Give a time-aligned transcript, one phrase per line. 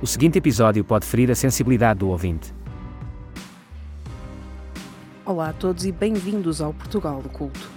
[0.00, 2.54] O seguinte episódio pode ferir a sensibilidade do ouvinte.
[5.26, 7.68] Olá a todos e bem-vindos ao Portugal do Culto.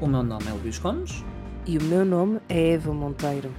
[0.00, 1.22] O meu nome é Luís Gomes.
[1.66, 3.52] E o meu nome é Eva Monteiro.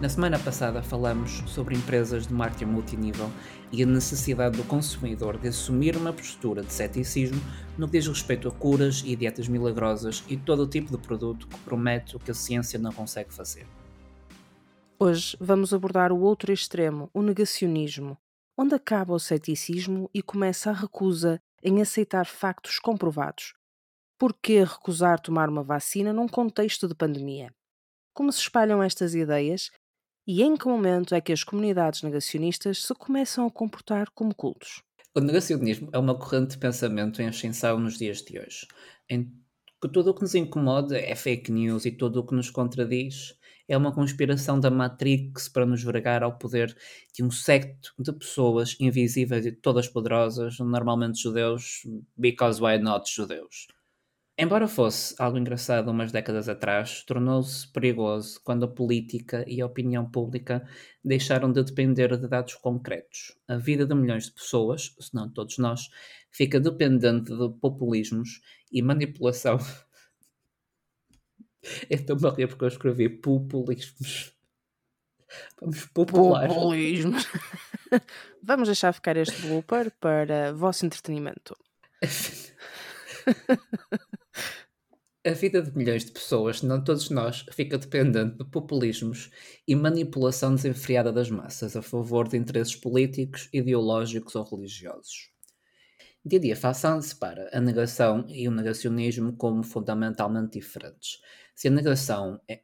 [0.00, 3.30] Na semana passada falamos sobre empresas de marketing multinível
[3.70, 7.40] e a necessidade do consumidor de assumir uma postura de ceticismo
[7.76, 11.46] no que diz respeito a curas e dietas milagrosas e todo o tipo de produto
[11.46, 13.66] que promete o que a ciência não consegue fazer.
[15.02, 18.18] Hoje vamos abordar o outro extremo, o negacionismo,
[18.54, 23.54] onde acaba o ceticismo e começa a recusa em aceitar factos comprovados.
[24.18, 27.50] Por que recusar tomar uma vacina num contexto de pandemia?
[28.12, 29.70] Como se espalham estas ideias
[30.26, 34.82] e em que momento é que as comunidades negacionistas se começam a comportar como cultos?
[35.14, 38.68] O negacionismo é uma corrente de pensamento em ascensão nos dias de hoje,
[39.08, 39.32] em
[39.80, 43.39] que tudo o que nos incomoda é fake news e tudo o que nos contradiz
[43.70, 46.76] é uma conspiração da Matrix para nos vergar ao poder
[47.14, 51.82] de um secto de pessoas invisíveis e todas poderosas, normalmente judeus,
[52.16, 53.68] because why not judeus?
[54.36, 60.10] Embora fosse algo engraçado umas décadas atrás, tornou-se perigoso quando a política e a opinião
[60.10, 60.66] pública
[61.04, 63.38] deixaram de depender de dados concretos.
[63.46, 65.88] A vida de milhões de pessoas, se não todos nós,
[66.32, 68.40] fica dependente de populismos
[68.72, 69.58] e manipulação
[71.88, 74.32] Estou-me a rir porque eu escrevi populismos.
[75.60, 76.48] Vamos popular.
[76.48, 77.26] Populismos.
[78.42, 81.56] Vamos deixar ficar este blooper para vosso entretenimento.
[85.26, 89.30] A vida de milhões de pessoas, não todos nós, fica dependente de populismos
[89.68, 95.30] e manipulação desenfreada das massas a favor de interesses políticos, ideológicos ou religiosos.
[96.24, 101.20] Didia façam-se para a negação e o negacionismo como fundamentalmente diferentes.
[101.54, 102.60] Se a negação é,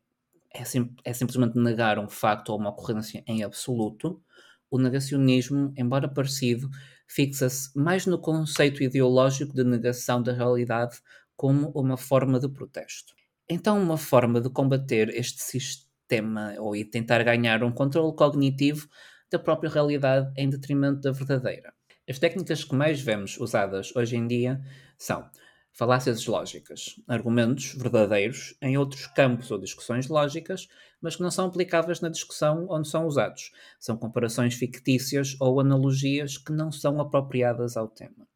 [0.53, 4.23] é, sim, é simplesmente negar um facto ou uma ocorrência em absoluto,
[4.71, 6.69] o negacionismo, embora parecido,
[7.07, 10.99] fixa-se mais no conceito ideológico de negação da realidade
[11.37, 13.15] como uma forma de protesto.
[13.49, 18.89] Então, uma forma de combater este sistema ou tentar ganhar um controle cognitivo
[19.31, 21.73] da própria realidade em detrimento da verdadeira.
[22.09, 24.61] As técnicas que mais vemos usadas hoje em dia
[24.97, 25.29] são
[25.77, 30.69] falácias lógicas, argumentos verdadeiros em outros campos ou discussões lógicas,
[31.03, 33.53] mas que não são aplicáveis na discussão onde são usados.
[33.79, 38.27] São comparações fictícias ou analogias que não são apropriadas ao tema.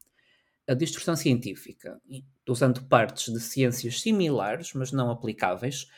[0.68, 1.98] A distorção científica,
[2.46, 5.88] usando partes de ciências similares, mas não aplicáveis,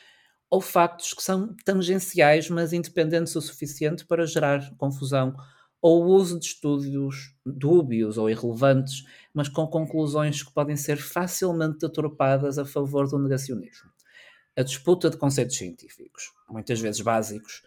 [0.48, 5.34] ou factos que são tangenciais, mas independentes o suficiente para gerar confusão
[5.82, 9.04] ou o uso de estudos dúbios ou irrelevantes,
[9.34, 13.90] mas com conclusões que podem ser facilmente deturpadas a favor do negacionismo.
[14.56, 17.62] A disputa de conceitos científicos, muitas vezes básicos,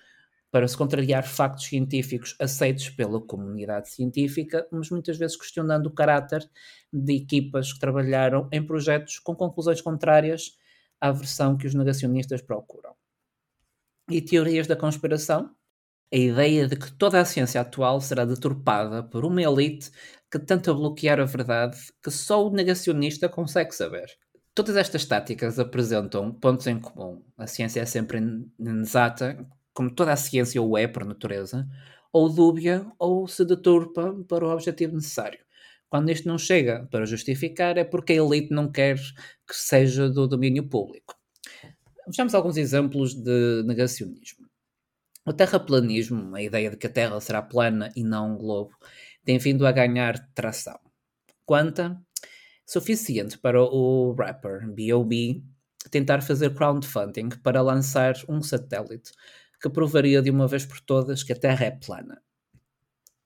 [0.50, 6.50] para se contrariar factos científicos aceitos pela comunidade científica, mas muitas vezes questionando o caráter
[6.94, 10.58] de equipas que trabalharam em projetos com conclusões contrárias
[11.02, 12.96] à versão que os negacionistas procuram.
[14.10, 15.54] E teorias da conspiração,
[16.14, 19.92] a ideia de que toda a ciência atual será deturpada por uma elite
[20.32, 24.08] que tenta bloquear a verdade que só o negacionista consegue saber.
[24.54, 27.24] Todas estas táticas apresentam pontos em comum.
[27.38, 28.20] A ciência é sempre
[28.58, 31.68] inexata, como toda a ciência o é por natureza,
[32.14, 35.40] ou dúbia ou se deturpa para o objetivo necessário.
[35.90, 38.96] Quando isto não chega para justificar, é porque a elite não quer
[39.48, 41.16] que seja do domínio público.
[42.08, 44.45] Vejamos alguns exemplos de negacionismo.
[45.28, 48.78] O terraplanismo, a ideia de que a Terra será plana e não um globo,
[49.24, 50.80] tem vindo a ganhar tração.
[51.44, 52.00] Quanta?
[52.64, 55.42] Suficiente para o rapper B.O.B.
[55.90, 59.12] tentar fazer crowdfunding para lançar um satélite
[59.60, 62.22] que provaria de uma vez por todas que a Terra é plana.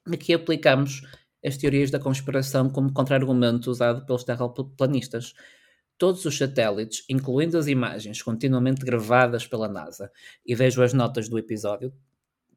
[0.05, 1.01] Aqui aplicamos
[1.45, 5.33] as teorias da conspiração como contra-argumento usado pelos terraplanistas,
[5.99, 10.09] todos os satélites, incluindo as imagens continuamente gravadas pela NASA,
[10.45, 11.93] e vejo as notas do episódio,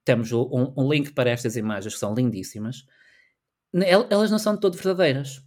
[0.05, 2.87] temos um, um link para estas imagens que são lindíssimas,
[4.09, 5.43] elas não são de todo verdadeiras.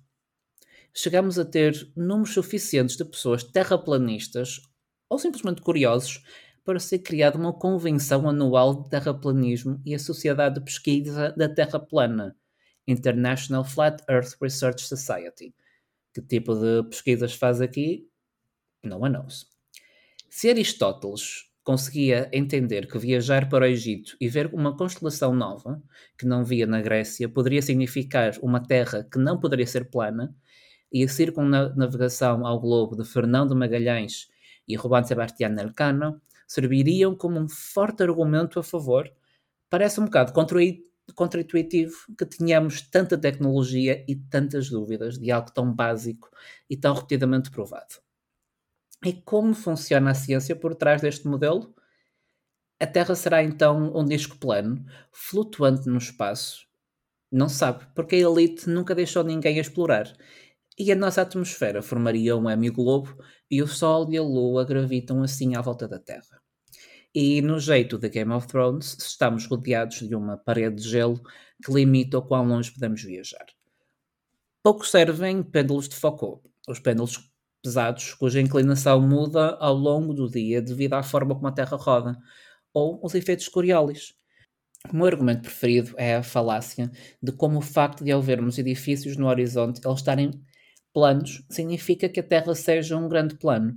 [0.94, 4.62] Chegamos a ter números suficientes de pessoas terraplanistas
[5.09, 6.24] ou simplesmente curiosos
[6.63, 11.80] para ser criada uma convenção anual de terraplanismo e a Sociedade de Pesquisa da Terra
[11.80, 12.36] Plana,
[12.88, 15.53] International Flat Earth Research Society,
[16.15, 18.07] que tipo de pesquisas faz aqui,
[18.81, 19.47] não a nós.
[20.29, 25.83] Se Aristóteles conseguia entender que viajar para o Egito e ver uma constelação nova,
[26.17, 30.33] que não via na Grécia, poderia significar uma terra que não poderia ser plana,
[30.89, 34.29] e a circunnavegação ao globo de Fernando Magalhães
[34.65, 39.11] e Juan Sebastián Elcano serviriam como um forte argumento a favor,
[39.69, 40.31] parece um bocado
[41.13, 46.30] contraintuitivo que tenhamos tanta tecnologia e tantas dúvidas de algo tão básico
[46.69, 47.96] e tão repetidamente provado.
[49.06, 51.75] E como funciona a ciência por trás deste modelo?
[52.80, 56.66] A Terra será então um disco plano, flutuante no espaço?
[57.31, 60.12] Não sabe, porque a elite nunca deixou ninguém a explorar.
[60.78, 63.18] E a nossa atmosfera formaria um hemiglobo
[63.50, 66.44] e o Sol e a Lua gravitam assim à volta da Terra.
[67.17, 71.21] E no jeito de Game of Thrones, estamos rodeados de uma parede de gelo
[71.63, 73.45] que limita o quão longe podemos viajar.
[74.62, 77.31] Pouco servem pêndulos de Foucault, os pêndulos
[77.63, 82.17] pesados cuja inclinação muda ao longo do dia devido à forma como a Terra roda,
[82.73, 84.13] ou os efeitos Coriolis.
[84.91, 86.91] O meu argumento preferido é a falácia
[87.23, 90.31] de como o facto de ao vermos edifícios no horizonte eles estarem
[90.94, 93.73] planos significa que a Terra seja um grande plano,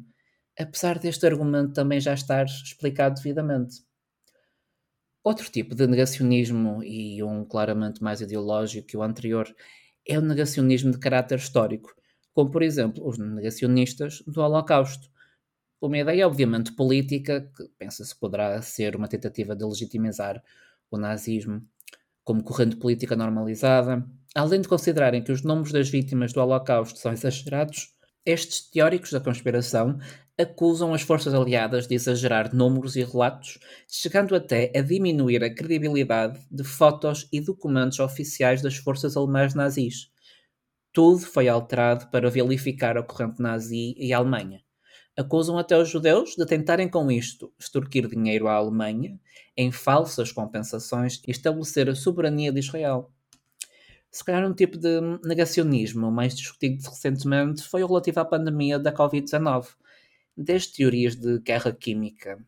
[0.59, 3.77] apesar deste argumento também já estar explicado devidamente.
[5.23, 9.47] Outro tipo de negacionismo, e um claramente mais ideológico que o anterior,
[10.07, 11.95] é o negacionismo de caráter histórico,
[12.33, 15.09] como por exemplo os negacionistas do Holocausto.
[15.81, 20.43] Uma ideia obviamente política, que pensa-se poderá ser uma tentativa de legitimizar
[20.91, 21.63] o nazismo
[22.25, 27.13] como corrente política normalizada, além de considerarem que os números das vítimas do Holocausto são
[27.13, 27.95] exagerados,
[28.25, 29.99] estes teóricos da conspiração
[30.39, 33.59] acusam as forças aliadas de exagerar números e relatos,
[33.89, 40.13] chegando até a diminuir a credibilidade de fotos e documentos oficiais das forças alemãs nazis.
[40.93, 44.63] Tudo foi alterado para vilificar a corrente nazi e a Alemanha.
[45.17, 49.19] Acusam até os judeus de tentarem com isto extorquir dinheiro à Alemanha
[49.57, 53.11] em falsas compensações e estabelecer a soberania de Israel.
[54.09, 58.93] Se calhar um tipo de negacionismo mais discutido recentemente foi o relativo à pandemia da
[58.93, 59.67] Covid-19
[60.39, 62.39] desde teorias de guerra química,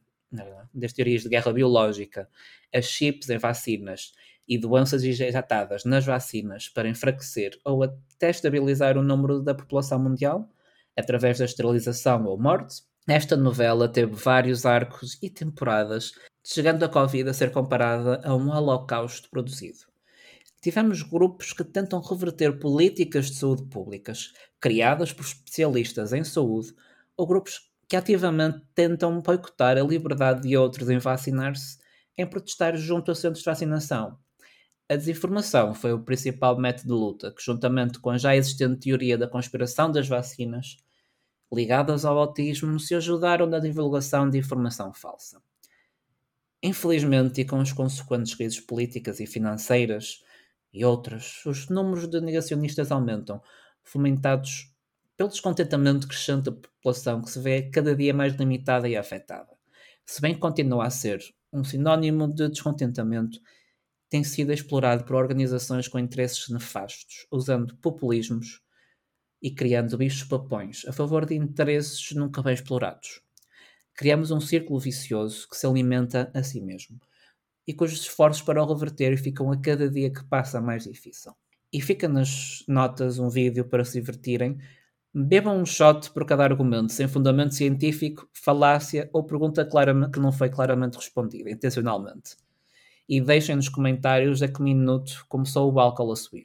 [0.72, 2.28] desde teorias de guerra biológica,
[2.72, 4.12] a chips em vacinas
[4.46, 10.48] e doenças injetadas nas vacinas para enfraquecer ou até estabilizar o número da população mundial,
[10.96, 16.12] através da esterilização ou morte, esta novela teve vários arcos e temporadas,
[16.44, 19.90] chegando a Covid a ser comparada a um holocausto produzido.
[20.60, 26.74] Tivemos grupos que tentam reverter políticas de saúde públicas, criadas por especialistas em saúde,
[27.16, 31.76] ou grupos que ativamente tentam boicotar a liberdade de outros em vacinar-se
[32.16, 34.16] em protestar junto a centros de vacinação.
[34.88, 39.18] A desinformação foi o principal método de luta, que, juntamente com a já existente teoria
[39.18, 40.76] da conspiração das vacinas,
[41.52, 45.42] ligadas ao autismo, se ajudaram na divulgação de informação falsa.
[46.62, 50.22] Infelizmente, e com as consequentes crises políticas e financeiras
[50.72, 53.42] e outras, os números de negacionistas aumentam,
[53.82, 54.69] fomentados
[55.20, 59.50] pelo descontentamento crescente da população que se vê cada dia mais limitada e afetada.
[60.06, 61.22] Se bem que continua a ser
[61.52, 63.38] um sinónimo de descontentamento,
[64.08, 68.62] tem sido explorado por organizações com interesses nefastos, usando populismos
[69.42, 73.20] e criando bichos-papões a favor de interesses nunca bem explorados.
[73.92, 76.98] Criamos um círculo vicioso que se alimenta a si mesmo
[77.66, 81.34] e cujos esforços para o reverter ficam a cada dia que passa mais difícil.
[81.70, 84.58] E fica nas notas um vídeo para se divertirem
[85.12, 89.68] Bebam um shot por cada argumento, sem fundamento científico, falácia ou pergunta
[90.12, 92.36] que não foi claramente respondida, intencionalmente.
[93.08, 96.44] E deixem nos comentários a que minuto começou o álcool a subir.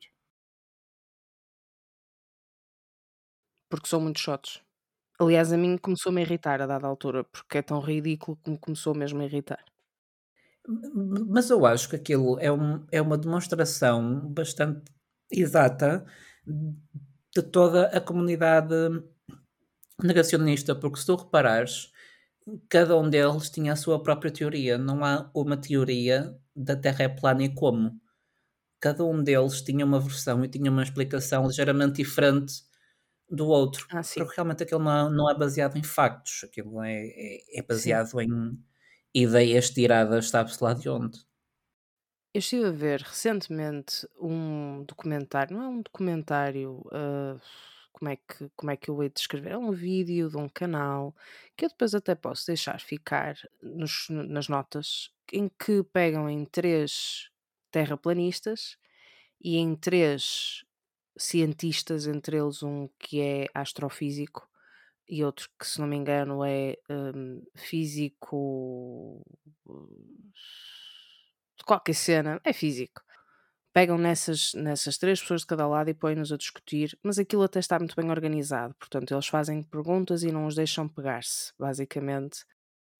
[3.69, 4.61] Porque são muitos shots.
[5.19, 8.57] Aliás, a mim começou-me a irritar a dada altura, porque é tão ridículo que me
[8.57, 9.63] começou mesmo a irritar.
[11.27, 14.91] Mas eu acho que aquilo é, um, é uma demonstração bastante
[15.31, 16.03] exata
[17.35, 18.73] de toda a comunidade
[20.01, 21.91] negacionista, porque se tu reparares,
[22.69, 24.77] cada um deles tinha a sua própria teoria.
[24.77, 27.99] Não há uma teoria da Terra é plana e como.
[28.79, 32.63] Cada um deles tinha uma versão e tinha uma explicação ligeiramente diferente
[33.29, 33.87] do outro.
[33.91, 38.11] Ah, porque realmente aquilo não, não é baseado em factos, aquilo é, é, é baseado
[38.11, 38.21] sim.
[38.21, 38.59] em
[39.13, 41.19] ideias tiradas, sabe-se lá de onde.
[42.35, 47.39] Eu estive a ver recentemente um documentário, não é um documentário, ah,
[47.93, 49.51] como é que, como é que eu hei de descrever?
[49.51, 51.15] É um vídeo de um canal
[51.55, 57.29] que eu depois até posso deixar ficar nos- nas notas, em que pegam em três
[57.71, 58.77] terraplanistas
[59.41, 60.65] e em três
[61.17, 64.49] cientistas, entre eles um que é astrofísico
[65.09, 69.23] e outro que, se não me engano, é hum, físico
[71.63, 73.01] qualquer cena, é físico.
[73.73, 77.59] Pegam nessas, nessas três pessoas de cada lado e põem-nos a discutir, mas aquilo até
[77.59, 78.73] está muito bem organizado.
[78.75, 82.45] Portanto, eles fazem perguntas e não os deixam pegar-se, basicamente.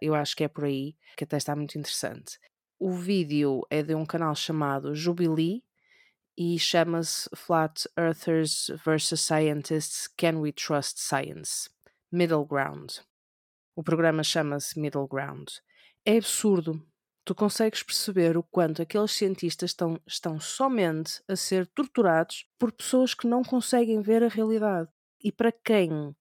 [0.01, 2.38] Eu acho que é por aí que até está muito interessante.
[2.77, 5.63] O vídeo é de um canal chamado Jubilee
[6.38, 11.69] e chama-se Flat Earthers vs Scientists Can We Trust Science?
[12.12, 12.97] Middle Ground.
[13.74, 15.47] O programa chama-se Middle Ground.
[16.05, 16.85] É absurdo.
[17.25, 23.15] Tu consegues perceber o quanto aqueles cientistas estão, estão somente a ser torturados por pessoas
[23.15, 24.89] que não conseguem ver a realidade.
[25.24, 26.15] E para quem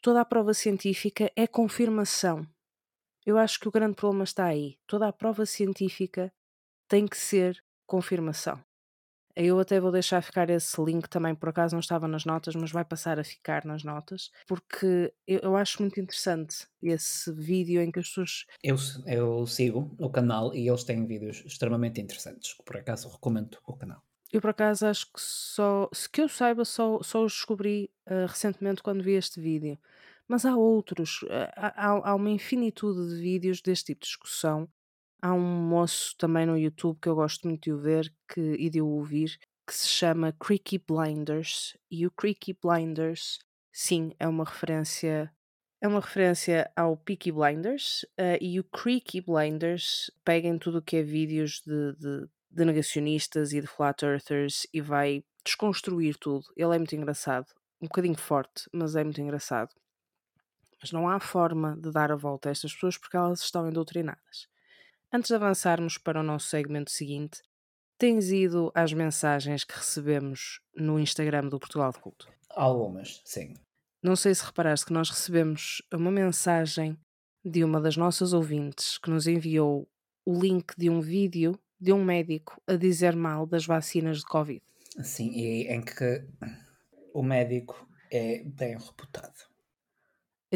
[0.00, 2.46] toda a prova científica é confirmação.
[3.26, 4.78] Eu acho que o grande problema está aí.
[4.86, 6.32] Toda a prova científica
[6.86, 8.62] tem que ser confirmação.
[9.36, 12.70] Eu até vou deixar ficar esse link também, por acaso não estava nas notas, mas
[12.70, 17.90] vai passar a ficar nas notas, porque eu, eu acho muito interessante esse vídeo em
[17.90, 18.46] que as pessoas.
[18.62, 18.76] Eu,
[19.06, 24.00] eu sigo o canal e eles têm vídeos extremamente interessantes, por acaso recomendo o canal.
[24.32, 28.26] Eu por acaso acho que só, se que eu saiba, só, só os descobri uh,
[28.26, 29.78] recentemente quando vi este vídeo.
[30.26, 34.68] Mas há outros, uh, há, há uma infinitude de vídeos deste tipo de discussão
[35.24, 38.68] Há um moço também no YouTube que eu gosto muito de o ver que, e
[38.68, 41.74] de o ouvir, que se chama Creaky Blinders.
[41.90, 43.38] E o Creaky Blinders,
[43.72, 45.32] sim, é uma referência.
[45.80, 50.82] É uma referência ao Peaky Blinders uh, e o Creaky Blinders pega em tudo o
[50.82, 56.44] que é vídeos de, de, de negacionistas e de flat earthers e vai desconstruir tudo.
[56.54, 57.46] Ele é muito engraçado,
[57.80, 59.70] um bocadinho forte, mas é muito engraçado.
[60.82, 64.52] Mas não há forma de dar a volta a estas pessoas porque elas estão endoutrinadas.
[65.12, 67.40] Antes de avançarmos para o nosso segmento seguinte,
[67.98, 72.28] tens ido às mensagens que recebemos no Instagram do Portugal de Culto?
[72.50, 73.54] Algumas, sim.
[74.02, 76.98] Não sei se reparaste que nós recebemos uma mensagem
[77.44, 79.88] de uma das nossas ouvintes que nos enviou
[80.26, 84.62] o link de um vídeo de um médico a dizer mal das vacinas de Covid.
[85.02, 86.26] Sim, e em que
[87.12, 89.48] o médico é bem reputado.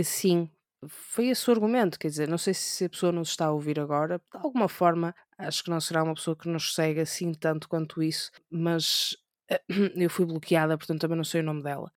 [0.03, 0.51] Sim,
[0.87, 3.81] foi esse o argumento, quer dizer, não sei se a pessoa nos está a ouvir
[3.81, 7.69] agora, de alguma forma, acho que não será uma pessoa que nos segue assim tanto
[7.69, 9.17] quanto isso, mas
[9.97, 11.93] eu fui bloqueada, portanto também não sei o nome dela.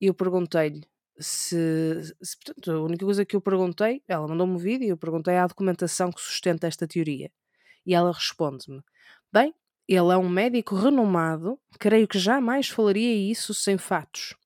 [0.00, 0.86] E eu perguntei-lhe
[1.18, 4.96] se, se, portanto, a única coisa que eu perguntei, ela mandou-me um vídeo e eu
[4.96, 7.30] perguntei a documentação que sustenta esta teoria.
[7.84, 8.82] E ela responde-me:
[9.32, 9.54] Bem,
[9.88, 14.36] ele é um médico renomado, creio que jamais falaria isso sem fatos.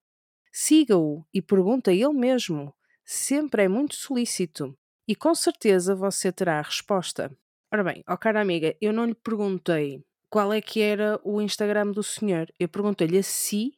[0.52, 2.74] Siga-o e pergunta a ele mesmo
[3.04, 7.30] sempre é muito solícito e com certeza você terá a resposta.
[7.73, 11.90] Ora bem, ó cara amiga, eu não lhe perguntei qual é que era o Instagram
[11.90, 12.50] do senhor.
[12.59, 13.75] Eu perguntei-lhe a si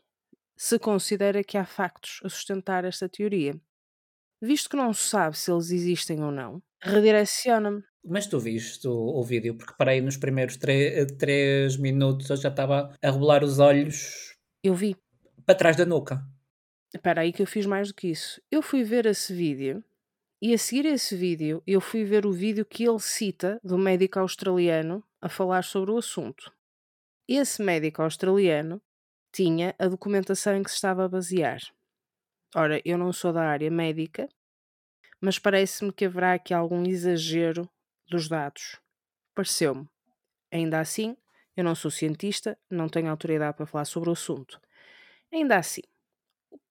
[0.56, 3.60] se considera que há factos a sustentar esta teoria.
[4.40, 7.82] Visto que não sabe se eles existem ou não, redireciona-me.
[8.04, 12.94] Mas tu viste o, o, vídeo, porque parei nos primeiros três minutos, eu já estava
[13.02, 14.36] a rebolar os olhos.
[14.62, 14.94] Eu vi.
[15.46, 16.22] Para trás da nuca.
[16.94, 18.40] Espera aí que eu fiz mais do que isso.
[18.48, 19.82] Eu fui ver esse vídeo
[20.40, 24.20] e a seguir esse vídeo eu fui ver o vídeo que ele cita do médico
[24.20, 26.52] australiano a falar sobre o assunto.
[27.26, 28.80] Esse médico australiano
[29.32, 31.60] tinha a documentação em que se estava a basear.
[32.54, 34.28] Ora, eu não sou da área médica,
[35.20, 37.68] mas parece-me que haverá aqui algum exagero
[38.06, 38.78] dos dados.
[39.34, 39.88] Pareceu-me.
[40.52, 41.16] Ainda assim,
[41.56, 44.60] eu não sou cientista, não tenho autoridade para falar sobre o assunto.
[45.32, 45.82] Ainda assim,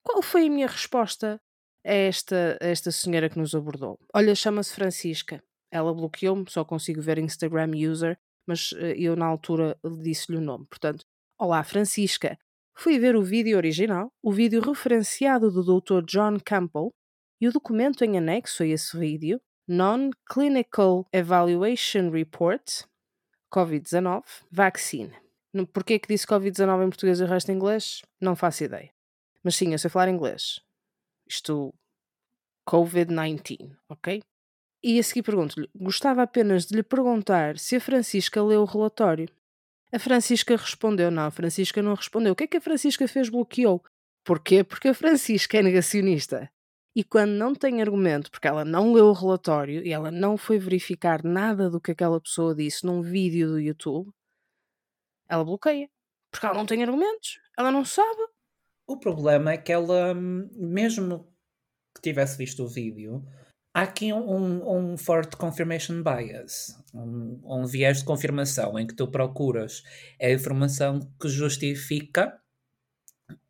[0.04, 1.40] qual foi a minha resposta
[1.86, 3.98] a esta, a esta senhora que nos abordou?
[4.14, 5.42] Olha, chama-se Francisca.
[5.72, 10.66] Ela bloqueou-me, só consigo ver Instagram user, mas eh, eu na altura disse-lhe o nome.
[10.68, 11.06] Portanto,
[11.40, 12.38] olá Francisca.
[12.76, 16.04] Fui ver o vídeo original, o vídeo referenciado do Dr.
[16.06, 16.92] John Campbell
[17.40, 22.84] e o documento em anexo a esse vídeo, Non-Clinical Evaluation Report,
[23.54, 25.14] COVID-19, Vaccine.
[25.72, 28.02] Porquê que disse Covid-19 em português e o resto em inglês?
[28.20, 28.92] Não faço ideia.
[29.44, 30.60] Mas sim, eu sei falar inglês.
[31.28, 31.74] Isto.
[32.68, 34.22] Covid-19, ok?
[34.82, 39.30] E a seguir pergunto-lhe: gostava apenas de lhe perguntar se a Francisca leu o relatório.
[39.92, 42.34] A Francisca respondeu: não, a Francisca não respondeu.
[42.34, 43.30] O que é que a Francisca fez?
[43.30, 43.84] Bloqueou.
[44.24, 44.64] Porquê?
[44.64, 46.50] Porque a Francisca é negacionista.
[46.96, 50.60] E quando não tem argumento, porque ela não leu o relatório e ela não foi
[50.60, 54.12] verificar nada do que aquela pessoa disse num vídeo do YouTube,
[55.28, 55.90] ela bloqueia.
[56.32, 58.22] Porque ela não tem argumentos, ela não sabe.
[58.86, 61.28] O problema é que ela, mesmo
[61.96, 63.26] que tivesse visto o vídeo,
[63.74, 69.08] há aqui um, um forte confirmation bias, um, um viés de confirmação em que tu
[69.08, 69.84] procuras
[70.22, 72.40] a informação que justifica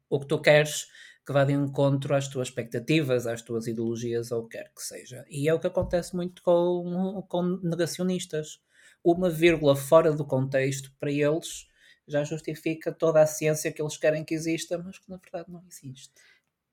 [0.09, 0.87] o que tu queres
[1.25, 4.81] que vá de encontro às tuas expectativas, às tuas ideologias ou o que quer que
[4.81, 5.25] seja.
[5.29, 8.61] E é o que acontece muito com, com negacionistas.
[9.03, 11.67] Uma vírgula fora do contexto para eles
[12.07, 15.63] já justifica toda a ciência que eles querem que exista, mas que na verdade não
[15.67, 16.13] existe.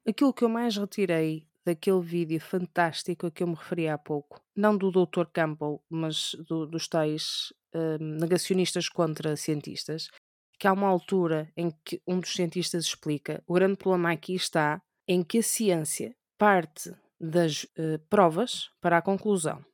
[0.06, 4.42] Aquilo que eu mais retirei daquele vídeo fantástico a que eu me referi há pouco,
[4.56, 5.26] não do Dr.
[5.32, 10.08] Campbell, mas do, dos tais hum, negacionistas contra cientistas,
[10.58, 14.80] que há uma altura em que um dos cientistas explica: o grande problema aqui está
[15.06, 19.64] em que a ciência parte das uh, provas para a conclusão.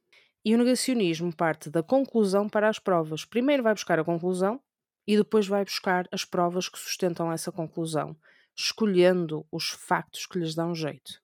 [0.45, 3.25] E o negacionismo parte da conclusão para as provas.
[3.25, 4.61] Primeiro vai buscar a conclusão
[5.07, 8.17] e depois vai buscar as provas que sustentam essa conclusão,
[8.57, 11.21] escolhendo os factos que lhes dão jeito.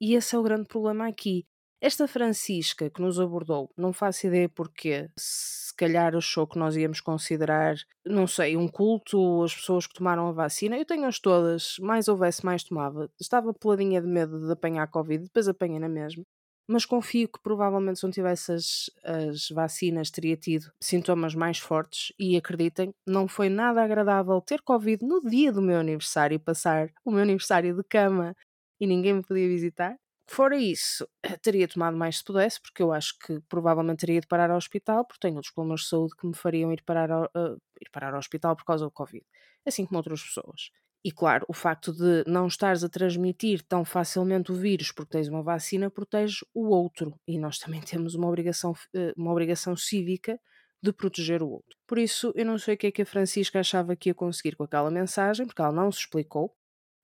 [0.00, 1.46] E esse é o grande problema aqui.
[1.80, 5.08] Esta Francisca que nos abordou, não faço ideia porquê.
[5.16, 10.26] Se calhar achou que nós íamos considerar, não sei, um culto, as pessoas que tomaram
[10.28, 10.76] a vacina.
[10.76, 13.08] Eu tenho-as todas, mais houvesse, mais tomava.
[13.20, 16.24] Estava peladinha de medo de apanhar Covid, depois apanhei na mesma.
[16.68, 22.12] Mas confio que provavelmente se não tivesse as, as vacinas teria tido sintomas mais fortes
[22.18, 26.90] e acreditem, não foi nada agradável ter Covid no dia do meu aniversário e passar
[27.04, 28.36] o meu aniversário de cama
[28.80, 29.96] e ninguém me podia visitar.
[30.30, 34.26] Fora isso, eh, teria tomado mais se pudesse, porque eu acho que provavelmente teria de
[34.26, 37.24] parar ao hospital, porque tenho outros problemas de saúde que me fariam ir parar ao,
[37.24, 39.24] uh, ir parar ao hospital por causa do Covid,
[39.66, 40.70] assim como outras pessoas.
[41.08, 45.26] E claro, o facto de não estares a transmitir tão facilmente o vírus porque tens
[45.26, 47.18] uma vacina protege o outro.
[47.26, 50.38] E nós também temos uma obrigação, eh, uma obrigação cívica
[50.82, 51.78] de proteger o outro.
[51.86, 54.54] Por isso, eu não sei o que é que a Francisca achava que ia conseguir
[54.54, 56.54] com aquela mensagem, porque ela não se explicou.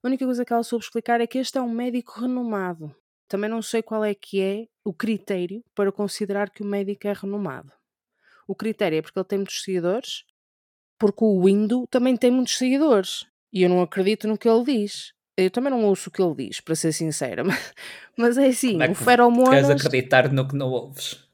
[0.03, 2.95] A única coisa que ela soube explicar é que este é um médico renomado.
[3.27, 7.13] Também não sei qual é que é o critério para considerar que o médico é
[7.13, 7.73] renomado.
[8.47, 10.23] O critério é porque ele tem muitos seguidores,
[10.99, 13.25] porque o Windows também tem muitos seguidores.
[13.55, 15.13] E eu não acredito no que ele diz.
[15.37, 17.43] Eu também não ouço o que ele diz, para ser sincera.
[17.45, 17.73] Mas,
[18.17, 19.49] mas é assim, é o Feromonas...
[19.49, 21.25] Queres acreditar no que não ouves?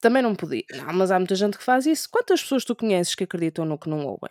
[0.00, 0.64] Também não podia.
[0.72, 2.08] Não, mas há muita gente que faz isso.
[2.10, 4.30] Quantas pessoas tu conheces que acreditam no que não ouvem?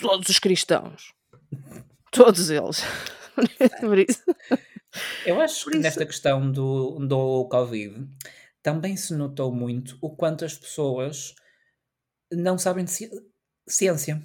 [0.00, 1.12] Todos os cristãos.
[2.12, 2.82] Todos eles.
[3.80, 4.22] Por isso...
[5.24, 5.84] Eu acho Por que isso...
[5.84, 8.08] nesta questão do, do Covid
[8.62, 11.34] também se notou muito o quanto as pessoas
[12.32, 13.10] não sabem de ci
[13.66, 14.22] ciência.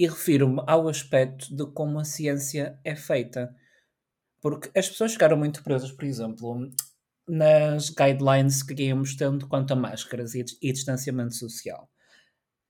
[0.00, 3.54] E refiro-me ao aspecto de como a ciência é feita.
[4.40, 6.70] Porque as pessoas ficaram muito presas, por exemplo,
[7.28, 11.86] nas guidelines que íamos tendo quanto a máscaras e, e distanciamento social,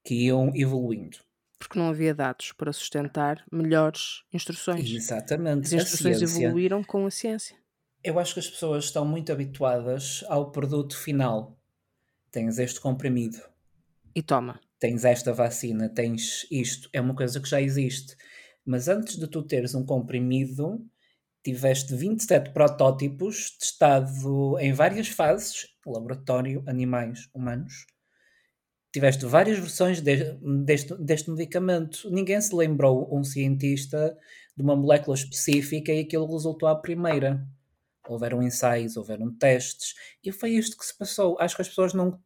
[0.04, 1.18] que iam evoluindo
[1.60, 4.90] porque não havia dados para sustentar melhores instruções.
[4.90, 5.66] Exatamente.
[5.66, 7.54] As instruções ciência, evoluíram com a ciência.
[8.02, 11.56] Eu acho que as pessoas estão muito habituadas ao produto final.
[12.32, 13.38] Tens este comprimido.
[14.14, 14.60] E toma.
[14.78, 16.88] Tens esta vacina, tens isto.
[16.92, 18.16] É uma coisa que já existe.
[18.64, 20.84] Mas antes de tu teres um comprimido,
[21.42, 27.86] tiveste 27 protótipos testado em várias fases, laboratório, animais, humanos,
[28.92, 32.10] tiveste várias versões de, deste, deste medicamento.
[32.10, 34.16] Ninguém se lembrou, um cientista,
[34.56, 37.46] de uma molécula específica e aquilo resultou à primeira.
[38.08, 39.94] Houveram ensaios, houveram testes,
[40.24, 41.36] e foi isto que se passou.
[41.38, 42.18] Acho que as pessoas não,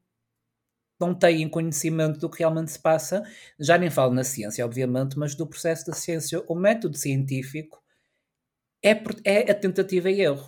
[1.07, 3.23] não têm conhecimento do que realmente se passa,
[3.59, 6.43] já nem falo na ciência, obviamente, mas do processo da ciência.
[6.49, 7.83] O método científico
[8.83, 8.93] é,
[9.25, 10.47] é a tentativa e erro.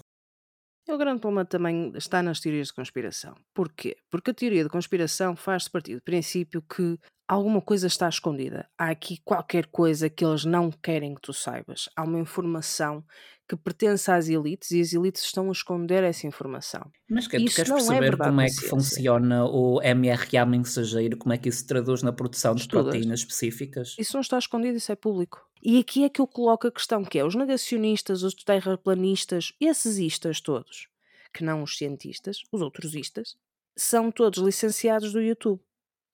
[0.88, 3.34] O grande problema também está nas teorias de conspiração.
[3.52, 3.96] Porquê?
[4.08, 6.96] Porque a teoria de conspiração faz-se partir do princípio que
[7.28, 8.68] alguma coisa está escondida.
[8.78, 11.88] Há aqui qualquer coisa que eles não querem que tu saibas.
[11.96, 13.04] Há uma informação
[13.48, 16.90] que pertence às elites e as elites estão a esconder essa informação.
[17.08, 21.32] Mas que, tu queres é perceber é como é que funciona o mRNA mensageiro, como
[21.32, 22.86] é que isso se traduz na produção de Estudas.
[22.86, 23.94] proteínas específicas?
[23.98, 25.46] Isso não está escondido, isso é público.
[25.62, 29.98] E aqui é que eu coloco a questão que é os negacionistas, os terraplanistas, esses
[29.98, 30.88] istas todos,
[31.32, 33.36] que não os cientistas, os outros istas,
[33.76, 35.60] são todos licenciados do YouTube.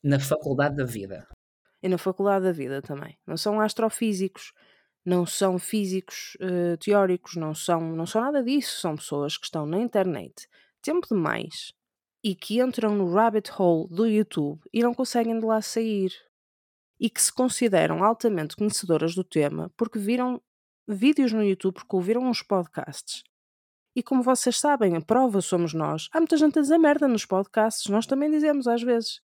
[0.02, 1.26] Na faculdade da vida.
[1.82, 3.18] E na faculdade da vida também.
[3.26, 4.52] Não são astrofísicos,
[5.04, 8.80] não são físicos uh, teóricos, não são, não são nada disso.
[8.80, 10.48] São pessoas que estão na internet
[10.82, 11.72] tempo demais
[12.22, 16.12] e que entram no rabbit hole do YouTube e não conseguem de lá sair.
[17.00, 20.40] E que se consideram altamente conhecedoras do tema porque viram
[20.86, 23.22] vídeos no YouTube, porque ouviram uns podcasts.
[23.94, 26.08] E como vocês sabem, a prova somos nós.
[26.12, 29.20] Há muita gente a dizer merda nos podcasts, nós também dizemos às vezes.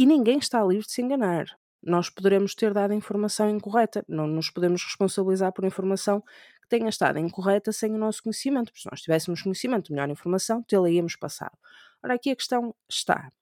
[0.00, 1.46] E ninguém está livre de se enganar
[1.82, 4.04] nós poderemos ter dado informação incorreta.
[4.06, 8.82] Não nos podemos responsabilizar por informação que tenha estado incorreta sem o nosso conhecimento, porque
[8.82, 11.56] se nós tivéssemos conhecimento, melhor informação, tê-la passado.
[12.02, 13.32] Ora, aqui a questão está.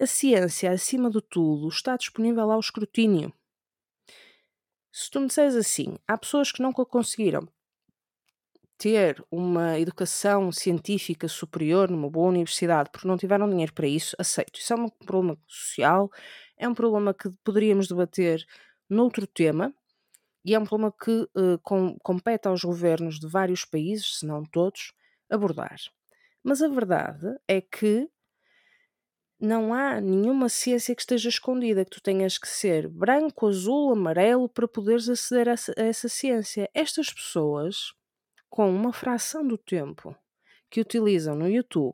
[0.00, 3.32] A ciência, acima de tudo, está disponível ao escrutínio.
[4.92, 7.48] Se tu me disseres assim, há pessoas que nunca conseguiram
[8.78, 14.58] ter uma educação científica superior numa boa universidade porque não tiveram dinheiro para isso, aceito.
[14.58, 16.10] Isso é um problema social,
[16.58, 18.44] é um problema que poderíamos debater
[18.88, 19.74] noutro tema
[20.44, 24.44] e é um problema que uh, com, compete aos governos de vários países, se não
[24.44, 24.92] todos,
[25.28, 25.76] abordar.
[26.42, 28.08] Mas a verdade é que
[29.40, 34.48] não há nenhuma ciência que esteja escondida, que tu tenhas que ser branco, azul, amarelo
[34.48, 36.70] para poderes aceder a essa, a essa ciência.
[36.72, 37.92] Estas pessoas,
[38.56, 40.16] com uma fração do tempo
[40.70, 41.92] que utilizam no YouTube,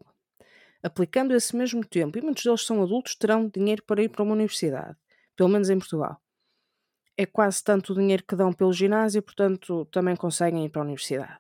[0.81, 4.35] aplicando esse mesmo tempo, e muitos deles são adultos, terão dinheiro para ir para uma
[4.35, 4.97] universidade,
[5.35, 6.23] pelo menos em Portugal.
[7.17, 10.85] É quase tanto o dinheiro que dão pelo ginásio, portanto também conseguem ir para a
[10.85, 11.37] universidade.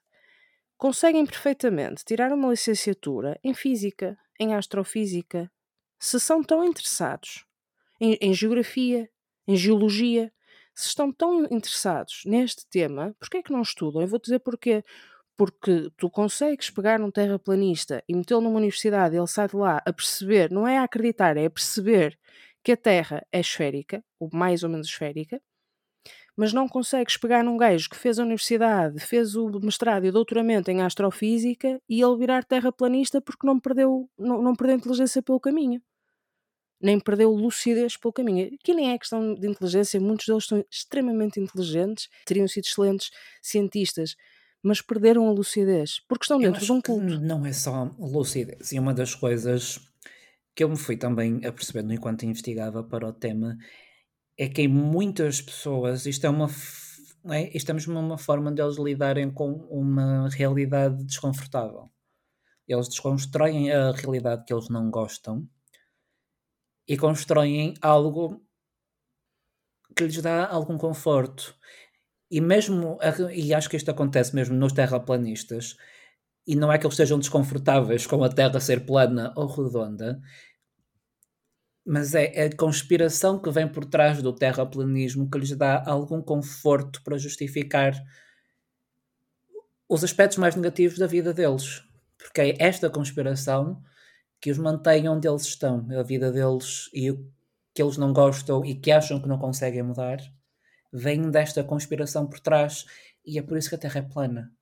[0.76, 5.48] Conseguem perfeitamente tirar uma licenciatura em física, em astrofísica,
[6.00, 7.46] se são tão interessados
[8.00, 9.08] em, em geografia,
[9.46, 10.32] em geologia,
[10.74, 14.02] se estão tão interessados neste tema, porquê é que não estudam?
[14.02, 14.85] Eu vou dizer porquê.
[15.37, 19.92] Porque tu consegues pegar num terraplanista e metê-lo numa universidade ele sai de lá a
[19.92, 22.18] perceber, não é a acreditar, é a perceber
[22.62, 25.40] que a Terra é esférica, ou mais ou menos esférica,
[26.37, 30.12] mas não consegues pegar num gajo que fez a universidade, fez o mestrado e o
[30.12, 35.40] doutoramento em astrofísica e ele virar terraplanista porque não perdeu, não, não perdeu inteligência pelo
[35.40, 35.83] caminho
[36.83, 38.53] nem perdeu lucidez pelo caminho.
[38.61, 44.16] Aqui nem é questão de inteligência, muitos deles são extremamente inteligentes, teriam sido excelentes cientistas,
[44.62, 47.20] mas perderam a lucidez porque estão dentro de um culto.
[47.20, 49.81] Não é só lucidez, e uma das coisas
[50.55, 53.57] que eu me fui também apercebendo enquanto investigava para o tema
[54.38, 56.48] é que em muitas pessoas isto é uma
[57.31, 61.88] é, estamos numa forma deles lidarem com uma realidade desconfortável.
[62.66, 65.48] Eles desconstroem a realidade que eles não gostam
[66.88, 68.44] e constroem algo
[69.96, 71.55] que lhes dá algum conforto.
[72.33, 72.99] E mesmo,
[73.31, 75.77] e acho que isto acontece mesmo nos terraplanistas,
[76.47, 80.18] e não é que eles estejam desconfortáveis com a Terra ser plana ou redonda,
[81.85, 87.03] mas é a conspiração que vem por trás do terraplanismo que lhes dá algum conforto
[87.03, 87.92] para justificar
[89.87, 91.83] os aspectos mais negativos da vida deles.
[92.16, 93.83] Porque é esta conspiração
[94.40, 97.31] que os mantém onde eles estão, a vida deles e o
[97.75, 100.18] que eles não gostam e que acham que não conseguem mudar,
[100.92, 102.85] vem desta conspiração por trás
[103.24, 104.52] e é por isso que a Terra é plana.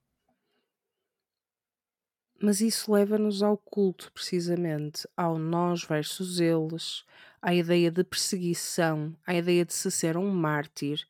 [2.42, 7.04] Mas isso leva-nos ao culto, precisamente, ao nós versus eles,
[7.42, 11.06] à ideia de perseguição, à ideia de se ser um mártir,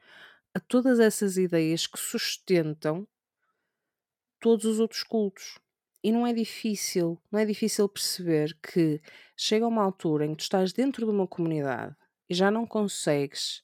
[0.52, 3.06] a todas essas ideias que sustentam
[4.40, 5.58] todos os outros cultos.
[6.02, 9.00] E não é difícil, não é difícil perceber que
[9.36, 11.94] chega uma altura em que tu estás dentro de uma comunidade
[12.28, 13.62] e já não consegues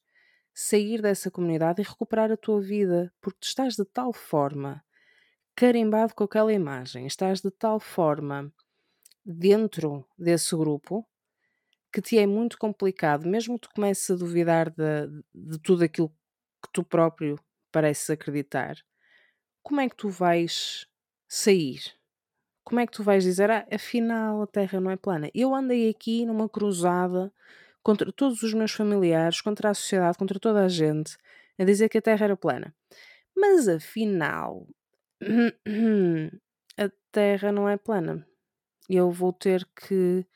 [0.59, 4.83] sair dessa comunidade e recuperar a tua vida, porque tu estás de tal forma
[5.55, 8.51] carimbado com aquela imagem, estás de tal forma
[9.23, 11.07] dentro desse grupo
[11.92, 16.09] que te é muito complicado, mesmo que tu comeces a duvidar de, de tudo aquilo
[16.09, 17.38] que tu próprio
[17.71, 18.77] pareces acreditar,
[19.62, 20.87] como é que tu vais
[21.29, 21.97] sair?
[22.66, 25.31] como é que tu vais dizer, ah, afinal a Terra não é plana?
[25.33, 27.33] Eu andei aqui numa cruzada
[27.87, 31.16] contra todos os meus familiares, contra a sociedade, contra toda a gente,
[31.57, 32.75] a dizer que a Terra era plana.
[33.33, 34.66] Mas afinal,
[36.77, 38.27] a Terra não é plana.
[38.90, 40.27] Eu vou ter que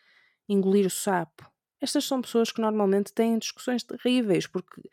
[0.48, 1.50] engolir o sapo.
[1.80, 4.88] Estas são pessoas que normalmente têm discussões terríveis, porque,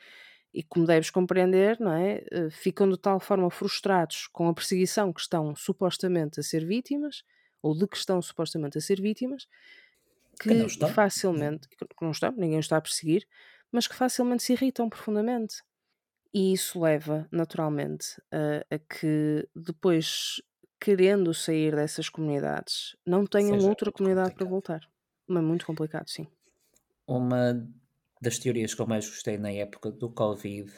[0.51, 2.23] e como deves compreender, não é?
[2.31, 7.23] Eh, ficam de tal forma frustrados com a perseguição que estão supostamente a ser vítimas,
[7.61, 9.47] ou de que estão supostamente a ser vítimas,
[10.39, 13.27] que, que facilmente, que não estão, ninguém está a perseguir,
[13.71, 15.57] mas que facilmente se irritam profundamente.
[16.33, 20.41] E isso leva, naturalmente, a, a que depois,
[20.79, 24.35] querendo sair dessas comunidades, não tenham Seja outra comunidade complicado.
[24.35, 24.81] para voltar.
[25.27, 26.27] Mas muito complicado, sim.
[27.07, 27.67] Uma
[28.21, 30.71] das teorias que eu mais gostei na época do Covid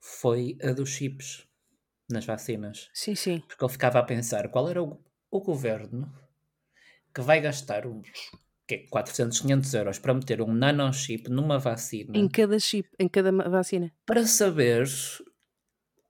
[0.00, 1.48] foi a dos chips
[2.10, 2.92] nas vacinas.
[2.92, 3.42] Sim, sim.
[3.48, 6.12] Porque eu ficava a pensar qual era o, o governo
[7.14, 8.10] que vai gastar uns
[8.68, 12.16] que 400, 500 euros para meter um nanochip numa vacina.
[12.16, 13.90] Em cada chip, em cada vacina.
[14.04, 14.86] Para saber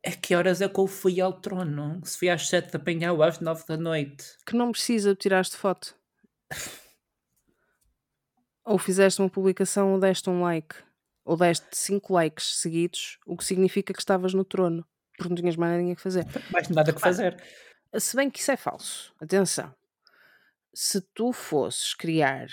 [0.04, 2.00] a que horas é que eu fui ao trono.
[2.04, 4.24] Se fui às 7 da manhã ou às 9 da noite.
[4.44, 5.94] Que não precisa tirar-te foto.
[8.66, 10.74] ou fizeste uma publicação ou deste um like.
[11.24, 14.84] Ou deste 5 likes seguidos, o que significa que estavas no trono.
[15.16, 16.26] Porque não tinhas mais nada que fazer.
[16.50, 17.40] Mais nada que fazer.
[17.96, 19.14] Se bem que isso é falso.
[19.20, 19.77] Atenção.
[20.74, 22.48] Se tu fosses criar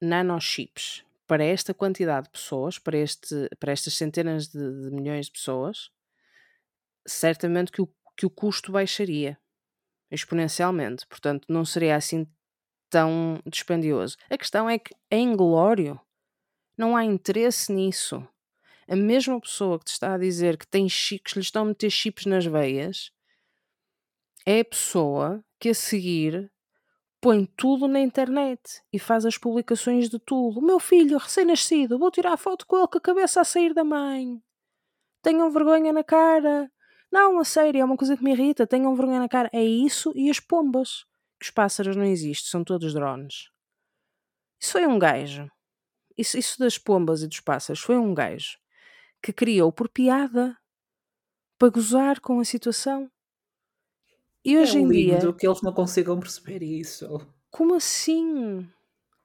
[0.00, 5.32] nanochips para esta quantidade de pessoas, para, este, para estas centenas de, de milhões de
[5.32, 5.90] pessoas,
[7.06, 9.38] certamente que o, que o custo baixaria
[10.10, 11.06] exponencialmente.
[11.06, 12.26] Portanto, não seria assim
[12.88, 14.16] tão dispendioso.
[14.30, 16.00] A questão é que é inglório.
[16.76, 18.26] Não há interesse nisso.
[18.88, 21.90] A mesma pessoa que te está a dizer que tem chips, lhe estão a meter
[21.90, 23.10] chips nas veias,
[24.44, 26.52] é a pessoa que a seguir
[27.26, 30.60] põe tudo na internet e faz as publicações de tudo.
[30.60, 33.82] O meu filho, recém-nascido, vou tirar foto com ele com a cabeça a sair da
[33.82, 34.40] mãe.
[35.22, 36.70] Tenham vergonha na cara.
[37.10, 38.64] Não, a sério, é uma coisa que me irrita.
[38.64, 39.50] Tenham vergonha na cara.
[39.52, 41.04] É isso e as pombas.
[41.40, 43.50] Que os pássaros não existem, são todos drones.
[44.60, 45.50] Isso foi um gajo.
[46.16, 48.56] Isso, isso das pombas e dos pássaros foi um gajo
[49.20, 50.56] que criou por piada
[51.58, 53.10] para gozar com a situação.
[54.46, 55.32] E É hoje em dia.
[55.32, 57.20] que eles não consigam perceber isso.
[57.50, 58.64] Como assim?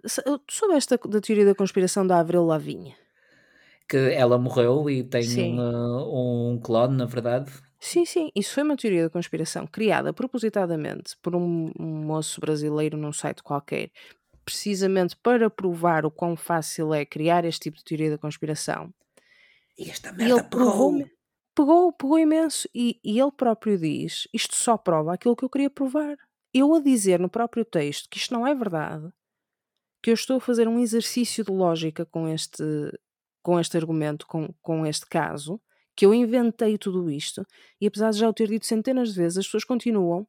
[0.03, 2.95] Tu soubeste da, teoria da conspiração da Avril Lavigne?
[3.87, 7.51] Que ela morreu e tem um, um clone, na verdade.
[7.79, 12.97] Sim, sim, isso foi uma teoria da conspiração criada propositadamente por um, um moço brasileiro
[12.97, 13.91] num site qualquer,
[14.43, 18.91] precisamente para provar o quão fácil é criar este tipo de teoria da conspiração.
[19.77, 21.09] E esta E merda ele provou, pegou.
[21.55, 22.67] Pegou, pegou imenso.
[22.73, 26.17] E, e ele próprio diz: Isto só prova aquilo que eu queria provar.
[26.53, 29.09] Eu a dizer no próprio texto que isto não é verdade,
[30.03, 32.63] que eu estou a fazer um exercício de lógica com este,
[33.41, 35.61] com este argumento, com, com este caso,
[35.95, 37.45] que eu inventei tudo isto,
[37.79, 40.27] e apesar de já o ter dito centenas de vezes, as pessoas continuam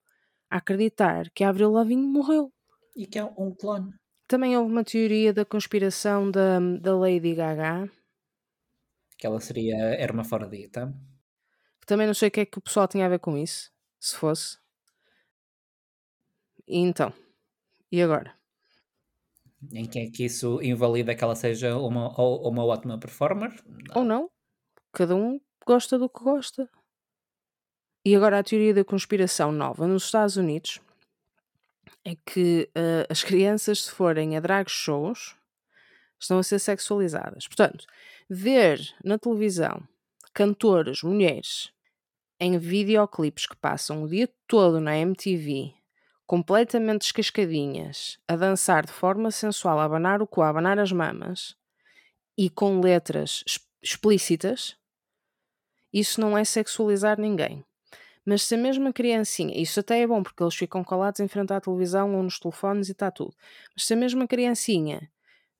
[0.50, 2.52] a acreditar que a Avril Lavigne morreu.
[2.94, 3.92] E que é um clone.
[4.28, 7.90] Também houve uma teoria da conspiração da, da Lady Gaga,
[9.18, 10.94] Que ela seria hermafrodita.
[11.86, 14.16] Também não sei o que é que o pessoal tinha a ver com isso, se
[14.16, 14.58] fosse.
[16.66, 17.10] E então,
[17.90, 18.30] e agora?
[19.72, 23.52] Em que é que isso invalida que ela seja uma, ou- uma ótima performer?
[23.94, 24.30] Ou não?
[24.92, 26.68] Cada um gosta do que gosta.
[28.04, 30.80] E agora a teoria da conspiração nova nos Estados Unidos
[32.04, 35.36] é que eh, as crianças, se forem a drag shows,
[36.20, 37.46] estão a ser sexualizadas.
[37.46, 37.86] Portanto,
[38.28, 39.86] ver na televisão
[40.32, 41.72] cantores, mulheres,
[42.40, 45.74] em videoclipes que passam o dia todo na MTV,
[46.26, 51.54] completamente descascadinhas, a dançar de forma sensual, a abanar o cu, a abanar as mamas,
[52.36, 53.44] e com letras
[53.82, 54.76] explícitas,
[55.92, 57.64] isso não é sexualizar ninguém.
[58.24, 61.52] Mas se a mesma criancinha, isso até é bom porque eles ficam calados em frente
[61.52, 63.34] à televisão ou nos telefones e está tudo.
[63.74, 65.10] Mas se a mesma criancinha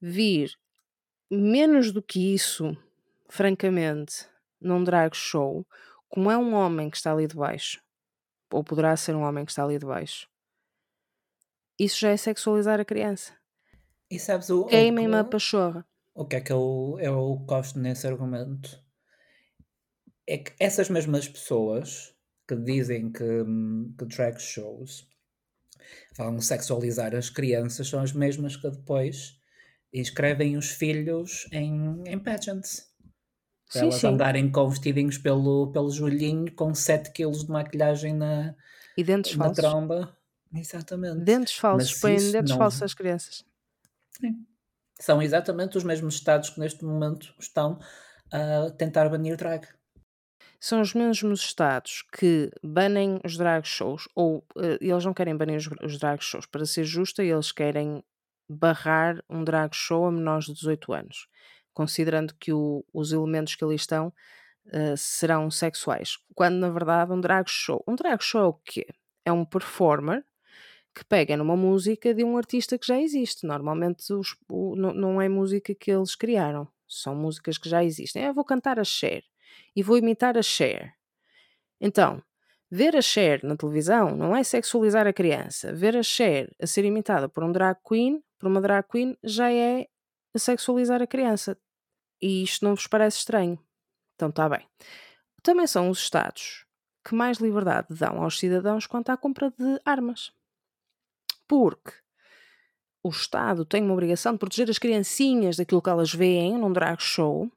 [0.00, 0.56] vir
[1.30, 2.76] menos do que isso,
[3.28, 4.26] francamente,
[4.62, 5.66] num drag show,
[6.09, 7.83] como é um homem que está ali debaixo,
[8.51, 10.29] ou poderá ser um homem que está ali debaixo,
[11.79, 13.33] isso já é sexualizar a criança.
[14.11, 15.87] E sabes o, o, Queimem-me a pachorra.
[16.14, 18.79] o que é que eu, eu gosto nesse argumento?
[20.27, 22.14] É que essas mesmas pessoas
[22.46, 23.44] que dizem que,
[23.98, 25.09] que drag shows
[26.16, 29.40] vão sexualizar as crianças são as mesmas que depois
[29.92, 32.91] inscrevem os filhos em, em pageants.
[33.72, 34.06] Para Sim, elas sim.
[34.08, 38.54] andarem com vestidinhos pelo, pelo joelhinho com 7 kg de maquilhagem na,
[38.96, 39.64] E dentes na falsos.
[39.64, 40.16] tromba.
[40.54, 41.24] Exatamente.
[41.24, 41.98] Dentes falsos.
[41.98, 43.44] Põem dentes não- falsos às crianças.
[45.00, 47.78] São exatamente os mesmos estados que neste momento estão
[48.32, 49.66] a tentar banir drag.
[50.61, 55.56] São os mesmos estados que banem os drag shows, ou eh, eles não querem banir
[55.58, 58.04] os, os drag shows, para ser justa, eles querem
[58.48, 61.26] barrar um drag show a menores de 18 anos,
[61.74, 64.12] considerando que o- os elementos que ali estão
[64.72, 66.18] eh, serão sexuais.
[66.35, 68.87] Quando na verdade um drag show, um drag show quê?
[69.24, 70.24] É um performer
[70.94, 73.46] que pega numa música de um artista que já existe.
[73.46, 78.24] Normalmente os- o- não, é música que eles criaram, são músicas que já existem.
[78.24, 79.22] Eu vou cantar a Cher
[79.74, 80.94] e vou imitar a Cher.
[81.80, 82.22] Então,
[82.70, 85.72] ver a Cher na televisão não é sexualizar a criança.
[85.72, 89.52] Ver a Cher a ser imitada por um drag queen, por uma drag queen, já
[89.52, 89.87] é
[90.38, 91.57] sexualizar a criança.
[92.21, 93.59] E isto não vos parece estranho?
[94.14, 94.66] Então está bem.
[95.42, 96.64] Também são os Estados
[97.05, 100.33] que mais liberdade dão aos cidadãos quanto à compra de armas.
[101.49, 101.92] Porque
[103.03, 107.03] o Estado tem uma obrigação de proteger as criancinhas daquilo que elas veem num drag
[107.03, 107.51] show,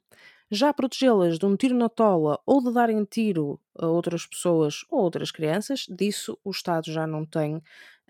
[0.49, 5.01] já protegê-las de um tiro na tola ou de darem tiro a outras pessoas ou
[5.01, 7.61] outras crianças, disso o Estado já não tem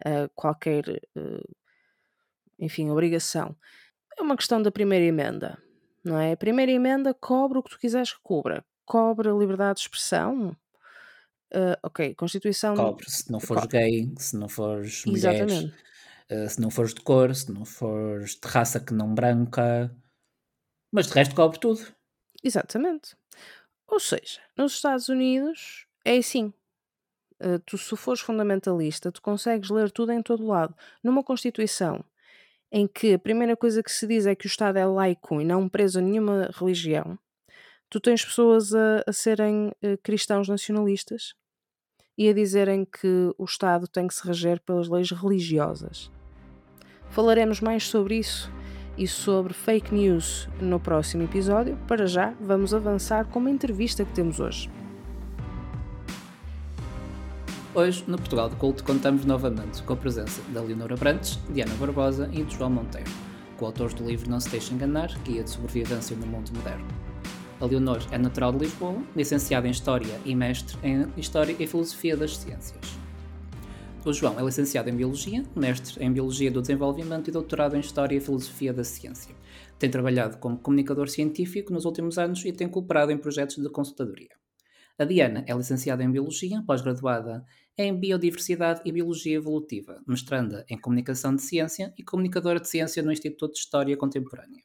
[0.06, 1.44] eh, qualquer, eh,
[2.60, 3.56] enfim, obrigação.
[4.18, 5.58] É uma questão da primeira emenda,
[6.04, 6.34] não é?
[6.34, 8.64] A primeira emenda cobre o que tu quiseres que cubra.
[8.86, 10.56] Cobre a liberdade de expressão.
[11.52, 12.76] Eh, ok, Constituição.
[12.76, 13.80] Cobre, se não fores Cobre.
[13.80, 15.48] gay, se não fores mulher,
[16.30, 19.94] eh, se não fores de cor, se não fores de raça que não branca.
[20.92, 21.82] Mas de resto cobre tudo.
[22.44, 23.16] Exatamente.
[23.88, 26.54] Ou seja, nos Estados Unidos é assim.
[27.42, 30.74] Uh, tu, se fores fundamentalista, tu consegues ler tudo em todo lado.
[31.04, 32.04] Numa Constituição
[32.76, 35.46] em que a primeira coisa que se diz é que o Estado é laico e
[35.46, 37.18] não preso a nenhuma religião,
[37.90, 41.34] tu tens pessoas a, a serem uh, cristãos nacionalistas
[42.18, 46.12] e a dizerem que o Estado tem que se reger pelas leis religiosas.
[47.12, 48.52] Falaremos mais sobre isso
[48.98, 51.78] e sobre fake news no próximo episódio.
[51.88, 54.70] Para já, vamos avançar com uma entrevista que temos hoje.
[57.76, 62.30] Hoje, no Portugal de Culto, contamos novamente com a presença da Leonora Brantes, Diana Barbosa
[62.32, 63.12] e de João Monteiro,
[63.58, 66.88] coautores do livro Não se deixe enganar, Guia de Sobrevivência no Mundo Moderno.
[67.60, 72.16] A Leonor é natural de Lisboa, licenciada em História e mestre em História e Filosofia
[72.16, 72.98] das Ciências.
[74.06, 78.16] O João é licenciado em Biologia, mestre em Biologia do Desenvolvimento e doutorado em História
[78.16, 79.36] e Filosofia da Ciência.
[79.78, 84.30] Tem trabalhado como comunicador científico nos últimos anos e tem cooperado em projetos de consultadoria.
[84.98, 87.44] A Diana é licenciada em Biologia, pós-graduada
[87.78, 93.12] em Biodiversidade e Biologia Evolutiva, mestranda em Comunicação de Ciência e comunicadora de Ciência no
[93.12, 94.64] Instituto de História Contemporânea.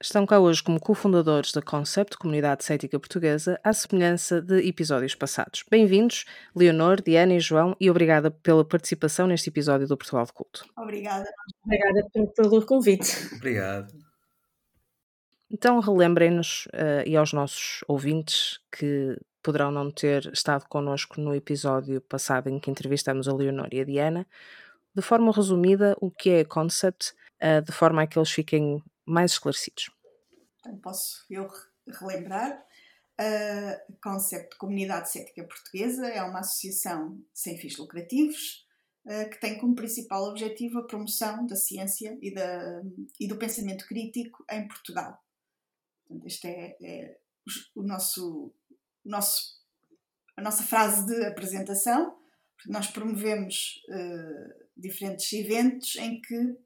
[0.00, 5.64] Estão cá hoje como cofundadores da Concept Comunidade Cética Portuguesa, à semelhança de episódios passados.
[5.70, 6.24] Bem-vindos,
[6.56, 10.66] Leonor, Diana e João, e obrigada pela participação neste episódio do Portugal de Culto.
[10.76, 11.28] Obrigada.
[11.64, 13.32] Obrigada pelo convite.
[13.36, 13.94] Obrigado.
[15.48, 22.00] Então, relembrem-nos uh, e aos nossos ouvintes que poderão não ter estado connosco no episódio
[22.00, 24.26] passado em que entrevistamos a Leonor e a Diana,
[24.94, 29.32] de forma resumida, o que é Concept, uh, de forma a que eles fiquem mais
[29.32, 29.90] esclarecidos.
[30.60, 31.48] Então, posso eu
[32.00, 32.64] relembrar.
[33.18, 38.66] A Concept Comunidade Cética Portuguesa é uma associação sem fins lucrativos
[39.04, 42.82] uh, que tem como principal objetivo a promoção da ciência e, da,
[43.20, 45.22] e do pensamento crítico em Portugal.
[46.24, 47.18] Este é, é
[47.74, 48.52] o nosso
[49.04, 49.60] nosso,
[50.36, 52.16] a nossa frase de apresentação.
[52.66, 56.56] Nós promovemos uh, diferentes eventos em que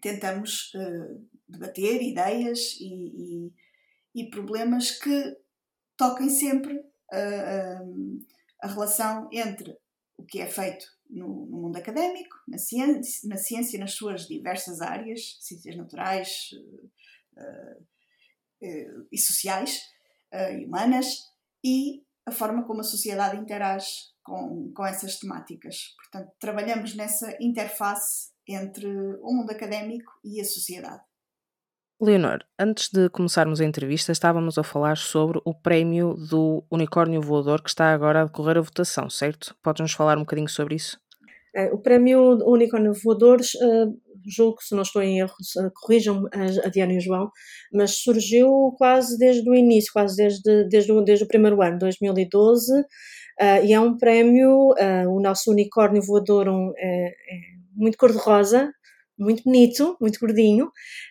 [0.00, 3.48] tentamos uh, debater ideias e,
[4.14, 5.36] e, e, problemas que
[5.96, 6.78] toquem sempre
[7.10, 9.76] a, relação entre
[10.16, 14.82] o que é feito no, no mundo académico, na ciência, na ciência, nas suas diversas
[14.82, 16.50] áreas, ciências naturais
[17.32, 17.84] uh,
[19.10, 19.80] e sociais
[20.32, 21.27] e humanas,
[21.64, 23.88] e a forma como a sociedade interage
[24.22, 25.94] com, com essas temáticas.
[25.96, 28.86] Portanto, trabalhamos nessa interface entre
[29.22, 31.02] o mundo académico e a sociedade.
[32.00, 37.60] Leonor, antes de começarmos a entrevista, estávamos a falar sobre o prémio do Unicórnio Voador
[37.60, 39.56] que está agora a decorrer a votação, certo?
[39.60, 41.00] Podes-nos falar um bocadinho sobre isso?
[41.54, 43.92] É, o prémio Unicórnio Voadores uh,
[44.26, 45.34] julgo, se não estou em erro,
[45.80, 46.28] corrijam-me
[46.64, 47.30] a Diana e o João,
[47.72, 52.80] mas surgiu quase desde o início, quase desde, desde, o, desde o primeiro ano, 2012,
[52.80, 52.84] uh,
[53.64, 54.74] e é um prémio,
[55.08, 57.12] o nosso unicórnio voador um, é, é
[57.74, 58.70] muito cor-de-rosa,
[59.18, 60.70] muito bonito, muito gordinho,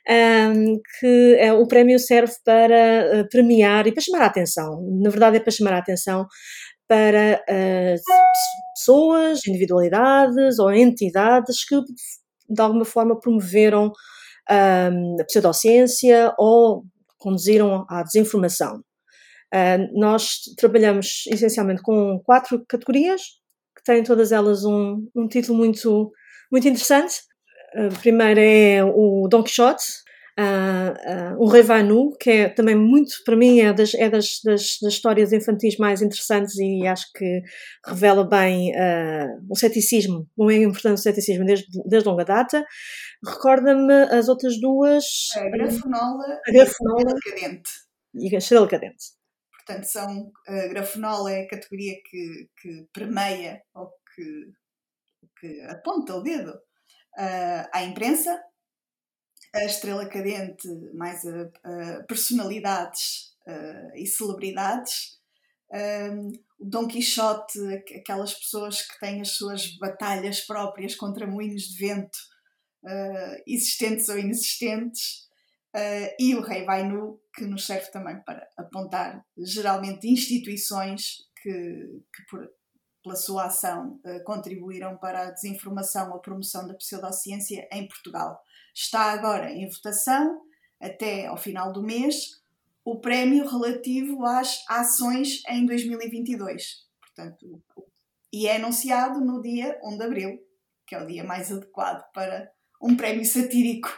[0.09, 4.81] um, que é, o prémio serve para premiar e para chamar a atenção.
[5.01, 6.25] Na verdade, é para chamar a atenção
[6.87, 8.01] para uh,
[8.73, 11.75] pessoas, individualidades ou entidades que
[12.49, 13.91] de alguma forma promoveram
[14.49, 16.85] um, a pseudociência ou
[17.17, 18.81] conduziram à desinformação.
[19.53, 23.21] Uh, nós trabalhamos essencialmente com quatro categorias,
[23.75, 26.11] que têm todas elas um, um título muito,
[26.51, 27.21] muito interessante.
[27.75, 29.83] A primeira é o Don Quixote,
[30.39, 34.39] uh, uh, o Rei Vanu, que é também muito, para mim, é das, é das,
[34.43, 37.41] das, das histórias infantis mais interessantes e acho que
[37.85, 42.65] revela bem uh, o ceticismo, como é importante o ceticismo desde, desde longa data.
[43.25, 45.05] Recorda-me as outras duas.
[45.35, 47.71] A grafenola, a grafenola e a cadente.
[48.13, 49.17] E a estrela cadente.
[49.51, 54.51] Portanto, são, a grafenola é a categoria que, que permeia ou que,
[55.39, 58.39] que aponta o dedo uh, à imprensa,
[59.53, 65.17] a estrela cadente, mais a, a personalidades uh, e celebridades.
[65.71, 67.59] Um, o Dom Quixote,
[67.95, 72.17] aquelas pessoas que têm as suas batalhas próprias contra moinhos de vento,
[72.83, 75.27] uh, existentes ou inexistentes,
[75.75, 82.25] uh, e o Rei Vainu, que nos serve também para apontar geralmente instituições que, que
[82.29, 82.49] por,
[83.03, 88.41] pela sua ação, uh, contribuíram para a desinformação ou promoção da pseudociência em Portugal
[88.77, 90.39] está agora em votação
[90.79, 92.39] até ao final do mês
[92.85, 96.85] o prémio relativo às ações em 2022.
[97.01, 97.61] Portanto,
[98.31, 100.39] e é anunciado no dia 1 de abril,
[100.85, 102.49] que é o dia mais adequado para
[102.81, 103.89] um prémio satírico.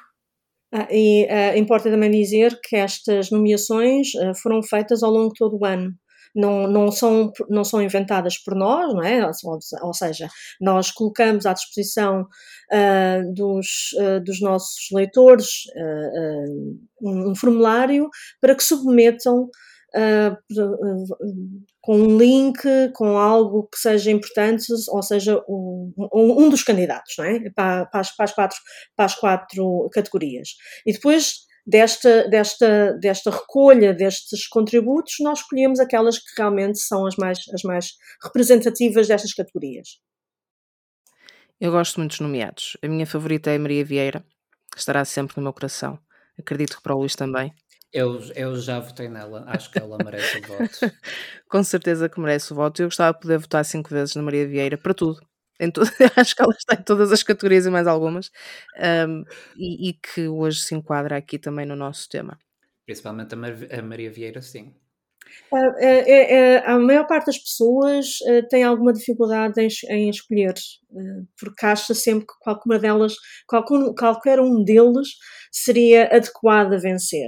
[0.72, 5.40] Ah, e uh, importa também dizer que estas nomeações uh, foram feitas ao longo de
[5.40, 5.94] todo o ano
[6.36, 9.20] não, não, são, não são inventadas por nós, não é?
[9.82, 17.36] Ou, seja, nós colocamos à disposição uh, dos, uh, dos nossos leitores uh, um, um,
[17.36, 18.10] formulário
[18.42, 19.50] para que submetam
[21.82, 22.62] com um link,
[22.94, 27.50] com algo que seja importante, ou seja, um, um dos candidatos, não é?
[27.50, 28.58] Para, para, as, para, as quatro,
[28.96, 30.50] para as quatro categorias.
[30.86, 37.16] E depois desta, desta, desta recolha destes contributos, nós escolhemos aquelas que realmente são as
[37.16, 37.94] mais, as mais
[38.24, 40.00] representativas destas categorias.
[41.60, 42.78] Eu gosto muito dos nomeados.
[42.82, 44.24] A minha favorita é a Maria Vieira,
[44.76, 46.00] estará sempre no meu coração.
[46.38, 47.54] Acredito que para o Luís também.
[47.92, 50.80] Eu, eu já votei nela, acho que ela merece o voto.
[51.50, 52.82] Com certeza que merece o voto.
[52.82, 55.20] Eu gostava de poder votar cinco vezes na Maria Vieira, para tudo.
[56.16, 58.32] Acho que ela está em todas as categorias e mais algumas.
[59.08, 59.24] Um,
[59.58, 62.38] e, e, que hoje se enquadra aqui também no nosso tema.
[62.86, 64.74] Principalmente a, Mar a Maria Vieira, sim.
[65.80, 70.54] É, é, é, a maior parte das pessoas uh, tem alguma dificuldade em, em escolher,
[70.92, 73.16] uh, porque acha sempre que qualquer delas,
[73.48, 75.10] qualquer, qualquer um deles
[75.52, 77.28] seria adequado a vencer.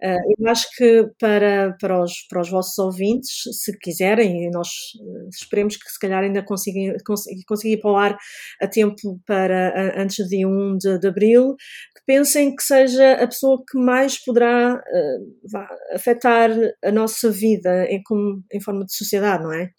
[0.00, 4.68] Uh, eu acho que para, para, os, para os vossos ouvintes, se quiserem, e nós
[5.00, 8.16] uh, esperemos que se calhar ainda consigam conseguir, conseguir ir para o ar
[8.62, 11.56] a tempo para antes de 1 de, de abril,
[11.96, 16.50] que pensem que seja a pessoa que mais poderá uh, vá, afetar
[16.84, 19.70] a nossa vida em, como, em forma de sociedade, não é?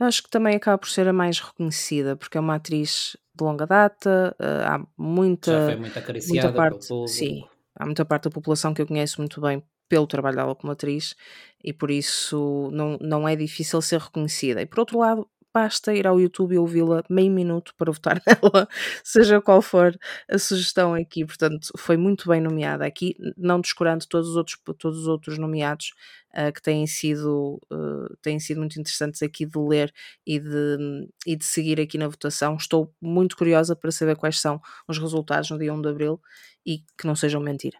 [0.00, 3.66] Acho que também acaba por ser a mais reconhecida, porque é uma atriz de longa
[3.66, 5.52] data, há muita.
[5.52, 7.08] Já foi muito acariciada muita parte, pelo público.
[7.08, 7.44] Sim,
[7.76, 11.14] há muita parte da população que eu conheço muito bem pelo trabalho dela como atriz
[11.62, 14.60] e por isso não, não é difícil ser reconhecida.
[14.62, 18.68] E por outro lado, basta ir ao YouTube e ouvi-la meio minuto para votar nela,
[19.02, 19.96] seja qual for
[20.28, 21.24] a sugestão aqui.
[21.24, 25.94] Portanto, foi muito bem nomeada aqui, não descurando todos os outros, todos os outros nomeados
[26.34, 29.90] uh, que têm sido, uh, têm sido muito interessantes aqui de ler
[30.26, 32.56] e de, e de seguir aqui na votação.
[32.56, 36.20] Estou muito curiosa para saber quais são os resultados no dia 1 de Abril
[36.66, 37.78] e que não sejam mentira.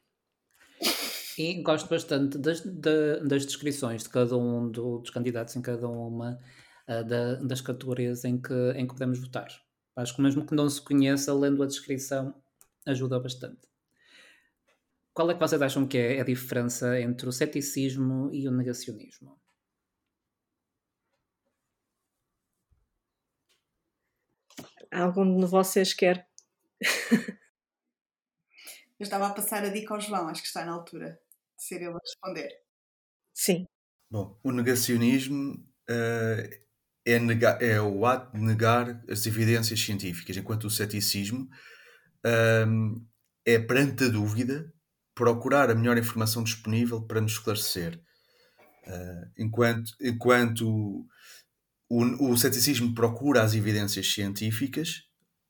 [1.37, 6.39] E gosto bastante das, das descrições de cada um dos candidatos em cada uma
[6.89, 9.49] uh, da, das categorias em que, em que podemos votar.
[9.97, 12.35] Acho que mesmo que não se conheça, lendo a descrição
[12.87, 13.69] ajuda bastante.
[15.13, 19.39] Qual é que vocês acham que é a diferença entre o ceticismo e o negacionismo?
[24.93, 26.29] Algum de vocês quer
[28.99, 31.19] Eu estava a passar a dica ao João, acho que está na altura
[31.57, 32.51] de ser ele a responder.
[33.35, 33.67] Sim.
[34.11, 35.55] Bom, o negacionismo
[35.91, 36.67] uh,
[37.05, 41.49] é, negar, é o ato de negar as evidências científicas, enquanto o ceticismo
[42.25, 43.07] uh,
[43.45, 44.73] é, perante a dúvida,
[45.15, 48.01] procurar a melhor informação disponível para nos esclarecer.
[48.87, 51.07] Uh, enquanto enquanto
[51.89, 55.06] o, o ceticismo procura as evidências científicas,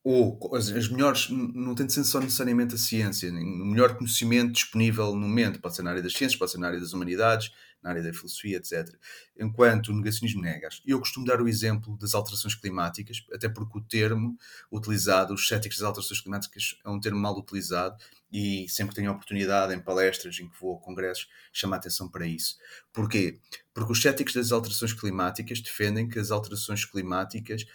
[0.08, 4.52] ou as, as, melhores, não tem de ser só necessariamente a ciência, o melhor conhecimento
[4.52, 7.50] disponível no momento, pode ser na área das ciências, pode ser na área das humanidades,
[7.82, 8.88] na área da filosofia, etc.
[9.36, 10.68] Enquanto o negacionismo nega.
[10.86, 14.38] Eu costumo dar o exemplo das alterações climáticas, até porque o termo
[14.70, 17.96] utilizado, os céticos das alterações climáticas, é um termo mal utilizado
[18.30, 22.24] e sempre tenho oportunidade em palestras em que vou a congressos, chamo a atenção para
[22.24, 22.56] isso.
[22.92, 23.40] Porquê?
[23.74, 27.66] Porque os céticos das alterações climáticas defendem que as alterações climáticas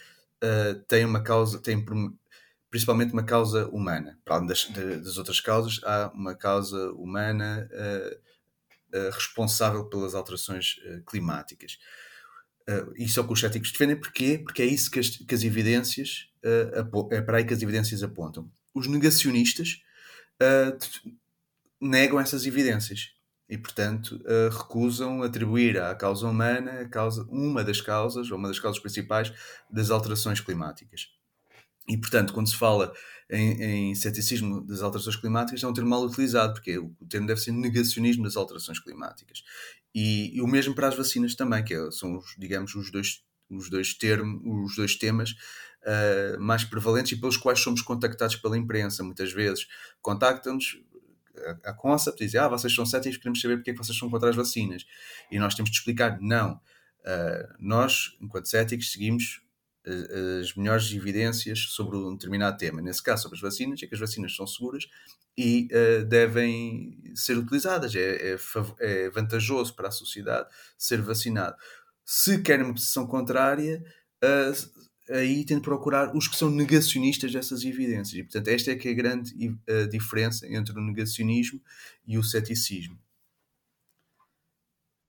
[0.42, 1.84] uh, têm uma causa, têm
[2.72, 4.18] principalmente uma causa humana.
[4.24, 10.78] Para além das, das outras causas, há uma causa humana uh, uh, responsável pelas alterações
[10.78, 11.78] uh, climáticas.
[12.96, 13.96] isso é o que os céticos defendem.
[14.00, 14.38] Porquê?
[14.42, 16.30] Porque é isso que as, que as evidências,
[17.10, 18.50] é para aí que as evidências apontam.
[18.72, 19.82] Os negacionistas
[21.80, 23.10] negam essas evidências
[23.48, 28.80] e, portanto, recusam atribuir à causa humana causa, uma das causas, ou uma das causas
[28.80, 29.32] principais
[29.68, 31.08] das alterações climáticas.
[31.88, 32.92] E, portanto, quando se fala
[33.30, 37.40] em, em ceticismo das alterações climáticas, é um termo mal utilizado, porque o termo deve
[37.40, 39.42] ser negacionismo das alterações climáticas.
[39.94, 43.22] E, e o mesmo para as vacinas também, que é, são, os, digamos, os dois,
[43.50, 48.56] os dois, termos, os dois temas uh, mais prevalentes e pelos quais somos contactados pela
[48.56, 49.02] imprensa.
[49.02, 49.66] Muitas vezes
[50.00, 50.78] contactam-nos
[51.64, 54.10] a, a Concept diz, ah, vocês são céticos, queremos saber porque é que vocês são
[54.10, 54.86] contra as vacinas.
[55.30, 56.60] E nós temos de explicar, não.
[57.00, 59.40] Uh, nós, enquanto céticos, seguimos
[59.84, 62.80] as melhores evidências sobre um determinado tema.
[62.80, 64.88] Nesse caso, sobre as vacinas, é que as vacinas são seguras
[65.36, 67.94] e uh, devem ser utilizadas.
[67.94, 68.36] É, é,
[68.80, 71.56] é, vantajoso para a sociedade ser vacinado.
[72.04, 73.82] Se querem uma posição contrária,
[74.22, 78.18] uh, aí tem de procurar os que são negacionistas dessas evidências.
[78.18, 81.60] E, portanto, esta é que é a grande uh, diferença entre o negacionismo
[82.06, 82.98] e o ceticismo.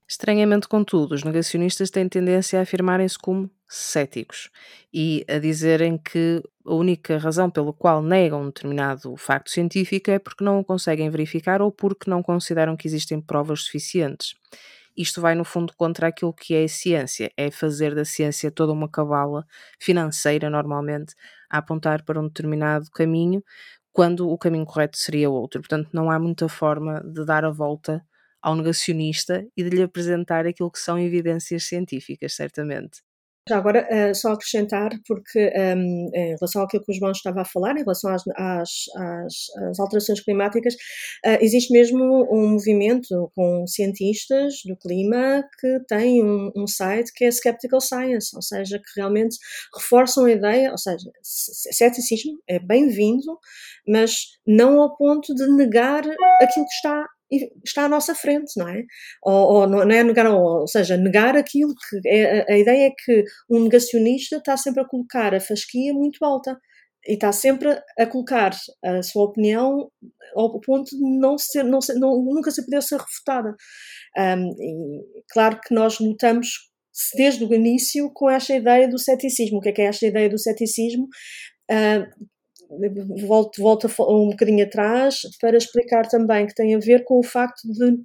[0.08, 4.50] Estranhamente, contudo, os negacionistas têm tendência a afirmarem-se como céticos
[4.94, 10.20] e a dizerem que a única razão pela qual negam um determinado facto científico é
[10.20, 14.36] porque não o conseguem verificar ou porque não consideram que existem provas suficientes.
[14.96, 18.72] Isto vai, no fundo, contra aquilo que é a ciência, é fazer da ciência toda
[18.72, 19.46] uma cabala
[19.80, 21.16] financeira, normalmente,
[21.50, 23.44] a apontar para um determinado caminho,
[23.92, 25.62] quando o caminho correto seria outro.
[25.62, 28.06] Portanto, não há muita forma de dar a volta
[28.42, 33.02] ao negacionista e de lhe apresentar aquilo que são evidências científicas, certamente.
[33.50, 37.42] Já agora, uh, só acrescentar, porque um, ehm, em relação àquilo que o João estava
[37.42, 39.34] a falar, em relação às, às, às,
[39.70, 46.52] às alterações climáticas, uh, existe mesmo um movimento com cientistas do clima que tem um,
[46.56, 49.36] um, site que é Skeptical Science, ou seja, que realmente
[49.76, 53.38] reforçam a ideia, ou seja, ceticismo é bem-vindo,
[53.86, 56.04] mas não ao ponto de negar
[56.42, 57.06] aquilo que está
[57.64, 58.84] está à nossa frente, não é?
[59.24, 62.92] Ou, ou não é negar, ou, ou seja, negar aquilo que é, a, ideia é
[62.92, 66.58] que um negacionista está sempre a colocar a fasquia muito alta
[67.08, 68.52] e está sempre a colocar
[68.84, 69.90] a sua opinião
[70.36, 73.56] ao ponto de não ser, não ser, não, nunca se poder ser refutada.
[74.18, 76.72] Um, claro que nós lutamos
[77.16, 79.58] desde o início com esta ideia do ceticismo.
[79.58, 81.08] O que é que é esta ideia do ceticismo?
[81.70, 82.08] Uh,
[83.28, 87.62] volto, volto um bocadinho atrás para explicar também que tem a ver com o facto
[87.68, 88.04] de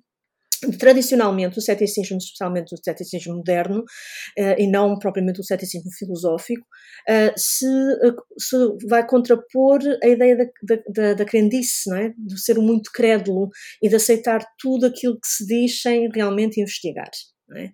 [0.78, 6.66] tradicionalmente o ceticismo, especialmente o ceticismo moderno, uh, e não propriamente o ceticismo filosófico,
[7.08, 8.56] uh, se, uh, se,
[8.88, 12.12] vai contrapor a ideia da, da, da crendice, é?
[12.16, 13.48] do ser muito crédulo
[13.82, 17.10] e de aceitar tudo aquilo que se diz sem realmente investigar.
[17.56, 17.70] É?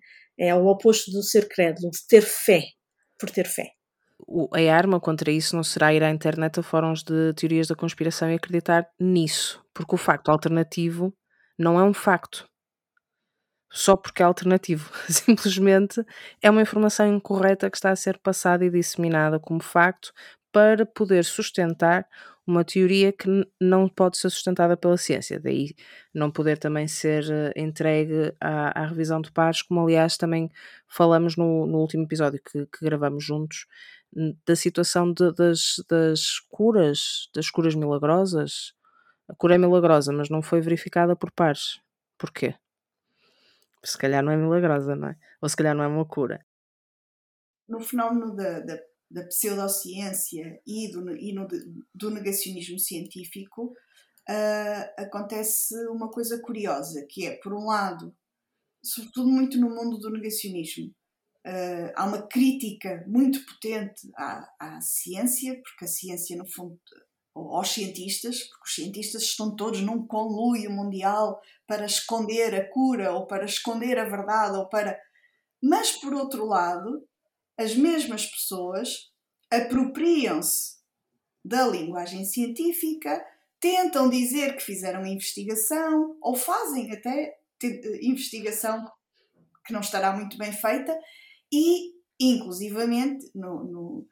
[0.47, 2.63] é o oposto do ser crédulo, de ter fé,
[3.19, 3.71] por ter fé
[4.53, 8.29] a arma contra isso não será ir à internet a fóruns de teorias da conspiração
[8.29, 11.13] e acreditar nisso, porque o facto alternativo
[11.57, 12.47] não é um facto.
[13.71, 14.91] Só porque é alternativo.
[15.09, 16.03] Simplesmente
[16.41, 20.13] é uma informação incorreta que está a ser passada e disseminada como facto
[20.51, 22.07] para poder sustentar
[22.47, 23.27] uma teoria que
[23.59, 25.39] não pode ser sustentada pela ciência.
[25.39, 25.75] Daí
[26.13, 30.49] não poder também ser eh, entregue à, à revisão de pares, como aliás também
[30.87, 33.65] falamos no, no último episódio que, que gravamos juntos,
[34.45, 38.73] da situação de, das, das curas, das curas milagrosas.
[39.27, 41.79] A cura é milagrosa, mas não foi verificada por pares.
[42.17, 42.55] Porquê?
[43.83, 45.17] Se calhar não é milagrosa, não é?
[45.41, 46.45] Ou se calhar não é uma cura.
[47.67, 48.79] No fenómeno da, da,
[49.11, 51.47] da pseudociência e do, e no,
[51.93, 53.75] do negacionismo científico,
[54.29, 58.15] uh, acontece uma coisa curiosa, que é, por um lado,
[58.83, 60.93] sobretudo muito no mundo do negacionismo,
[61.45, 66.79] Uh, há uma crítica muito potente à, à, ciência, porque a ciência, no fundo,
[67.35, 73.27] aos cientistas, porque os cientistas estão todos num conluio mundial para esconder a cura ou
[73.27, 74.99] para esconder a verdade ou para.
[75.61, 77.07] Mas, por outro lado,
[77.55, 79.11] as mesmas pessoas
[79.51, 80.77] apropriam-se
[81.43, 83.23] da linguagem científica,
[83.59, 87.37] tentam dizer que fizeram investigação ou fazem até
[88.01, 88.83] investigação
[89.63, 90.97] que não estará muito bem feita
[91.51, 94.07] e, inclusivamente, no, no,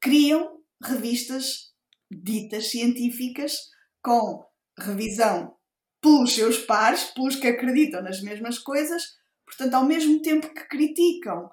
[0.00, 1.72] criam revistas
[2.10, 3.56] ditas científicas
[4.02, 4.44] com
[4.78, 5.54] revisão
[6.00, 9.02] pelos seus pares, pelos que acreditam nas mesmas coisas,
[9.44, 11.50] portanto, ao mesmo tempo que criticam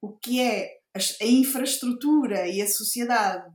[0.00, 3.50] o que é a, infraestrutura e a sociedade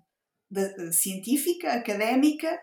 [0.49, 2.57] de, científica, académica,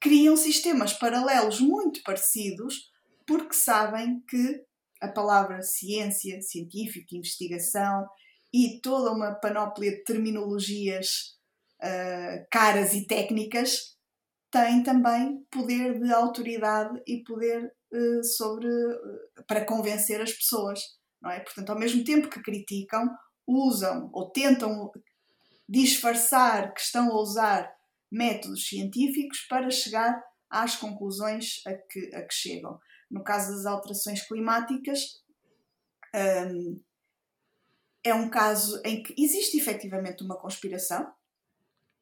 [0.00, 2.92] criam sistemas paralelos muito parecidos
[3.26, 4.62] porque sabem que
[5.04, 8.06] a palavra ciência, científico, investigação
[8.52, 11.36] e toda uma panóplia de terminologias
[11.82, 13.94] uh, caras e técnicas
[14.50, 20.80] tem também poder de autoridade e poder uh, sobre uh, para convencer as pessoas,
[21.20, 21.40] não é?
[21.40, 23.08] Portanto, ao mesmo tempo que criticam,
[23.46, 24.90] usam ou tentam
[25.68, 27.70] disfarçar que estão a usar
[28.10, 32.78] métodos científicos para chegar às conclusões a que, a que chegam
[33.10, 35.22] no caso das alterações climáticas,
[36.14, 36.80] um,
[38.02, 41.12] é um caso em que existe efetivamente uma conspiração,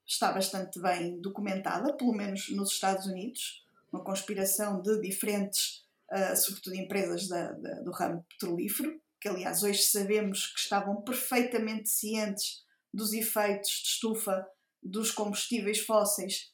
[0.07, 6.77] está bastante bem documentada, pelo menos nos Estados Unidos, uma conspiração de diferentes, uh, sobretudo
[6.77, 13.13] empresas da, da, do ramo petrolífero, que aliás hoje sabemos que estavam perfeitamente cientes dos
[13.13, 14.47] efeitos de estufa
[14.83, 16.52] dos combustíveis fósseis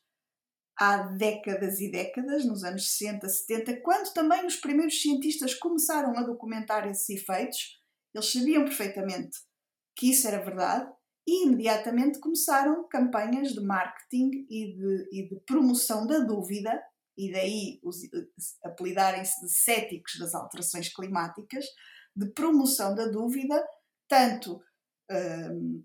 [0.78, 6.22] há décadas e décadas, nos anos 60, 70, quando também os primeiros cientistas começaram a
[6.22, 7.80] documentar esses efeitos,
[8.14, 9.38] eles sabiam perfeitamente
[9.96, 10.90] que isso era verdade
[11.26, 16.82] e imediatamente começaram campanhas de marketing e de, e de promoção da dúvida,
[17.18, 17.80] e daí
[18.64, 21.66] apelidarem-se de céticos das alterações climáticas,
[22.16, 23.62] de promoção da dúvida,
[24.08, 24.54] tanto
[25.10, 25.84] uh,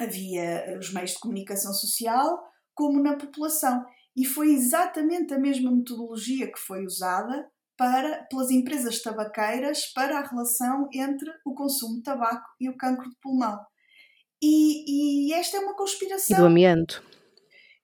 [0.00, 2.42] havia os meios de comunicação social,
[2.74, 3.84] como na população.
[4.16, 10.26] E foi exatamente a mesma metodologia que foi usada para, pelas empresas tabaqueiras para a
[10.26, 13.58] relação entre o consumo de tabaco e o cancro de pulmão.
[14.42, 16.36] E, e esta é uma conspiração.
[16.36, 17.02] E do amianto.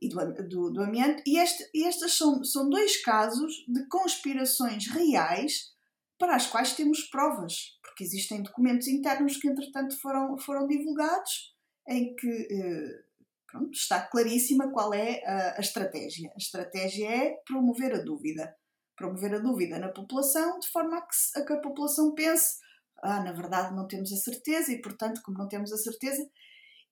[0.01, 1.23] E do, do, do amianto.
[1.27, 5.71] E este, estes são, são dois casos de conspirações reais
[6.19, 11.55] para as quais temos provas, porque existem documentos internos que, entretanto, foram, foram divulgados
[11.89, 13.10] em que eh,
[13.51, 16.31] pronto, está claríssima qual é a, a estratégia.
[16.35, 18.55] A estratégia é promover a dúvida
[19.01, 22.59] promover a dúvida na população, de forma a que, a que a população pense:
[23.03, 26.23] ah, na verdade não temos a certeza, e portanto, como não temos a certeza.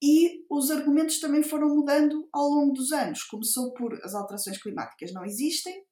[0.02, 3.24] E os argumentos também foram mudando ao longo dos anos.
[3.24, 5.84] Começou por as alterações climáticas não existem,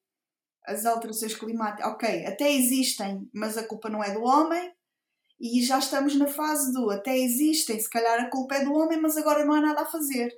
[0.64, 4.73] as alterações climáticas, ok, até existem, mas a culpa não é do homem,
[5.39, 8.99] e já estamos na fase do até existem, se calhar a culpa é do homem,
[9.01, 10.33] mas agora não há nada a fazer.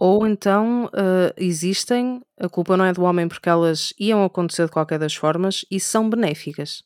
[0.00, 4.72] Ou então uh, existem, a culpa não é do homem porque elas iam acontecer de
[4.72, 6.82] qualquer das formas e são benéficas.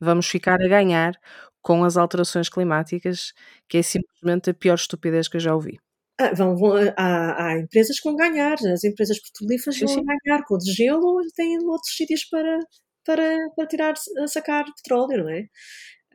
[0.00, 1.18] Vamos ficar a ganhar
[1.60, 3.32] com as alterações climáticas,
[3.68, 5.80] que é simplesmente a pior estupidez que eu já ouvi.
[6.20, 10.04] Ah, vão, vão, há, há, empresas que vão ganhar, as empresas petrolíferas vão sim.
[10.04, 12.60] ganhar com o desgelo, têm outros sítios para,
[13.04, 13.94] para, para tirar,
[14.28, 15.48] sacar petróleo, não é?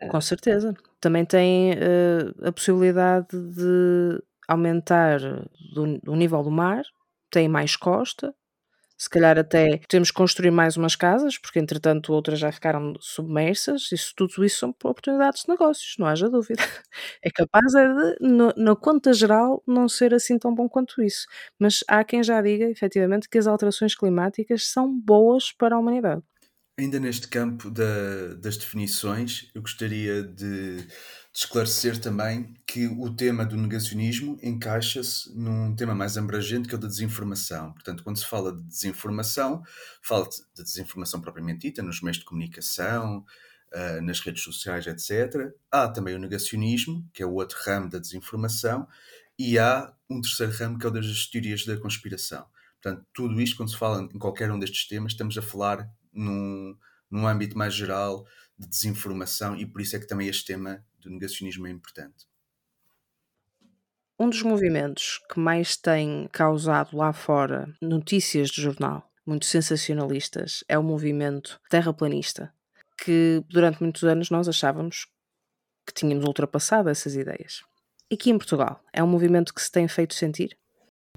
[0.10, 0.74] Com certeza.
[1.02, 5.20] Também tem uh, a possibilidade de aumentar
[5.74, 6.84] do, o nível do mar,
[7.32, 8.34] tem mais costa,
[8.98, 13.92] se calhar até temos que construir mais umas casas, porque entretanto outras já ficaram submersas,
[13.94, 16.62] isso, tudo isso são oportunidades de negócios, não haja dúvida.
[17.24, 18.18] É capaz é de,
[18.58, 21.28] na conta geral, não ser assim tão bom quanto isso.
[21.60, 26.22] Mas há quem já diga, efetivamente, que as alterações climáticas são boas para a humanidade.
[26.80, 30.88] Ainda neste campo da, das definições, eu gostaria de
[31.32, 36.78] de esclarecer também que o tema do negacionismo encaixa-se num tema mais abrangente que é
[36.78, 37.72] o da desinformação.
[37.74, 39.62] Portanto, quando se fala de desinformação,
[40.02, 43.24] fala-se de desinformação propriamente dita, nos meios de comunicação,
[43.74, 45.54] uh, nas redes sociais, etc.
[45.72, 48.88] Há também o negacionismo, que é o outro ramo da desinformação,
[49.38, 52.46] e há um terceiro ramo que é o das teorias da conspiração.
[52.82, 56.78] Portanto, tudo isto, quando se fala em qualquer um destes temas, estamos a falar num,
[57.10, 58.26] num âmbito mais geral
[58.58, 62.28] de desinformação e por isso é que também este tema do negacionismo é importante.
[64.20, 70.78] Um dos movimentos que mais tem causado lá fora notícias de jornal, muito sensacionalistas, é
[70.78, 72.54] o movimento terraplanista,
[73.02, 75.08] que durante muitos anos nós achávamos
[75.88, 77.64] que tínhamos ultrapassado essas ideias.
[78.12, 80.58] E aqui em Portugal, é um movimento que se tem feito sentir?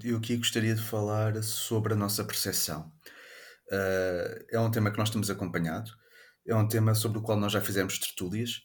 [0.02, 2.92] Eu aqui gostaria de falar sobre a nossa percepção.
[3.68, 5.90] Uh, é um tema que nós temos acompanhado,
[6.46, 8.62] é um tema sobre o qual nós já fizemos tertúlias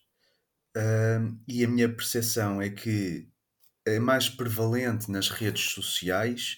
[0.75, 3.27] uh, e a minha percepção é que
[3.85, 6.57] é mais prevalente nas redes sociais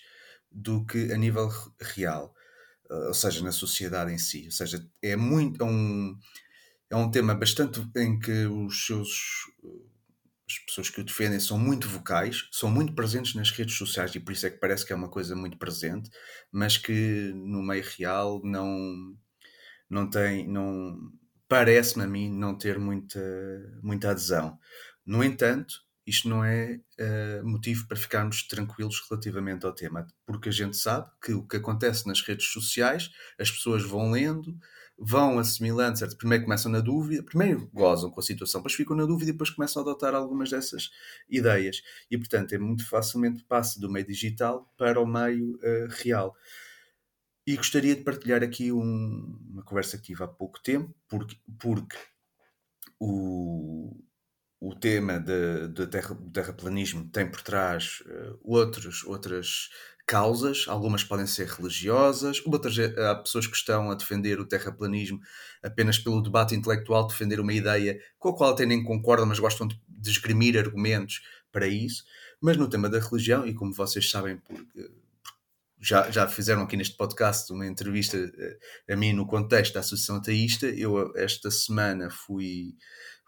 [0.51, 2.33] do que a nível real,
[2.89, 4.45] uh, ou seja, na sociedade em si.
[4.45, 6.17] Ou seja, é muito é um,
[6.89, 9.09] é um tema bastante em que os seus
[10.49, 14.19] as pessoas que o defendem são muito vocais, são muito presentes nas redes sociais e
[14.19, 16.09] por isso é que parece que é uma coisa muito presente,
[16.51, 19.15] mas que no meio real não
[19.89, 20.97] não tem, não
[21.47, 23.19] parece-me a mim não ter muita,
[23.81, 24.57] muita adesão.
[25.05, 25.73] No entanto,
[26.09, 31.09] isto não é uh, motivo para ficarmos tranquilos relativamente ao tema, porque a gente sabe
[31.23, 34.57] que o que acontece nas redes sociais, as pessoas vão lendo,
[34.97, 36.17] vão assimilando, certo?
[36.17, 39.49] Primeiro começam na dúvida, primeiro gozam com a situação, depois ficam na dúvida e depois
[39.49, 40.89] começam a adotar algumas dessas
[41.29, 41.81] ideias.
[42.11, 46.35] E, portanto, é muito facilmente passa do meio digital para o meio uh, real.
[47.47, 51.97] E gostaria de partilhar aqui um, uma conversa que tive há pouco tempo, porque, porque
[52.99, 53.95] o,
[54.59, 59.69] o tema do terra, terraplanismo tem por trás uh, outros, outras
[60.05, 65.19] causas, algumas podem ser religiosas, outras há pessoas que estão a defender o terraplanismo
[65.61, 69.67] apenas pelo debate intelectual, defender uma ideia com a qual até nem concordam, mas gostam
[69.67, 72.03] de, de esgrimir argumentos para isso.
[72.41, 74.89] Mas no tema da religião, e como vocês sabem, porque
[75.79, 80.17] já, já fizeram aqui neste podcast uma entrevista eh, a mim no contexto da Associação
[80.17, 80.67] Ateísta.
[80.67, 82.75] Eu, esta semana, fui,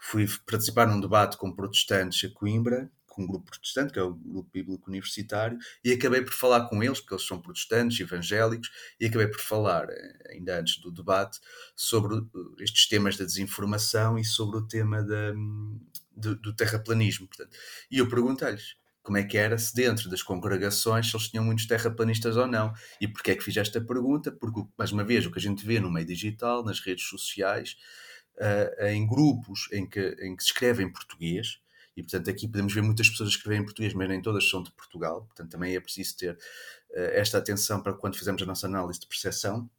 [0.02, 4.14] fui participar num debate com protestantes a Coimbra, com um grupo protestante, que é o
[4.14, 9.06] Grupo Bíblico Universitário, e acabei por falar com eles, porque eles são protestantes, evangélicos, e
[9.06, 11.40] acabei por falar, eh, ainda antes do debate,
[11.76, 15.34] sobre eh, estes temas da desinformação e sobre o tema da,
[16.16, 17.28] do, do terraplanismo.
[17.28, 17.56] Portanto.
[17.92, 21.66] E eu perguntei-lhes como é que era se dentro das congregações se eles tinham muitos
[21.66, 22.74] terraplanistas ou não.
[23.00, 24.32] E porquê é que fiz esta pergunta?
[24.32, 27.76] Porque, mais uma vez, o que a gente vê no meio digital, nas redes sociais,
[28.38, 31.60] uh, em grupos em que, em que se escreve em português,
[31.96, 34.72] E, portanto, aqui podemos ver muitas pessoas escreverem em português, mas nem todas são de
[34.72, 35.26] Portugal.
[35.26, 36.38] Portanto, também é preciso ter uh,
[37.14, 39.70] esta atenção para quando fizemos a nossa análise de percepção,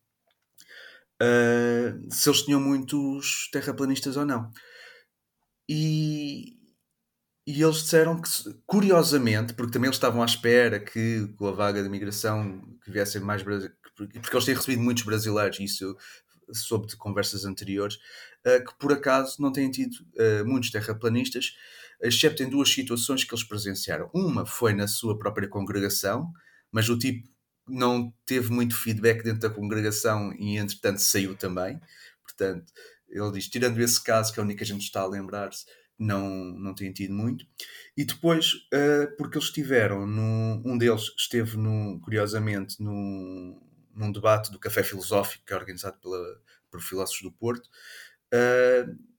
[1.23, 4.51] uh, se eles tinham muitos terraplanistas ou não.
[5.69, 6.59] E,
[7.47, 8.29] e eles disseram que,
[8.67, 13.23] curiosamente, porque também eles estavam à espera que com a vaga de imigração que viessem
[13.23, 15.97] mais brasileiros, porque eles têm recebido muitos brasileiros, isso
[16.53, 17.97] soube de conversas anteriores,
[18.47, 21.57] uh, que por acaso não têm tido uh, muitos terraplanistas,
[22.01, 24.11] excepto em duas situações que eles presenciaram.
[24.13, 26.33] Uma foi na sua própria congregação,
[26.71, 27.29] mas o tipo
[27.69, 31.81] não teve muito feedback dentro da congregação e entretanto saiu também.
[32.23, 32.73] Portanto,
[33.09, 35.65] ele diz, tirando esse caso, que é o único que a gente está a lembrar-se,
[35.99, 37.47] não, não tem tido muito.
[37.97, 43.62] E depois, uh, porque eles estiveram, no, um deles esteve, no, curiosamente, no,
[43.95, 46.41] num debate do Café Filosófico, que é organizado pela,
[46.71, 47.69] por Filósofos do Porto,
[48.33, 49.13] uh,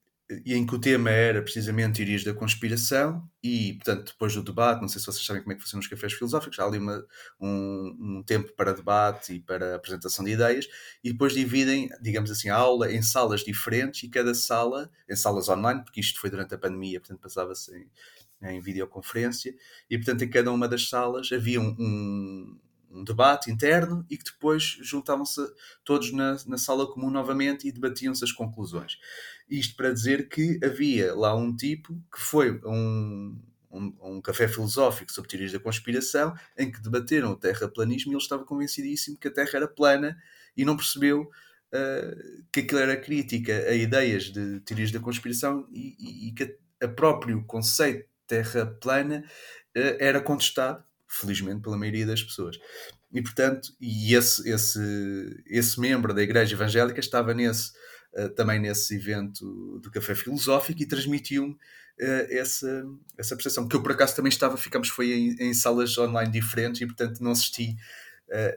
[0.46, 4.82] e em que o tema era precisamente teorias da conspiração e, portanto, depois do debate,
[4.82, 7.06] não sei se vocês sabem como é que funcionam os cafés filosóficos, há ali uma,
[7.40, 10.68] um, um, tempo para debate e para apresentação de ideias
[11.04, 15.50] e depois dividem, digamos assim, a aula em salas diferentes e cada sala, em salas
[15.50, 17.76] online, porque isto foi durante a pandemia, portanto passava-se
[18.42, 19.54] em, em videoconferência
[19.90, 22.60] e, portanto, em cada uma das salas havia um, um
[22.94, 25.42] um debate interno e que depois juntavam-se
[25.84, 29.00] todos na, na, sala comum novamente e debatiam-se as conclusões.
[29.50, 33.38] Isto para dizer que havia lá um tipo que foi um,
[33.72, 38.22] um, um, café filosófico sobre teorias da conspiração em que debateram o terraplanismo e ele
[38.22, 40.16] estava convencidíssimo que a Terra era plana
[40.56, 45.96] e não percebeu uh, que aquilo era crítica a ideias de teorias da conspiração e,
[46.00, 49.26] e, e que o próprio conceito de Terra plana
[49.76, 50.84] uh, era contestado
[51.14, 52.58] felizmente pela maioria das pessoas.
[53.14, 57.72] E portanto, e esse, esse, esse membro da Igreja Evangélica estava nesse,
[58.16, 61.58] uh, também nesse evento do Café Filosófico e transmitiu-me uh,
[62.30, 62.84] essa,
[63.18, 66.82] essa percepção, que eu por acaso também estava, ficamos foi em, em salas online diferentes
[66.82, 67.76] e portanto não assisti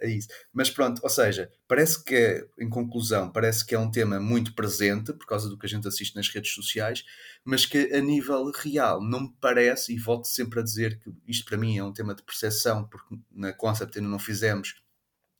[0.02, 0.28] a isso.
[0.52, 5.12] Mas pronto, ou seja, parece que, em conclusão, parece que é um tema muito presente
[5.12, 7.04] por causa do que a gente assiste nas redes sociais,
[7.44, 11.44] mas que a nível real não me parece, e volto sempre a dizer que isto
[11.44, 14.74] para mim é um tema de percepção, porque na Concept ainda não fizemos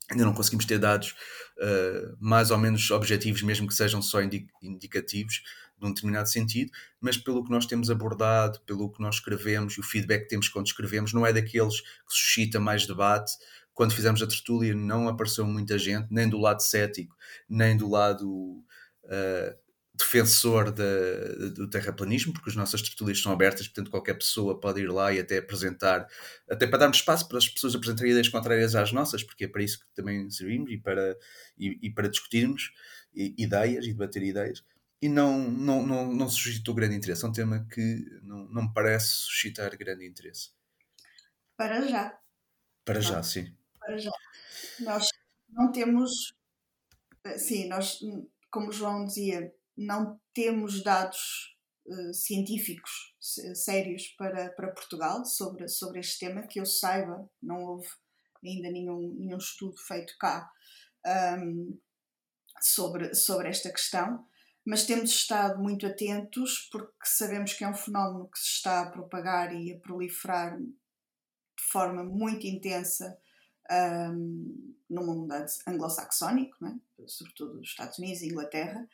[0.09, 1.15] ainda não conseguimos ter dados
[1.57, 4.19] uh, mais ou menos objetivos, mesmo que sejam só
[4.61, 5.43] indicativos
[5.79, 9.83] de um determinado sentido, mas pelo que nós temos abordado, pelo que nós escrevemos, o
[9.83, 13.33] feedback que temos quando escrevemos, não é daqueles que suscita mais debate,
[13.77, 17.15] quando fizemos a tertúlia não apareceu muita gente, nem do lado cético,
[17.47, 18.65] nem do lado
[19.03, 19.55] uh,
[19.93, 24.87] defensor de, do terraplanismo, porque as nossas tertúlias são abertas, portanto qualquer pessoa pode ir
[24.87, 26.07] lá e até apresentar,
[26.49, 29.61] até para darmos espaço para as pessoas apresentarem ideias contrárias às nossas, porque é para
[29.61, 31.15] isso que também servimos e para,
[31.55, 32.71] e, e para discutirmos
[33.13, 34.63] ideias e debater ideias.
[34.99, 37.23] E não, não, não, não suscitou grande interesse.
[37.23, 40.49] É um tema que não, não me parece suscitar grande interesse.
[41.55, 42.17] Para já.
[42.83, 43.55] Para já, sim
[43.95, 44.11] já.
[44.79, 45.07] Nós
[45.49, 46.33] não temos,
[47.37, 47.99] sim, nós,
[48.51, 53.15] como o João dizia, não temos dados uh, científicos
[53.55, 57.87] sérios para, para Portugal sobre, sobre este tema, que eu saiba, não houve
[58.43, 60.49] ainda nenhum, nenhum estudo feito cá
[61.39, 61.79] um,
[62.61, 64.25] sobre, sobre esta questão,
[64.65, 68.89] mas temos estado muito atentos porque sabemos que é um fenómeno que se está a
[68.89, 73.17] propagar e a proliferar de forma muito intensa
[73.71, 75.33] um, no mundo
[75.67, 76.73] anglo-saxónico, é?
[77.07, 78.87] sobretudo os Estados Unidos e Inglaterra,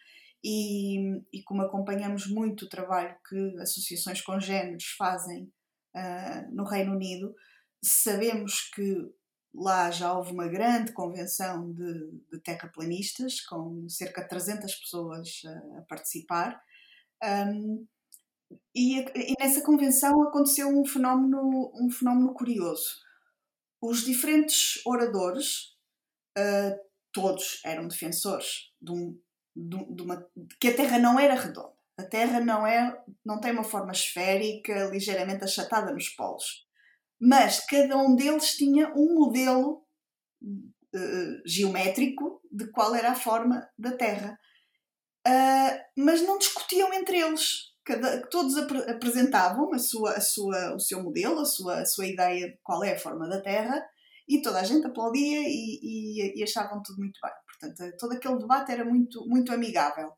[0.43, 5.51] e, e, como acompanhamos muito o trabalho que associações congêneres fazem
[5.95, 7.33] uh, no Reino Unido,
[7.81, 9.09] sabemos que
[9.55, 15.79] lá já houve uma grande convenção de, de terraplanistas, com cerca de 300 pessoas a,
[15.79, 16.61] a participar.
[17.23, 17.87] Um,
[18.75, 23.03] e, e, nessa convenção aconteceu um fenómeno, um fenómeno curioso
[23.83, 25.75] os diferentes oradores,
[26.37, 26.73] uh,
[27.11, 29.19] todos eram defensores de, um,
[29.53, 31.73] de, de, uma, de, que a Terra não era redonda.
[31.97, 36.65] A Terra não, é, não tem uma forma esférica, ligeiramente achatada nos polos.
[37.21, 39.85] Mas cada um deles tinha um modelo
[40.41, 44.39] uh, geométrico de qual era a forma da Terra.
[45.27, 50.79] Uh, mas não discutiam entre eles cada, todos ap apresentavam a sua, a sua, o
[50.79, 53.83] seu modelo, a sua, a sua ideia de qual é a forma da Terra
[54.27, 57.31] e toda a gente aplaudia e, e, e achavam tudo muito bem.
[57.47, 60.11] Portanto, todo aquele debate era muito, muito amigável.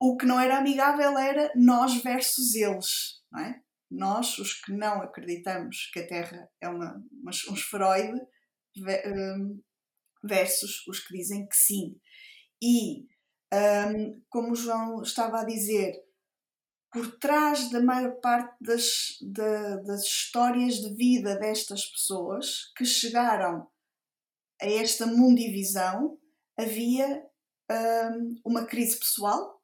[0.00, 3.60] O que não era amigável era nós versus eles, não é?
[3.90, 8.18] Nós, os que não acreditamos que a Terra é uma, uma um esferoide,
[9.06, 9.60] hum,
[10.24, 11.96] versus os que dizem que sim.
[12.62, 13.06] E,
[13.52, 15.92] um, como o João estava a dizer,
[16.92, 23.66] por trás da maior parte das, das histórias de vida destas pessoas que chegaram
[24.60, 26.18] a esta mundivisão
[26.56, 27.24] havia
[27.70, 29.60] um, uma crise pessoal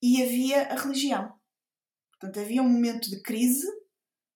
[0.00, 1.34] e havia a religião.
[2.12, 3.66] Portanto, havia um momento de crise,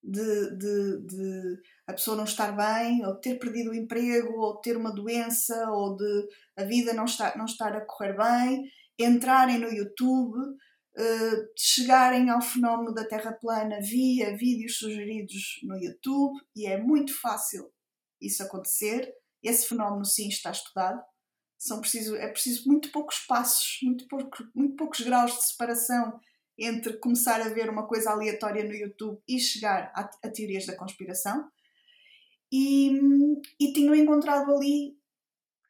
[0.03, 4.77] de, de, de, a pessoa não estar bem, ou ter perdido o emprego, ou ter
[4.77, 7.07] uma doença, ou de a vida não
[7.37, 10.37] não estar a correr bem, entrarem no YouTube,
[10.97, 17.19] uh, chegarem ao fenómeno da Terra plana via vídeos sugeridos no YouTube, e é muito
[17.21, 17.71] fácil
[18.21, 19.13] isso acontecer.
[19.43, 21.01] Esse fenómeno, sim, está estudado.
[21.59, 26.19] São preciso, é preciso muito poucos passos, muito, pouco, muito poucos graus de separação
[26.59, 30.77] entre começar a ver uma coisa aleatória no YouTube e chegar a, a teorias da
[30.77, 31.51] conspiração.
[32.51, 32.93] E,
[33.61, 34.97] e tinham encontrado ali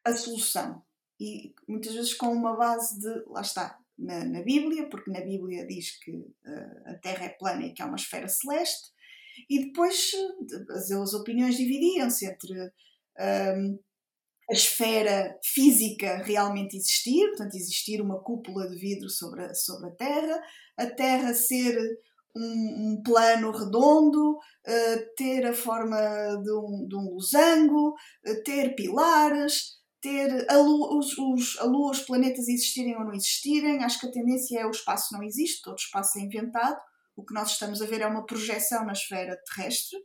[0.05, 0.83] a solução.
[1.19, 5.65] E muitas vezes com uma base de, lá está, na, na Bíblia, porque na Bíblia
[5.65, 8.91] diz que uh, a Terra é plana e que é uma esfera celeste,
[9.49, 10.11] e depois
[10.71, 13.79] as, as opiniões dividiam-se entre um,
[14.49, 19.91] a esfera física realmente existir, portanto, existir uma cúpula de vidro sobre a, sobre a
[19.91, 20.41] Terra,
[20.77, 21.77] a Terra ser
[22.35, 25.97] um, um plano redondo, uh, ter a forma
[26.43, 31.91] de um, de um losango, uh, ter pilares, ter a lua, os, os, a Lua,
[31.91, 33.83] os planetas existirem ou não existirem.
[33.83, 36.79] Acho que a tendência é o espaço não existe, todo espaço é inventado.
[37.15, 39.97] O que nós estamos a ver é uma projeção na esfera terrestre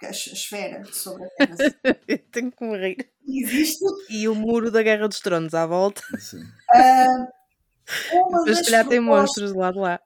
[0.00, 1.56] porque a esfera sobre a Terra.
[2.32, 2.96] Tenho que morrer.
[3.28, 3.84] Existe.
[4.08, 6.02] E o muro da Guerra dos Tronos à volta.
[6.18, 6.42] Sim.
[6.74, 10.00] Uh, se calhar, tem monstros do lado de lá.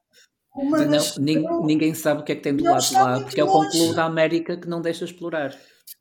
[0.56, 3.40] Não, das, ninguém sabe o que é que tem do não lado de lá, porque
[3.40, 3.70] é o longe.
[3.70, 5.56] concluo da América que não deixa explorar.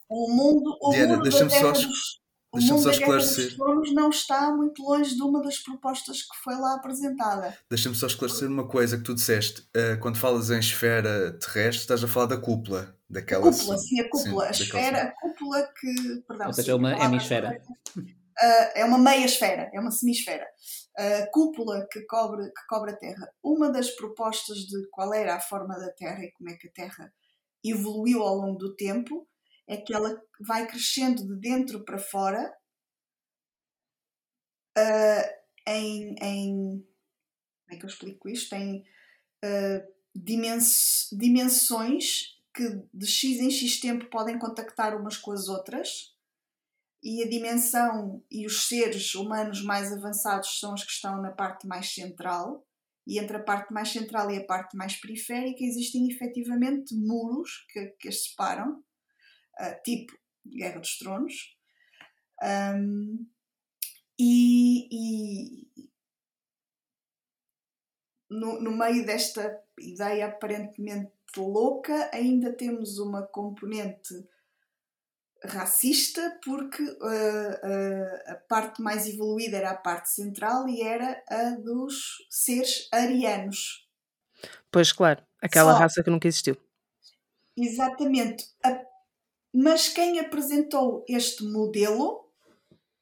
[0.09, 2.22] O mundo, o Diana, deixa-me só dos,
[2.53, 3.57] o deixa-me mundo só da Guerra dos esclarecer.
[3.57, 7.57] Tronos não está muito longe de uma das propostas que foi lá apresentada.
[7.67, 9.61] Deixa-me só esclarecer uma coisa que tu disseste.
[9.75, 12.95] Uh, quando falas em esfera terrestre, estás a falar da cúpula.
[13.09, 14.45] A Daquela cúpula, sim, a cúpula.
[14.45, 16.23] a esfera, a cúpula que.
[16.27, 17.61] Perdão, Ou seja, é uma a hemisfera.
[18.39, 20.45] Ah, é uma meia esfera, é uma semisfera.
[20.95, 23.29] A cúpula que cobre, que cobre a Terra.
[23.43, 26.71] Uma das propostas de qual era a forma da Terra e como é que a
[26.71, 27.11] Terra
[27.63, 29.27] evoluiu ao longo do tempo
[29.67, 32.53] é que ela vai crescendo de dentro para fora
[34.77, 35.29] ah,
[35.67, 36.87] em, em.
[37.65, 38.53] Como é que eu explico isto?
[38.55, 38.83] Em
[40.15, 46.13] dimens- dimensões que de X em X tempo podem contactar umas com as outras
[47.01, 51.67] e a dimensão e os seres humanos mais avançados são os que estão na parte
[51.67, 52.65] mais central
[53.05, 57.87] e entre a parte mais central e a parte mais periférica existem efetivamente muros que,
[57.99, 58.81] que as separam,
[59.57, 61.57] ah, tipo Guerra dos Tronos.
[62.41, 63.27] Ahm,
[64.19, 65.87] e, e
[68.29, 74.27] no, no meio desta ideia aparentemente louca, ainda temos uma componente
[75.45, 81.49] racista, porque uh, uh, a parte mais evoluída era a parte central e era a
[81.51, 83.87] dos seres arianos.
[84.71, 85.79] Pois, claro, aquela Só.
[85.79, 86.57] raça que nunca existiu.
[87.57, 88.45] Exatamente.
[88.63, 88.92] A-
[89.53, 92.29] Mas quem apresentou este modelo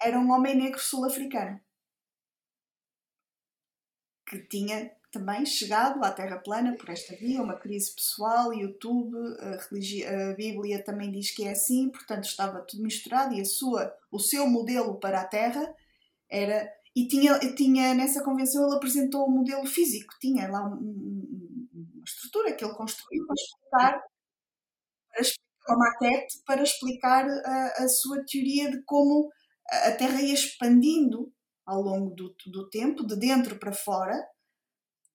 [0.02, 1.60] era um homem negro sul-africano
[4.28, 10.32] que tinha também chegado à Terra plana por esta via, uma crise pessoal, YouTube, a,
[10.32, 14.20] a Bíblia também diz que é assim, portanto estava tudo misturado e a sua, o
[14.20, 15.74] seu modelo para a Terra
[16.30, 21.70] era e tinha, tinha nessa convenção ele apresentou o modelo físico, tinha lá um- um-
[21.96, 24.04] uma estrutura que ele construiu para explicar
[25.10, 29.30] para explicar- uma maquete para explicar a, a sua teoria de como
[29.70, 31.32] a Terra ia expandindo
[31.66, 34.18] ao longo do, do tempo, de dentro para fora,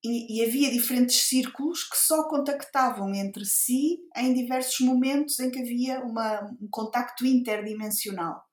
[0.04, 5.60] e, e havia diferentes círculos que só contactavam entre si em diversos momentos em que
[5.60, 8.44] havia uma, um contacto interdimensional.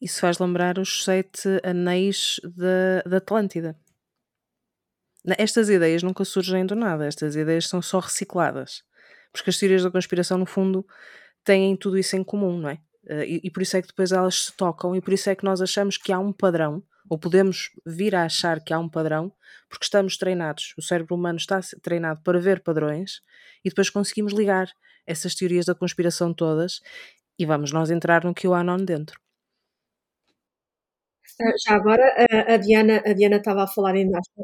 [0.00, 3.78] Isso faz lembrar os sete anéis da, da Atlântida.
[5.38, 8.82] Estas ideias nunca surgem do nada, estas ideias são só recicladas.
[9.32, 10.84] Porque as teorias da conspiração, no fundo,
[11.44, 12.78] têm tudo isso em comum, não é?
[13.08, 15.34] Eh, E, e por isso é que depois elas se tocam, e por isso é
[15.36, 18.88] que nós achamos que há um padrão, ou podemos vir a achar que há um
[18.88, 19.32] padrão,
[19.68, 20.74] porque estamos treinados.
[20.78, 23.20] O cérebro humano está treinado para ver padrões
[23.64, 24.68] e depois conseguimos ligar
[25.06, 26.80] essas teorias da conspiração todas
[27.38, 29.20] e vamos nós entrar no QAnon dentro.
[31.64, 32.04] Já agora,
[32.54, 34.42] a, Diana, a Diana estava a falar que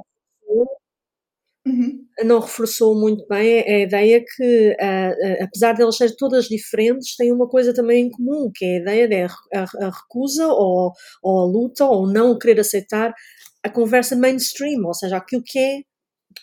[1.69, 2.07] Uhum.
[2.25, 4.77] não reforçou muito bem a ideia que,
[5.43, 8.81] apesar de elas serem todas diferentes, têm uma coisa também em comum, que é a
[8.81, 10.93] ideia da a, a recusa ou,
[11.23, 13.13] ou a luta ou não querer aceitar
[13.63, 15.81] a conversa mainstream, ou seja, aquilo que é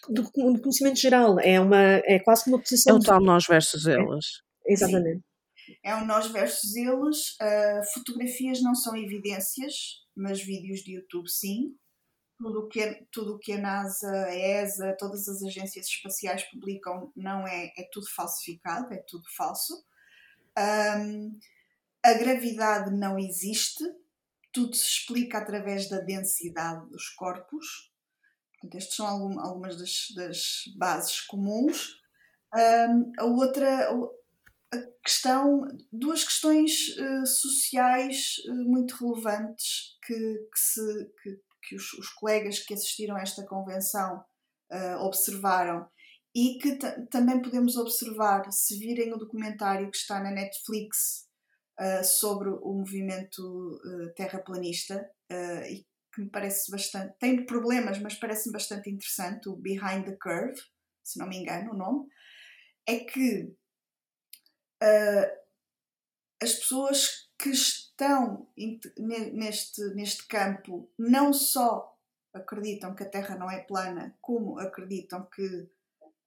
[0.10, 2.96] do, conhecimento geral, é, uma, é quase uma posição.
[2.96, 4.26] É o tal nós versus elas.
[4.68, 5.18] É, exatamente.
[5.18, 5.74] Sim.
[5.84, 7.18] É um nós versus eles.
[7.42, 9.74] Uh, fotografias não são evidências,
[10.16, 11.74] mas vídeos de YouTube sim.
[12.38, 17.68] Tudo que, tudo que a NASA, a ESA, todas as agências espaciais publicam não é,
[17.78, 19.86] é tudo falsificado, é tudo falso.
[20.58, 21.40] Um,
[22.04, 23.84] a gravidade não existe,
[24.52, 27.92] tudo se explica através da densidade dos corpos.
[28.54, 32.00] Portanto, estas são algum, algumas das, das, bases comuns.
[32.54, 33.90] Um, a outra
[34.74, 41.93] a questão, duas questões uh, sociais uh, muito relevantes que, que, se, que, que os,
[41.93, 44.24] os, colegas que assistiram a esta convenção
[44.72, 45.88] uh, observaram
[46.36, 46.78] e que
[47.09, 51.26] também podemos observar se virem o documentário que está na Netflix
[52.20, 53.78] sobre o movimento
[54.16, 55.09] terraplanista
[55.70, 55.86] e
[56.16, 57.16] que me parece bastante.
[57.20, 60.59] tem problemas, mas parece-me bastante interessante, o Behind the Curve,
[61.03, 62.07] se não me engano o nome,
[62.88, 63.43] é que
[64.82, 65.28] uh,
[66.41, 67.51] as pessoas que
[67.98, 68.48] estão
[69.34, 71.98] neste, neste campo não só
[72.34, 75.70] acreditam que a Terra não é plana, como acreditam que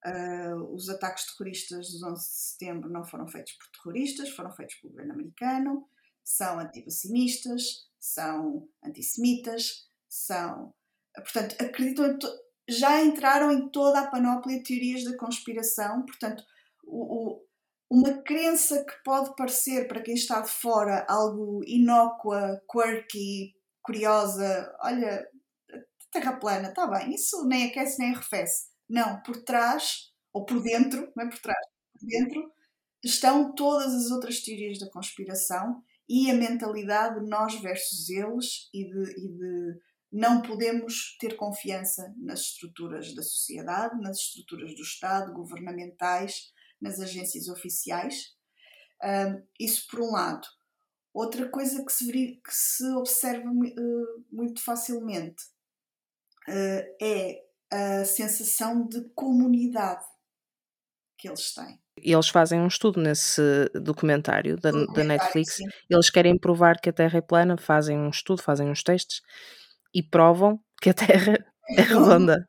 [0.06, 4.76] uh, os ataques terroristas dos 11 de setembro não foram feitos por terroristas, foram feitos
[4.76, 5.86] pelo governo americano,
[6.24, 10.74] são antivacinistas, são antissemitas, são.
[11.14, 12.18] Portanto, acreditam
[12.68, 16.44] já entraram em toda a panóplia de teorias da conspiração, portanto,
[16.84, 17.42] o,
[17.90, 25.26] uma crença que pode parecer para quem está de fora algo inócua, quirky, curiosa, olha,
[26.12, 28.68] terra plana, está bem, isso nem aquece nem arrefece.
[28.88, 32.52] Não, por trás, ou por dentro, não é por trás, por dentro,
[33.02, 38.84] estão todas as outras teorias da conspiração e a mentalidade de nós versus eles e
[38.84, 39.80] de, e de
[40.10, 46.50] não podemos ter confiança nas estruturas da sociedade, nas estruturas do Estado, governamentais,
[46.80, 48.34] nas agências oficiais.
[49.02, 50.46] Um, isso por um lado.
[51.12, 55.42] Outra coisa que se, que se observa uh, muito facilmente
[56.48, 60.04] uh, é a sensação de comunidade
[61.18, 61.78] que eles têm.
[61.96, 63.42] Eles fazem um estudo nesse
[63.74, 65.56] documentário da, da Netflix.
[65.56, 65.64] Sim.
[65.90, 69.20] Eles querem provar que a Terra é plana, fazem um estudo, fazem uns testes
[69.92, 71.36] e provam que a Terra
[71.76, 72.48] é redonda.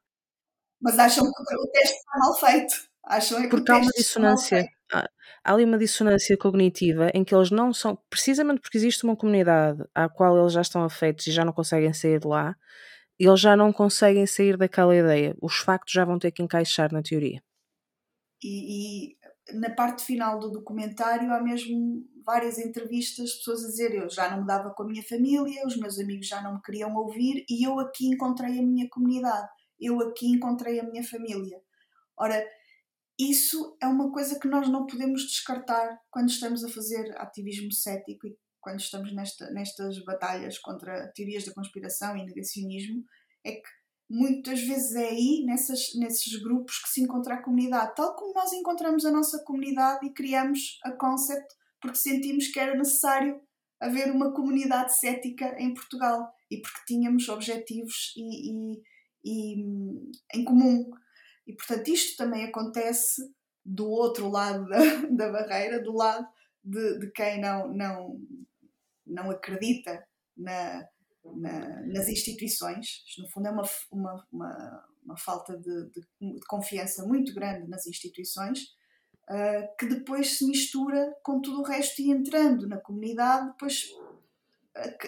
[0.82, 2.88] Mas acham que o teste está mal feito.
[3.10, 4.70] Acham é que porque há uma dissonância.
[4.93, 5.10] Há,
[5.43, 9.84] há ali uma dissonância cognitiva em que eles não são, precisamente porque existe uma comunidade
[9.95, 12.55] à qual eles já estão afeitos e já não conseguem sair de lá,
[13.18, 15.36] eles já não conseguem sair daquela ideia.
[15.41, 17.41] Os factos já vão ter que encaixar na teoria.
[18.43, 19.18] E, e
[19.53, 24.41] na parte final do documentário há mesmo várias entrevistas, pessoas a dizer eu já não
[24.41, 27.68] me dava com a minha família, os meus amigos já não me queriam ouvir e
[27.68, 29.49] eu aqui encontrei a minha comunidade,
[29.80, 31.60] eu aqui encontrei a minha família.
[32.16, 32.45] Ora,
[33.20, 38.28] isso é uma coisa que nós não podemos descartar quando estamos a fazer ativismo cético
[38.28, 43.03] e quando estamos nesta, nestas batalhas contra teorias da conspiração e negacionismo,
[43.45, 43.70] é que
[44.09, 47.93] muitas vezes é aí, nessas, nesses grupos, que se encontra a comunidade.
[47.95, 51.47] Tal como nós encontramos a nossa comunidade e criamos a Concept
[51.82, 53.39] porque sentimos que era necessário
[53.80, 58.82] haver uma comunidade cética em Portugal e porque tínhamos objetivos e, e,
[59.24, 59.63] e
[60.34, 60.89] em comum.
[61.50, 63.24] E portanto, isto também acontece
[63.66, 64.78] do outro lado da,
[65.10, 66.28] da barreira, do lado
[66.64, 68.22] de, de quem não, não,
[69.08, 70.06] não acredita
[70.38, 70.88] na,
[71.26, 73.04] na, nas instituições.
[73.08, 77.68] Isto, no fundo, é uma, uma, uma, uma falta de, de, de, confiança muito grande
[77.68, 78.60] nas instituições,
[79.28, 83.88] uh, que depois se mistura com tudo o resto e entrando na comunidade, depois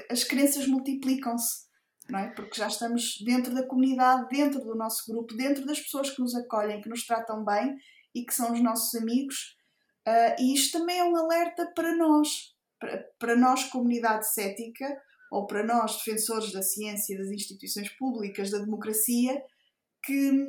[0.10, 1.70] as crenças multiplicam-se.
[2.12, 2.30] Não é?
[2.32, 6.36] Porque já estamos dentro da comunidade, dentro do nosso grupo, dentro das pessoas que nos
[6.36, 7.78] acolhem, que nos tratam bem
[8.14, 9.58] e que são os nossos amigos.
[10.06, 14.86] Uh, e isto também é um alerta para nós, para, para nós, comunidade cética,
[15.32, 19.42] ou para nós, defensores da ciência, das instituições públicas, da democracia,
[20.04, 20.48] que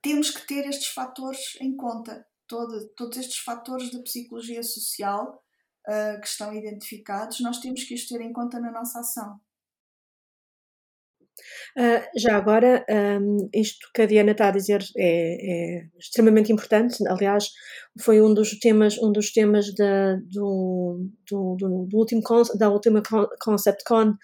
[0.00, 2.26] temos que ter estes fatores em conta.
[2.46, 5.42] Todo, todos estes fatores da psicologia social
[5.86, 9.38] uh, que estão identificados, nós temos que os ter em conta na nossa ação.
[11.76, 12.84] Uh, já agora,
[13.20, 16.96] um, isto que a Diana está a dizer é, é, extremamente importante.
[17.08, 17.50] Aliás,
[18.00, 22.22] foi um dos temas, um dos temas da, do, do, do, do último,
[22.58, 23.02] da última
[23.40, 24.14] Concept Con,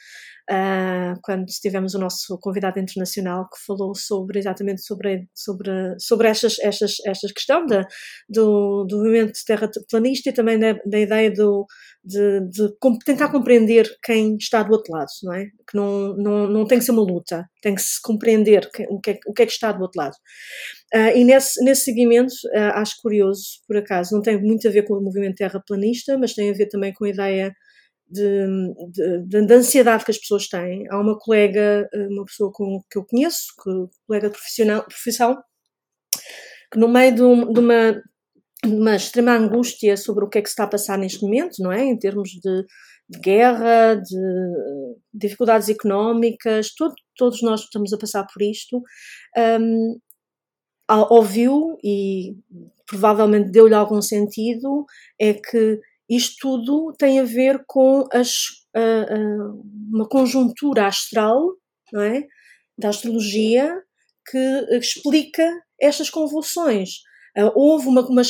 [0.50, 6.58] Uh, quando tivemos o nosso convidado internacional que falou sobre exatamente sobre sobre sobre estas
[6.60, 7.86] estas estas questão da,
[8.26, 11.66] do, do movimento terraplanista e também da, da ideia do
[12.02, 12.72] de, de,
[13.04, 15.44] tentar compreender quem está do outro lado não é?
[15.68, 18.98] Que não não, não tem que ser uma luta tem que se compreender que, o
[18.98, 20.14] que é, o que é que está do outro lado.
[20.94, 24.84] Uh, e nesse nesse seguimento uh, acho curioso por acaso não tem muito a ver
[24.84, 27.54] com o movimento terraplanista mas tem a ver também com a ideia
[28.10, 28.46] de,
[29.26, 30.86] de, de, ansiedade que as pessoas têm.
[30.90, 33.70] Há uma colega, uma pessoa com, que eu conheço, que,
[34.06, 35.36] colega profissional, profissão,
[36.72, 38.02] que no meio de, um, de, uma,
[38.64, 41.72] uma extrema angústia sobre o que é que se está a passar neste momento, não
[41.72, 41.84] é?
[41.84, 42.64] Em termos de,
[43.08, 48.82] de guerra, de dificuldades económicas, todo, todos nós estamos a passar por isto.
[49.60, 49.98] Um,
[51.10, 52.34] ouviu e
[52.86, 54.86] provavelmente deu-lhe algum sentido
[55.20, 55.78] é que
[56.08, 58.46] isto tudo tem a ver com as,
[59.92, 61.40] uma conjuntura astral,
[61.92, 62.24] não é?
[62.76, 63.82] Da astrologia
[64.30, 65.48] que explica
[65.80, 66.90] estas convulsões.
[67.36, 68.22] Uh, houve uma, uma,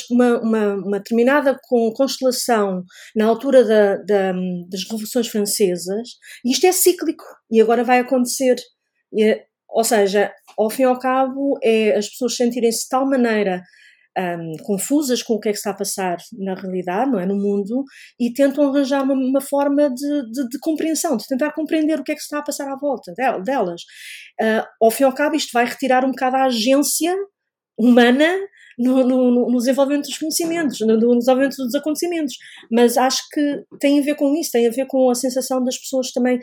[0.43, 1.59] uma, uma, determinada
[1.97, 2.85] constelação
[3.17, 4.33] na altura da, da,
[4.69, 6.09] das revoluções francesas,
[6.45, 8.57] e isto é cíclico, e agora vai acontecer.
[9.17, 13.63] E, ou seja, ao fim e ao cabo, é as pessoas sentirem-se de tal maneira
[14.19, 17.37] um, confusas com o que é que está a passar na realidade, não é, no
[17.37, 17.85] mundo,
[18.19, 22.13] e tentam arranjar uma, uma forma de, de, de, compreensão, de tentar compreender o que
[22.13, 23.13] é que está a passar à volta
[23.45, 23.83] delas.
[24.41, 27.15] Uh, ao fim e ao cabo, isto vai retirar um bocado a agência
[27.79, 28.29] humana
[28.79, 32.35] no, no, no, desenvolvimento dos conhecimentos, no, no, desenvolvimento dos acontecimentos.
[32.71, 35.79] Mas acho que tem a ver com isso, tem a ver com a sensação das
[35.79, 36.39] pessoas também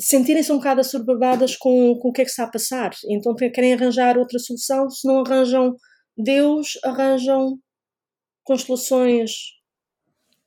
[0.00, 2.90] sentirem-se um bocado assoberbadas com, com o que é que está a passar.
[3.10, 5.74] Então querem arranjar outra solução, se não arranjam
[6.18, 7.58] Deus arranjam
[8.44, 9.56] constelações.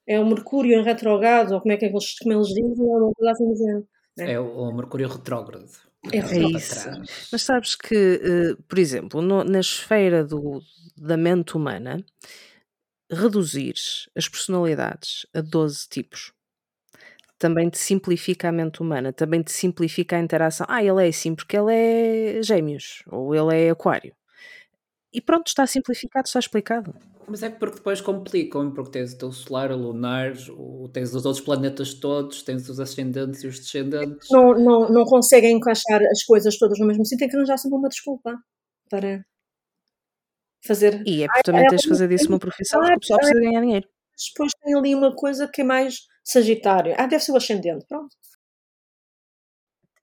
[0.06, 2.86] É o Mercúrio em retrogrado, ou como é que, é que eles, como eles dizem,
[2.86, 3.86] é uma coisa assim
[4.20, 5.70] É, é o, Mercúrio retrógrado.
[6.12, 6.90] É, é isso.
[7.32, 10.62] Mas sabes que, uh, por exemplo, no, na esfera do,
[10.98, 12.04] da mente humana,
[13.10, 13.76] reduzir
[14.16, 16.34] as personalidades a 12 tipos
[17.42, 20.68] também te simplifica a mente humana, também te simplifica a interação.
[20.70, 24.14] Ah, ele é assim porque ele é gêmeos, ou ele é aquário.
[25.14, 26.96] E pronto, está simplificado, está explicado.
[27.28, 31.26] Mas é porque depois complicam, porque tens o teu solar, o lunar, o, tens os
[31.26, 34.28] outros planetas todos, tens os ascendentes e os descendentes.
[34.30, 37.78] Não, não, não conseguem encaixar as coisas todas no mesmo sítio, tem que arranjar sempre
[37.78, 38.38] uma desculpa
[38.90, 39.24] para
[40.66, 41.04] fazer.
[41.06, 43.62] E é porque também tens de fazer disso uma profissão, porque o pessoal precisa ganhar
[43.62, 43.88] dinheiro.
[44.30, 46.94] Depois tem ali uma coisa que é mais Sagitário.
[46.98, 48.16] Ah, deve ser o ascendente, pronto.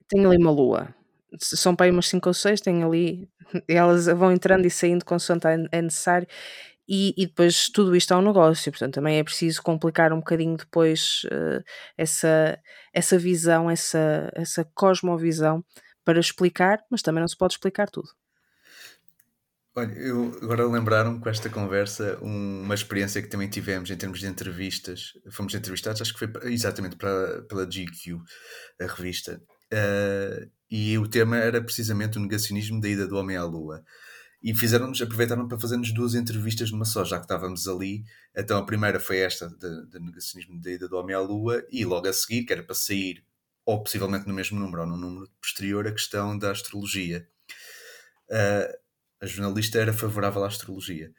[0.09, 0.95] Tem ali uma lua.
[1.37, 3.29] São para aí umas 5 ou 6, tem ali
[3.67, 6.27] elas vão entrando e saindo consoante é necessário.
[6.91, 10.57] E, e, depois tudo isto é um negócio, portanto também é preciso complicar um bocadinho
[10.57, 11.63] depois uh,
[11.95, 12.59] essa,
[12.91, 15.63] essa visão, essa, essa cosmovisão
[16.03, 18.09] para explicar, mas também não se pode explicar tudo.
[19.75, 24.19] Olha, eu agora lembraram com esta conversa um, uma experiência que também tivemos em termos
[24.19, 25.13] de entrevistas.
[25.31, 28.17] Fomos entrevistados, acho que foi exatamente para, pela GQ,
[28.81, 29.39] a revista.
[29.71, 33.83] Uh, e o tema era precisamente o negacionismo da ida do homem à Lua.
[34.41, 38.05] E fizeram-nos, aproveitaram para fazer-nos duas entrevistas numa só, já que estávamos ali.
[38.35, 42.07] Então a primeira foi esta, do negacionismo da ida do homem à Lua, e logo
[42.07, 43.23] a seguir, que era para sair,
[43.65, 47.27] ou possivelmente no mesmo número, ou no número posterior, a questão da astrologia.
[48.29, 48.79] Uh,
[49.21, 51.11] a jornalista era favorável à astrologia.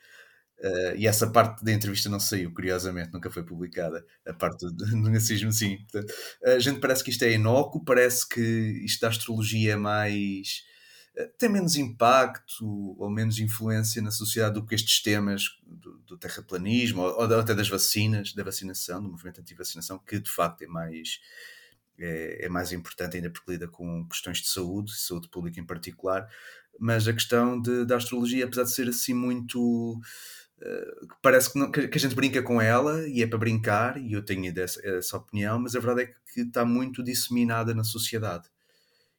[0.62, 4.04] Uh, e essa parte da entrevista não saiu, curiosamente, nunca foi publicada.
[4.26, 5.78] A parte do, nazismo, sim.
[5.90, 6.12] Portanto,
[6.44, 8.40] a gente parece que isto é inócuo, parece que
[8.84, 10.62] isto da astrologia é mais.
[11.16, 16.18] Uh, tem menos impacto ou menos influência na sociedade do que estes temas do, do
[16.18, 20.66] terraplanismo ou, ou, até das vacinas, da vacinação, do movimento anti-vacinação, que de facto é
[20.66, 21.20] mais.
[21.98, 26.26] É, é mais importante ainda porque lida com questões de saúde, saúde pública em particular,
[26.78, 30.01] mas a questão de, da astrologia, apesar de ser assim muito
[30.61, 34.12] Uh, parece que, não, que, a gente brinca com ela e é para brincar, e
[34.12, 38.49] eu tenho essa, essa opinião, mas a verdade é que está muito disseminada na sociedade.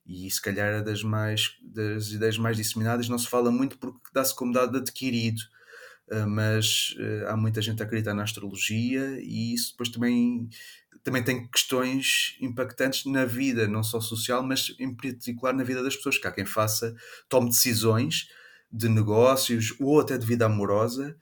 [0.05, 3.99] E se calhar é das, mais, das ideias mais disseminadas, não se fala muito porque
[4.13, 5.41] dá-se como dado adquirido.
[6.11, 10.49] Uh, mas uh, há muita gente a acreditar na astrologia e isso depois também,
[11.03, 15.95] também tem questões impactantes na vida, não só social, mas em particular na vida das
[15.95, 16.93] pessoas, que há quem faça,
[17.29, 18.27] tome decisões
[18.71, 21.17] de negócios ou até de vida amorosa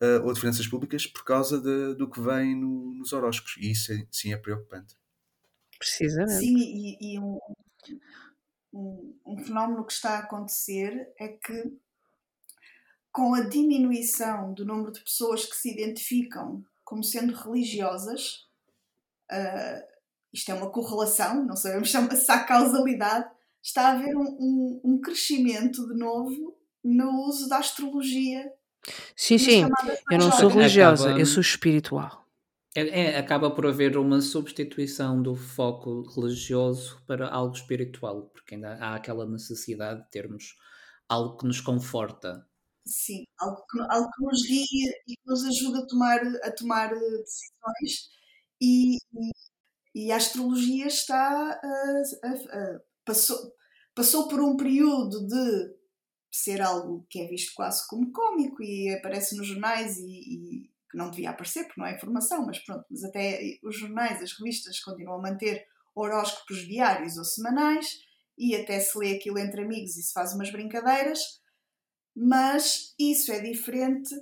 [0.00, 3.56] uh, ou de finanças públicas por causa de, do que vem no, nos horóscopos.
[3.58, 4.96] E isso é, sim é preocupante.
[5.78, 6.40] Precisamente.
[6.40, 7.38] Sim, e, e um,
[8.72, 11.72] um, um, fenómeno que está a acontecer é que
[13.10, 18.46] com a diminuição do número de pessoas que se identificam como sendo religiosas,
[19.32, 19.90] uh,
[20.32, 23.28] isto é uma correlação, não sabemos chama-se a causalidade,
[23.62, 28.44] está a haver um, um, um, crescimento de novo no uso da astrologia.
[29.14, 29.62] Sim, sim,
[30.10, 32.24] eu não sou religiosa, acaba, eu sou espiritual.
[32.74, 38.74] É, é, acaba por haver uma substituição do foco religioso para algo espiritual, porque ainda
[38.76, 40.54] há aquela necessidade de termos
[41.08, 42.46] algo que nos conforta.
[42.86, 46.92] Sim, algo que, algo que nos guia e que nos ajuda a tomar, a tomar
[46.92, 48.08] eh, decisões
[48.60, 49.30] e, e
[49.94, 53.52] e a astrologia está a, a, a, passou,
[53.94, 55.79] passou por um período de
[56.30, 60.96] ser algo que é visto quase como cómico e aparece nos jornais e, e que
[60.96, 64.80] não devia aparecer porque não é informação, mas pronto, mas até os jornais, as revistas
[64.80, 68.00] continuam a manter horóscopos diários ou semanais
[68.36, 71.20] e até se lê aquilo entre amigos e se faz umas brincadeiras,
[72.14, 74.14] mas isso é diferente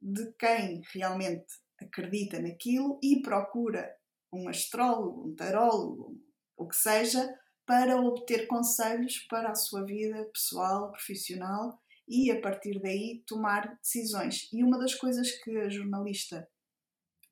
[0.00, 1.46] de quem realmente
[1.80, 3.96] acredita naquilo e procura
[4.32, 6.20] um astrólogo, um tarólogo,
[6.56, 7.28] o que seja,
[7.66, 14.48] para obter conselhos para a sua vida pessoal, profissional e a partir daí tomar decisões.
[14.52, 16.48] E uma das coisas que a jornalista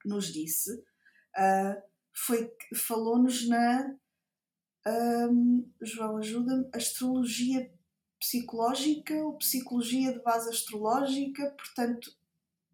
[0.04, 1.82] nos disse uh,
[2.12, 3.94] foi que falou-nos na
[4.86, 7.70] um, João ajuda-me, astrologia
[8.18, 12.14] psicológica ou psicologia de base astrológica, portanto,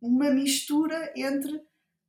[0.01, 1.65] uma mistura entre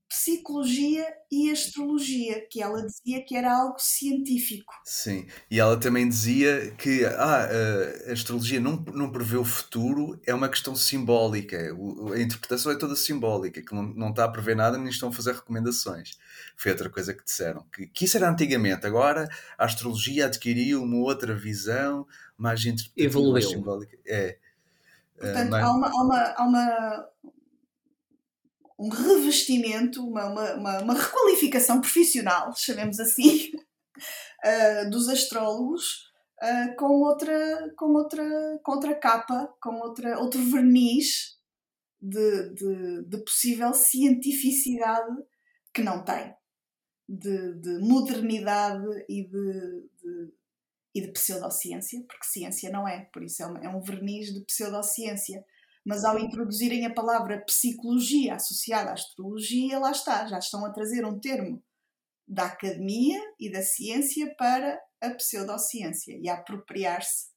[0.07, 4.73] psicologia e astrologia, que ela dizia que era algo científico.
[4.85, 7.49] Sim, e ela também dizia que ah,
[8.07, 11.57] a astrologia não, não prevê o futuro, é uma questão simbólica,
[12.13, 15.11] a interpretação é toda simbólica, que não, não está a prever nada nem estão a
[15.11, 16.17] fazer recomendações.
[16.55, 19.27] Foi outra coisa que disseram, que, que isso era antigamente, agora
[19.57, 22.07] a astrologia adquiriu uma outra visão,
[22.37, 23.33] mais interpretativa, Evoluiu.
[23.33, 23.97] mais simbólica.
[24.05, 24.37] É.
[25.19, 25.63] Portanto, uh, mas...
[25.63, 27.07] há, uma, há, uma, há uma
[28.79, 30.25] um revestimento, uma,
[30.55, 36.11] uma, uma, requalificação profissional, chamemos assim, uh, dos astrólogos
[36.43, 41.37] uh, com, outra, com, outra, com outra capa, com outra, outro verniz
[41.99, 45.15] de, de, de possível cientificidade
[45.73, 46.35] que não tem,
[47.09, 50.33] de, de modernidade e de, de,
[50.93, 54.45] e de pseudociência, porque ciência não é, por isso é, uma, é um verniz de
[54.45, 55.43] pseudociência
[55.87, 61.05] mas ao introduzirem a palavra psicologia associada à astrologia, lá está, já estão a trazer
[61.05, 61.63] um termo
[62.27, 67.27] da academia e da ciência para a pseudociência e a apropriar-se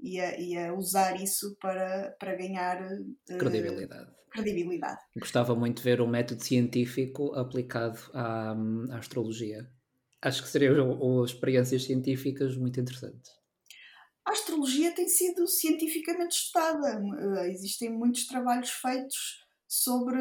[0.00, 4.10] e a, e a, usar isso para, para ganhar uh, credibilidade.
[4.30, 5.00] credibilidade.
[5.18, 8.52] Gostava muito de ver um método científico aplicado à,
[8.90, 9.70] à astrologia.
[10.22, 13.41] Acho que seriam experiências científicas muito interessantes
[14.24, 17.02] a astrologia tem sido cientificamente estudada.
[17.38, 20.20] Eh, existem muitos trabalhos feitos sobre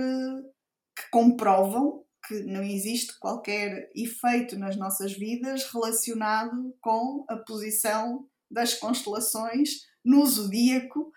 [0.95, 8.73] que comprovam que não existe qualquer efeito nas nossas vidas relacionado com a posição das
[8.75, 11.11] constelações no zodíaco,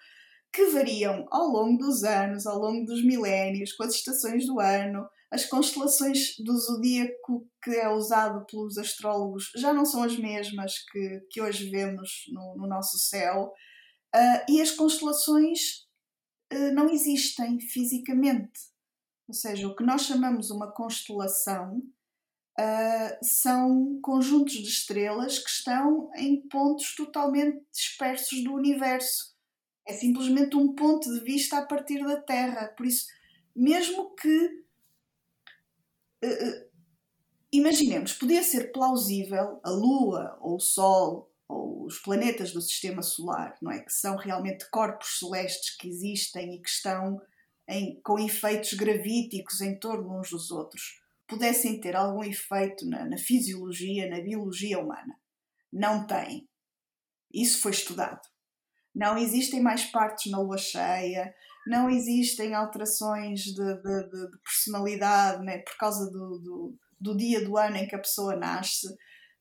[0.53, 5.07] que variam ao longo dos anos, ao longo dos milénios, com as estações do ano,
[5.35, 11.27] as constelações do zodíaco que é usado pelos astrólogos já não são as mesmas que,
[11.29, 13.53] que hoje vemos no, no nosso céu,
[14.15, 15.89] uh, e as constelações
[16.53, 18.61] uh, não existem fisicamente.
[19.27, 21.79] Ou seja, o que nós chamamos uma constelação
[22.61, 29.35] uh, são conjuntos de estrelas que estão em pontos totalmente dispersos do universo.
[29.85, 32.69] É simplesmente um ponto de vista a partir da Terra.
[32.69, 33.07] Por isso,
[33.57, 34.64] mesmo que
[37.53, 43.57] imaginemos, podia ser plausível a Lua ou o Sol ou os planetas do Sistema Solar,
[43.61, 43.81] não é?
[43.81, 47.21] Que são realmente corpos celestes que existem e que estão
[47.69, 53.19] em, com efeitos gravíticos em torno uns dos outros, pudessem ter algum efeito na, na
[53.19, 55.19] fisiologia, na biologia humana.
[55.73, 56.49] Não têm.
[57.33, 58.21] Isso foi estudado.
[58.95, 61.35] Não existem mais partes na lua cheia,
[61.67, 67.57] não existem alterações de, de, de personalidade né, por causa do, do, do, dia do
[67.57, 68.87] ano em que a pessoa nasce.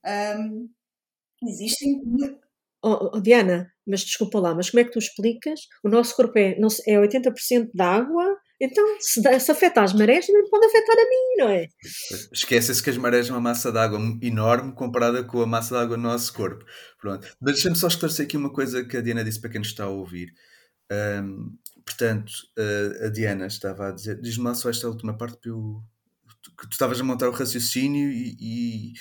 [0.06, 0.70] Um,
[1.48, 2.02] existem.
[2.82, 5.62] Oh, oh, Diana, mas desculpa lá, mas como é que tu explicas?
[5.84, 10.28] O nosso corpo é, não, é 80% de água, então se, se afeta as marés,
[10.28, 11.68] também pode afetar a mim, não é?
[12.32, 15.82] Esquece-se que as marés são uma massa de água enorme comparada com a massa de
[15.82, 16.64] água no nosso corpo.
[17.00, 17.28] Pronto.
[17.42, 19.86] Mas deixa-me só esclarecer aqui uma coisa que a Diana disse para quem nos está
[19.86, 20.34] a ouvir.
[20.92, 25.50] Um, portanto, a, a Diana estava a dizer, diz-me lá só esta última parte que,
[25.50, 25.84] eu,
[26.60, 28.94] que tu estavas a montar o raciocínio e, e...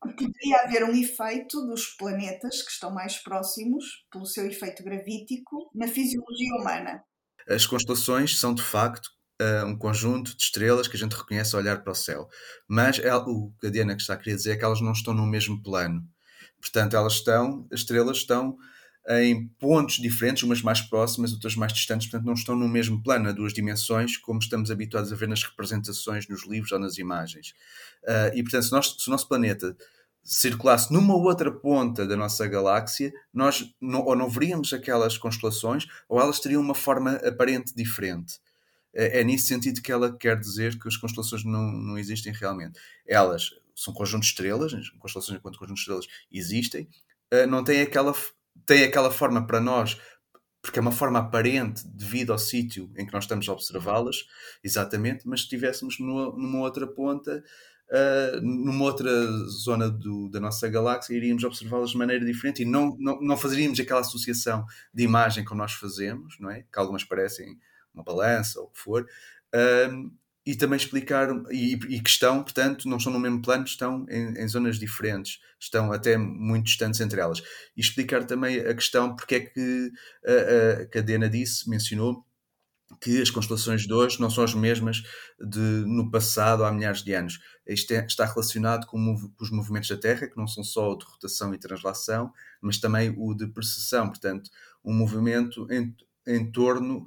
[0.00, 5.88] Poderia haver um efeito dos planetas que estão mais próximos, pelo seu efeito gravítico, na
[5.88, 7.02] fisiologia humana.
[7.48, 9.08] As constelações são de facto
[9.40, 12.28] uh, um conjunto de estrelas que a gente reconhece ao olhar para o céu.
[12.68, 15.14] Mas é, o que a Diana está a querer dizer é que elas não estão
[15.14, 16.06] no mesmo plano.
[16.60, 18.56] Portanto, elas estão, as estrelas estão
[19.08, 23.28] em pontos diferentes, umas mais próximas, outras mais distantes, portanto, não estão no mesmo plano,
[23.28, 27.54] a duas dimensões, como estamos habituados a ver nas representações, nos livros ou nas imagens.
[28.02, 29.76] Uh, e, portanto, se, nós, se o nosso planeta
[30.24, 36.18] circulasse numa outra ponta da nossa galáxia, nós não, ou não veríamos aquelas constelações, ou
[36.18, 38.40] elas teriam uma forma aparente diferente.
[38.94, 42.80] É, é nesse sentido que ela quer dizer que as constelações não, não existem realmente.
[43.06, 46.88] Elas são conjuntos de estrelas, constelações enquanto conjuntos de estrelas existem,
[47.32, 48.14] uh, não têm aquela,
[48.66, 49.98] têm aquela forma para nós
[50.64, 54.26] porque é uma forma aparente devido ao sítio em que nós estamos a observá-las,
[54.64, 57.44] exatamente, mas se estivéssemos numa, numa outra ponta,
[57.90, 59.10] uh, numa outra
[59.46, 63.78] zona do, da nossa galáxia, iríamos observá-las de maneira diferente e não, não, não fazeríamos
[63.78, 66.62] aquela associação de imagem que nós fazemos, não é?
[66.62, 67.58] Que algumas parecem
[67.92, 69.06] uma balança ou o que for.
[69.54, 70.10] Uh,
[70.46, 74.38] e também explicar, e, e, que estão, portanto, não estão no mesmo plano, estão em,
[74.38, 77.42] em, zonas diferentes, estão até muito distantes entre elas.
[77.76, 79.92] E explicar também a questão porque é que
[80.26, 82.26] a, a, que a Dena disse, mencionou,
[83.00, 85.02] que as constelações de hoje não são as mesmas
[85.40, 87.40] de no passado há milhares de anos.
[87.66, 90.96] Isto é, está relacionado com, com, os movimentos da Terra, que não são só o
[90.96, 94.50] de rotação e translação, mas também o de precessão, portanto,
[94.84, 95.94] um movimento em,
[96.26, 97.04] em torno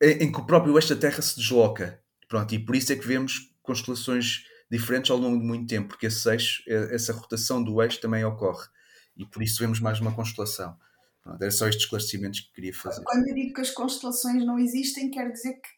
[0.00, 2.00] em, em que o próprio da Terra se desloca.
[2.30, 6.06] Pronto, e por isso é que vemos constelações diferentes ao longo de muito tempo, porque
[6.06, 8.68] esse eixo, essa rotação do eixo também ocorre.
[9.16, 10.78] E por isso vemos mais uma constelação.
[11.22, 13.02] Pronto, era só estes esclarecimentos que queria fazer.
[13.02, 15.68] Quando eu digo que as constelações não existem, quer dizer que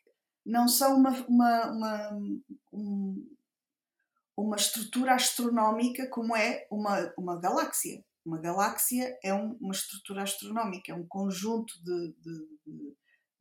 [0.45, 3.16] não são uma, uma, uma,
[4.37, 8.05] uma estrutura astronómica como é uma, uma galáxia.
[8.27, 12.97] Uma galáxia é um, uma estrutura astronómica, é um conjunto de, de, de,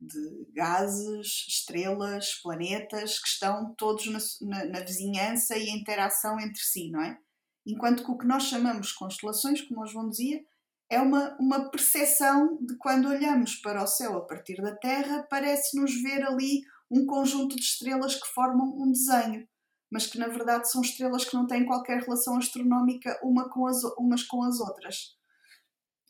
[0.06, 4.18] de gases, estrelas, planetas que estão todos na,
[4.48, 7.16] na, na, vizinhança e interação entre si, não é?
[7.64, 10.42] Enquanto que o que nós chamamos constelações, como o João dizia,
[10.90, 15.94] é uma, uma percepção de quando olhamos para o céu a partir da Terra, parece-nos
[16.02, 19.48] ver ali um conjunto de estrelas que formam um desenho,
[19.90, 23.82] mas que na verdade são estrelas que não têm qualquer relação astronómica uma com as,
[23.96, 25.16] umas com as outras.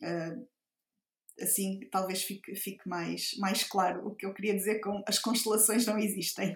[0.01, 0.52] Uh,
[1.39, 5.85] assim, talvez fique, fique mais, mais claro o que eu queria dizer com as constelações
[5.85, 6.55] não existem.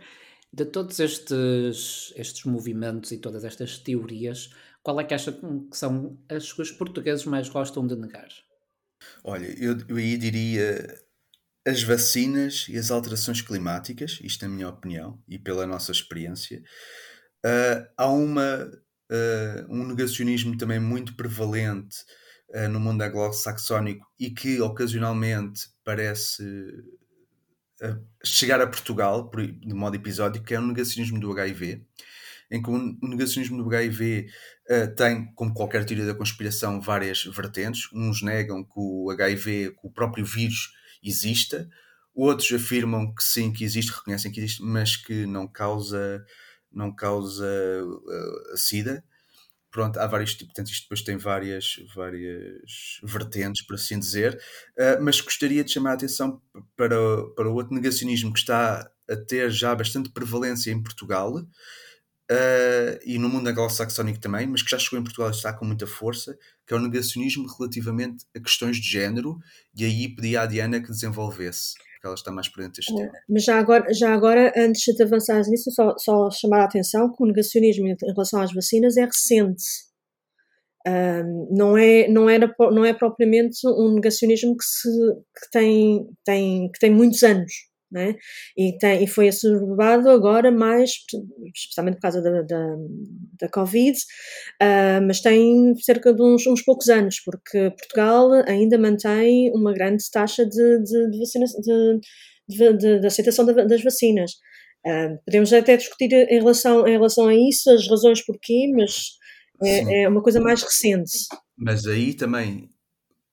[0.53, 4.49] De todos estes, estes movimentos e todas estas teorias,
[4.81, 8.29] qual é que acha que são as que os portugueses mais gostam de negar?
[9.23, 10.97] Olha, eu, eu aí diria
[11.67, 16.63] as vacinas e as alterações climáticas, isto é a minha opinião e pela nossa experiência.
[17.45, 18.71] Uh, há uma,
[19.11, 21.97] uh, um negacionismo também muito prevalente
[22.49, 26.43] uh, no mundo anglo-saxónico e que ocasionalmente parece
[28.23, 31.85] chegar a Portugal de modo episódico, que é o negacionismo do HIV
[32.49, 34.29] em que o negacionismo do HIV
[34.69, 37.89] uh, tem, como qualquer teoria da conspiração, várias vertentes.
[37.93, 40.71] Uns negam que o HIV, que o próprio vírus
[41.03, 41.69] exista,
[42.15, 46.25] outros afirmam que sim, que existe, reconhecem que existe, mas que não causa,
[46.71, 49.03] não causa uh, a SIDA.
[49.77, 54.33] Pronto, há vários tipos, portanto, isto depois tem várias, várias vertentes, por assim dizer,
[54.75, 56.41] uh, mas gostaria de chamar a atenção
[56.75, 56.95] para,
[57.35, 61.45] para o outro negacionismo que está a ter já bastante prevalência em Portugal,
[62.29, 65.63] Uh, e no mundo anglo-saxónico também, mas que já chegou em Portugal e está com
[65.63, 69.39] muita força, que é o negacionismo relativamente a questões de género,
[69.73, 71.75] e aí pedi à Diana que desenvolvesse,
[72.07, 73.11] porque ela está mais presente este tema.
[73.29, 77.23] Mas já agora, já agora antes de avançar nisso, só, só chamar a atenção que
[77.23, 79.63] o negacionismo em relação às vacinas é recente.
[80.87, 86.71] Um, não, é, não, era, não é propriamente um negacionismo que, se, que, tem, tem,
[86.71, 87.51] que tem muitos anos.
[87.89, 88.15] Né?
[88.57, 90.91] E, tem, e foi exacerbado agora mais,
[91.55, 92.75] especialmente por causa da, da,
[93.39, 93.97] da Covid,
[94.61, 100.03] uh, mas tem cerca de uns, uns, poucos anos, porque Portugal ainda mantém uma grande
[100.11, 101.45] taxa de, de, de, vacina,
[102.49, 104.31] de, de aceitação das vacinas.
[104.85, 109.17] Uh, podemos até discutir em relação, em relação a isso, as razões porquê, mas
[109.63, 111.27] é, é uma coisa mais recente.
[111.57, 112.69] Mas aí também,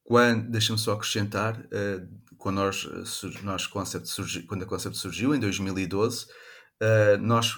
[0.02, 2.08] quando, deixa-me só acrescentar, uh,
[2.44, 6.28] quando, nós, eh, nós concept surgi, quando a Concept surgiu, em 2012, uh,
[6.78, 7.54] eh, nós,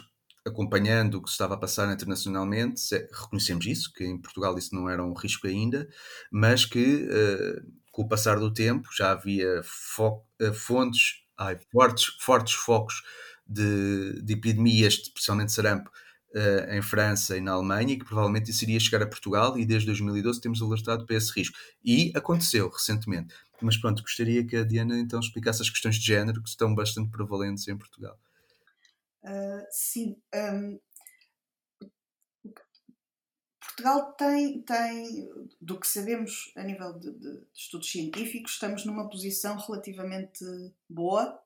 [0.46, 2.80] acompanhando o que se estava a passar internacionalmente,
[3.12, 5.88] reconhecemos isso, que em Portugal isso não era um risco ainda,
[6.30, 10.22] mas que uh, com o passar do tempo já havia fo
[10.54, 13.02] fontes, ai, fortes, fortes focos
[13.44, 15.90] de, de epidemias, especialmente sarampo,
[16.34, 19.64] uh, em França e na Alemanha e que provavelmente isso iria chegar a Portugal e
[19.64, 21.56] desde 2012 temos alertado para esse risco.
[21.84, 23.34] E aconteceu recentemente.
[23.60, 27.10] Mas pronto, gostaria que a Diana então explicasse as questões de género que estão bastante
[27.10, 28.18] prevalentes em Portugal.
[29.22, 30.16] Uh, sim.
[30.34, 30.78] Um,
[33.60, 35.28] Portugal tem, tem,
[35.60, 40.44] do que sabemos a nível de, de, de, estudos científicos, estamos numa posição relativamente
[40.88, 41.38] boa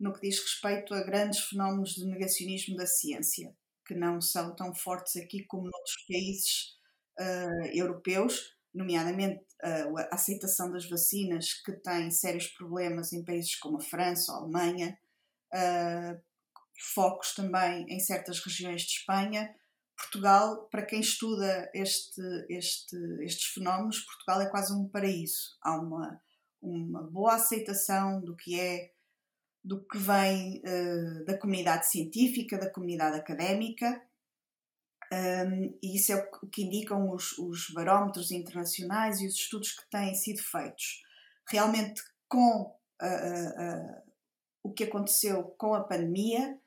[0.00, 3.54] no que diz respeito a grandes fenómenos de negacionismo da ciência
[3.86, 6.76] que não são tão fortes aqui como noutros países
[7.20, 13.78] uh, europeus, nomeadamente uh, a aceitação das vacinas, que tem sérios problemas em países como
[13.78, 14.98] a França a Alemanha,
[15.52, 16.20] uh,
[16.94, 19.54] focos também em certas regiões de Espanha.
[19.96, 25.56] Portugal, para quem estuda este, este, estes fenómenos, Portugal é quase um paraíso.
[25.62, 26.20] Há uma,
[26.60, 28.90] uma boa aceitação do que é
[29.64, 34.02] do que vem uh, da comunidade científica, da comunidade académica,
[35.12, 39.88] um, e isso é o que indicam os, os, barómetros internacionais e os estudos que
[39.88, 41.02] têm sido feitos.
[41.48, 44.02] Realmente, com uh, uh,
[44.62, 46.58] o que aconteceu com a pandemia,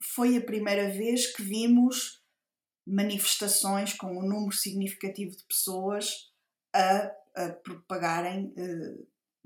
[0.00, 2.22] foi a primeira vez que vimos
[2.86, 6.32] manifestações com um número significativo de pessoas
[6.72, 8.54] a, a propagarem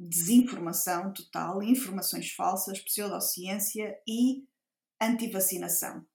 [0.08, 4.46] desinformação total, informações falsas, pseudociência e
[5.00, 6.06] antivacinação.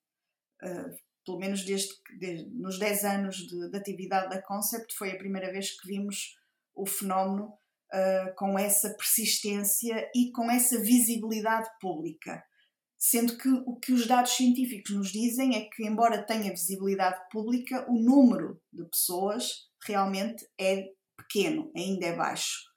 [0.64, 5.18] Uh, pelo menos desde, desde nos 10 anos de, de, atividade da Concept, foi a
[5.18, 6.36] primeira vez que vimos
[6.74, 12.44] o fenómeno uh, com essa persistência e com essa visibilidade pública.
[12.98, 17.86] Sendo que o que os dados científicos nos dizem é que, embora tenha visibilidade pública,
[17.88, 22.75] o número de pessoas realmente é pequeno, ainda é baixo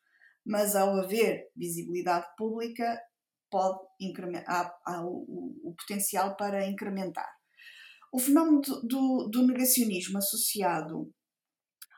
[0.49, 2.99] mas ao haver visibilidade pública,
[3.51, 3.79] pode
[4.47, 7.29] há, há o, o, potencial para incrementar.
[8.11, 11.13] O fenómeno do, do, negacionismo associado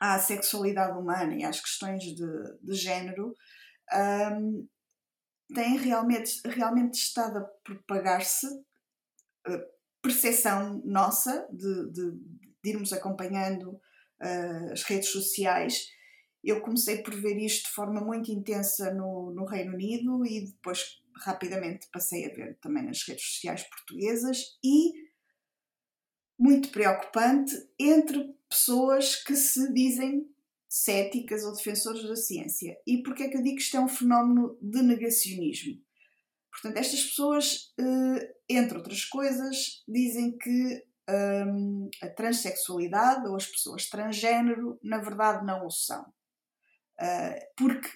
[0.01, 2.27] à sexualidade humana e às questões de,
[2.61, 3.33] de género
[3.95, 4.67] um,
[5.55, 9.63] tem realmente, realmente estado a propagar-se, uh,
[10.03, 12.13] percepção nossa de, de,
[12.65, 15.85] de irmos acompanhando uh, as redes sociais
[16.43, 21.01] eu comecei por ver isto de forma muito intensa no, no Reino Unido e depois
[21.17, 24.93] rapidamente passei a ver também nas redes sociais portuguesas e
[26.39, 30.27] muito preocupante entre pessoas que se dizem
[30.67, 32.77] céticas ou defensores da ciência.
[32.87, 35.83] E porquê é que eu digo que isto é um fenómeno de negacionismo?
[36.51, 40.85] Portanto, estas pessoas, eh, entre outras coisas, dizem que
[41.47, 46.05] hum, a transexualidade ou as pessoas transgênero, na verdade, não o são.
[47.01, 47.89] Uh, porque,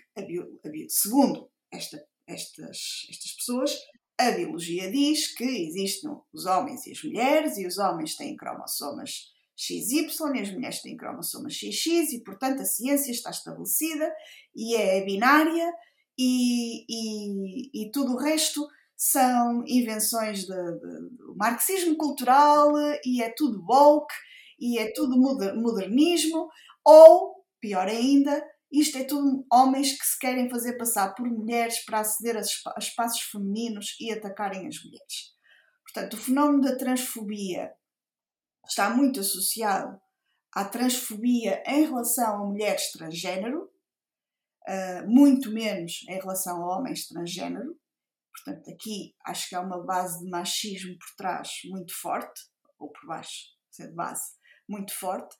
[0.88, 3.76] segundo esta, estas, estas pessoas,
[4.18, 9.34] a biologia diz que existem os homens e as mulheres, e os homens têm cromossomas
[9.56, 14.12] XY e as mulheres têm cromossomas XX, e portanto a ciência está estabelecida
[14.54, 15.72] e é binária,
[16.18, 18.66] e, e, e tudo o resto
[18.96, 22.72] são invenções do marxismo cultural,
[23.04, 24.14] e é tudo woke,
[24.58, 26.48] e é tudo modernismo,
[26.84, 28.42] ou, pior ainda,
[28.80, 33.20] isto é tudo homens que se querem fazer passar por mulheres para aceder a espaços
[33.22, 35.34] femininos e atacarem as mulheres.
[35.82, 37.72] Portanto, o fenómeno da transfobia
[38.66, 40.00] está muito associado
[40.52, 43.70] à transfobia em relação a mulheres transgênero,
[44.68, 47.78] uh, muito menos em relação a homens transgênero.
[48.32, 52.40] Portanto, aqui acho que há uma base de machismo por trás muito forte,
[52.78, 54.32] ou por baixo, ser de base,
[54.68, 55.36] muito forte.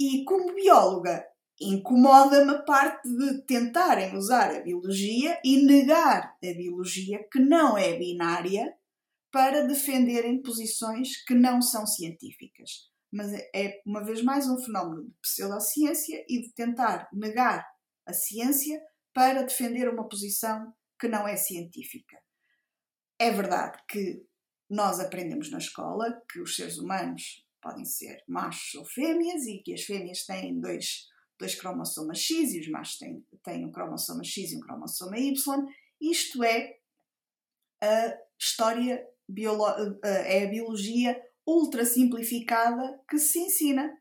[0.00, 1.24] E como bióloga,
[1.62, 7.96] incomoda-me a parte de tentarem usar a biologia e negar a biologia que não é
[7.96, 8.74] binária
[9.30, 12.90] para defenderem posições que não são científicas.
[13.10, 17.66] Mas é, uma vez mais, um fenómeno de pseudociência e de tentar negar
[18.06, 18.80] a ciência
[19.12, 22.16] para defender uma posição que não é científica.
[23.18, 24.24] É verdade que
[24.68, 29.74] nós aprendemos na escola que os seres humanos podem ser machos ou fêmeas e que
[29.74, 31.11] as fêmeas têm dois
[31.42, 35.66] dois cromossomas X e os machos têm, têm um cromossoma X e um cromossoma Y.
[36.00, 36.76] Isto é
[37.82, 39.04] a história,
[40.02, 43.92] é a biologia ultra simplificada que se ensina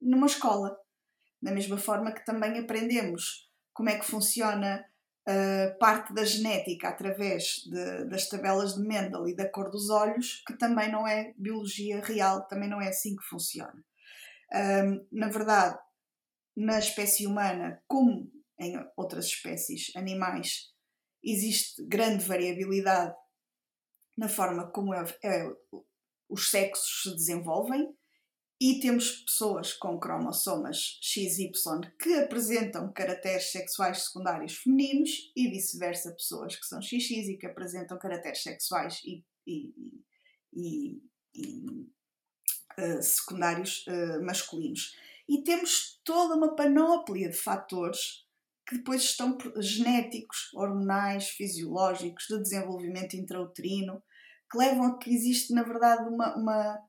[0.00, 0.76] numa escola.
[1.40, 4.84] Da mesma forma que também aprendemos como é que funciona
[5.26, 10.42] a parte da genética através de, das tabelas de Mendel e da cor dos olhos,
[10.46, 13.84] que também não é biologia real, também não é assim que funciona.
[14.54, 15.76] Um, na verdade,
[16.56, 20.72] na espécie humana, como em outras espécies animais,
[21.22, 23.14] existe grande variabilidade
[24.16, 25.46] na forma como é, é
[26.28, 27.94] os sexos se desenvolvem
[28.60, 31.50] e temos pessoas com cromossomas XY
[32.00, 37.98] que apresentam caracteres sexuais secundários femininos e vice-versa, pessoas que são XX e que apresentam
[37.98, 39.74] caracteres sexuais e, e,
[40.54, 41.02] e,
[41.34, 41.86] e
[42.78, 44.96] uh, secundários uh, masculinos.
[45.28, 48.24] E temos toda uma panóplia de fatores
[48.68, 54.02] que depois estão genéticos, hormonais, fisiológicos, de desenvolvimento intrauterino,
[54.50, 56.86] que levam a que existe, na verdade, uma, uma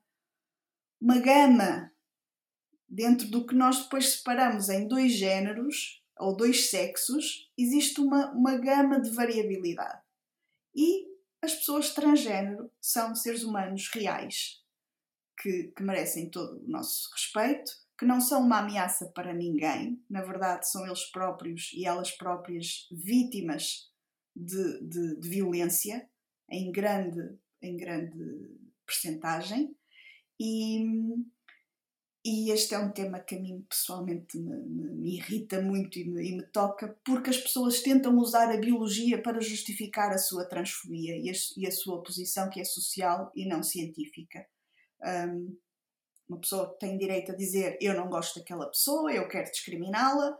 [1.00, 1.92] uma gama
[2.88, 8.56] dentro do que nós depois separamos em dois géneros ou dois sexos, existe uma, uma
[8.58, 10.02] gama de variabilidade.
[10.74, 11.06] E
[11.40, 14.64] as pessoas transgênero são seres humanos reais,
[15.40, 20.22] que, que merecem todo o nosso respeito, que não são uma ameaça para ninguém, na
[20.22, 23.90] verdade, são eles próprios e elas próprias vítimas
[24.36, 26.08] de, de, de violência
[26.48, 28.16] em grande, em grande
[28.86, 29.74] percentagem
[30.40, 30.84] e,
[32.24, 36.04] e este é um tema que a mim pessoalmente me, me, me irrita muito e
[36.04, 40.44] me, e me, toca, porque as pessoas tentam usar a biologia para justificar a sua
[40.44, 44.46] transfobia e a, e a sua posição que é social e não científica.
[45.02, 45.56] Um,
[46.28, 50.36] uma pessoa tem direito a dizer eu não gosto daquela pessoa, eu quero discriminá-la.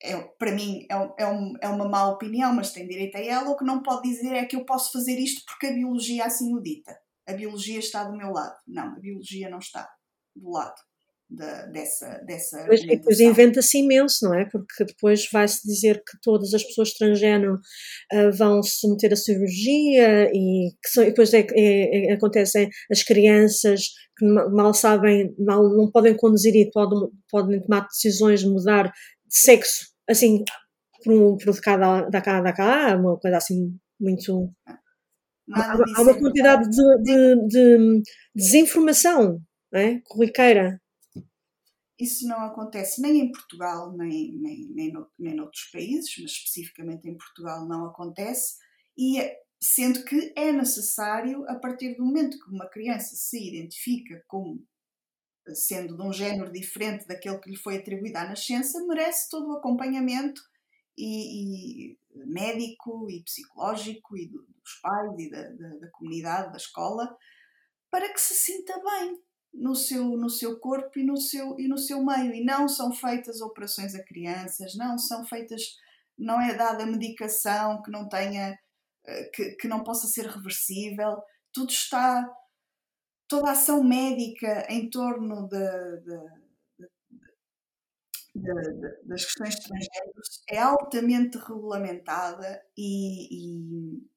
[0.00, 3.50] É, para mim é, é, um, é, uma má opinião, mas tem direito a ela.
[3.50, 6.54] O que não pode dizer é que eu posso fazer isto porque a biologia assim
[6.54, 8.56] o dita a biologia está do meu lado.
[8.66, 9.86] Não, a biologia não está
[10.34, 10.80] do lado
[11.30, 12.64] da, dessa, dessa.
[12.66, 14.44] Pois, e depois inventa-se imenso, não é?
[14.46, 17.54] Porque depois vai-se dizer que todas as pessoas transgênero
[18.12, 23.02] uh, vão se submeter a cirurgia e são, e depois é, é, é, acontecem as
[23.02, 28.84] crianças que mal sabem, mal não podem conduzir e podem, podem tomar decisões de mudar
[28.84, 30.42] de sexo, assim,
[31.04, 34.50] por, um, por cá da cá, da cá, uma coisa assim muito.
[34.66, 34.78] Ah
[35.52, 38.02] há, há uma quantidade de, de, de,
[38.34, 39.40] desinformação
[39.72, 40.00] é?
[40.04, 40.80] corriqueira.
[41.98, 47.08] Isso não acontece nem em Portugal, nem, nem, nem, no, nem noutros países, mas especificamente
[47.08, 48.56] em Portugal não acontece,
[48.96, 49.20] e
[49.60, 54.64] sendo que é necessário, a partir do momento que uma criança se identifica como
[55.54, 59.56] sendo de um género diferente daquele que lhe foi atribuído à nascença, merece todo o
[59.56, 60.40] acompanhamento
[60.96, 66.56] e, e médico e psicológico e do, dos pais e da, da, da, comunidade, da
[66.56, 67.16] escola,
[67.90, 69.18] para que se sinta bem
[69.52, 72.32] no seu, no seu corpo e no seu, e no seu meio.
[72.34, 75.76] E não são feitas operações a crianças, não são feitas,
[76.16, 78.58] não é dada medicação que não tenha,
[79.06, 81.22] eh, que, que não possa ser reversível.
[81.52, 82.28] Tudo está,
[83.28, 86.38] toda a ação médica em torno de, de
[88.38, 94.08] de, das questões estrangeiras é altamente regulamentada e, e,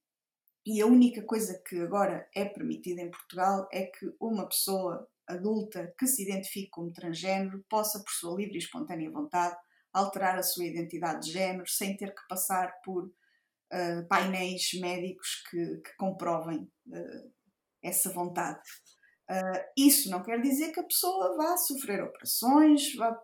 [0.66, 5.94] e, a única coisa que agora é permitida em Portugal é que uma pessoa adulta
[5.98, 9.56] que se identifique como transgênero possa, por sua livre e espontânea vontade,
[9.94, 15.78] alterar a sua identidade de género sem ter que passar por uh, painéis médicos que,
[15.78, 17.34] que comprovem uh,
[17.84, 18.62] essa vontade.
[19.30, 23.18] Uh, isso não quer dizer que a pessoa vá sofrer operações, vá